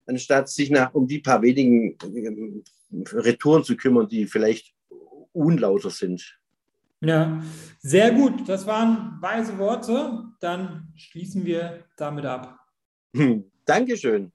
anstatt 0.07 0.49
sich 0.49 0.71
nach, 0.71 0.95
um 0.95 1.07
die 1.07 1.21
paar 1.21 1.43
wenigen 1.43 1.97
ähm, 2.03 2.65
Retouren 3.13 3.65
zu 3.65 3.77
kümmern, 3.77 4.09
die 4.09 4.27
vielleicht 4.27 4.72
unlauter 5.33 5.91
sind. 5.91 6.39
Ja, 7.01 7.43
sehr 7.81 8.13
gut. 8.13 8.49
Das 8.49 8.67
waren 8.67 9.19
weise 9.21 9.59
Worte. 9.59 10.25
Dann 10.41 10.93
schließen 10.97 11.45
wir 11.45 11.85
damit 11.97 12.25
ab. 12.25 12.59
Hm, 13.15 13.51
Dankeschön. 13.65 14.33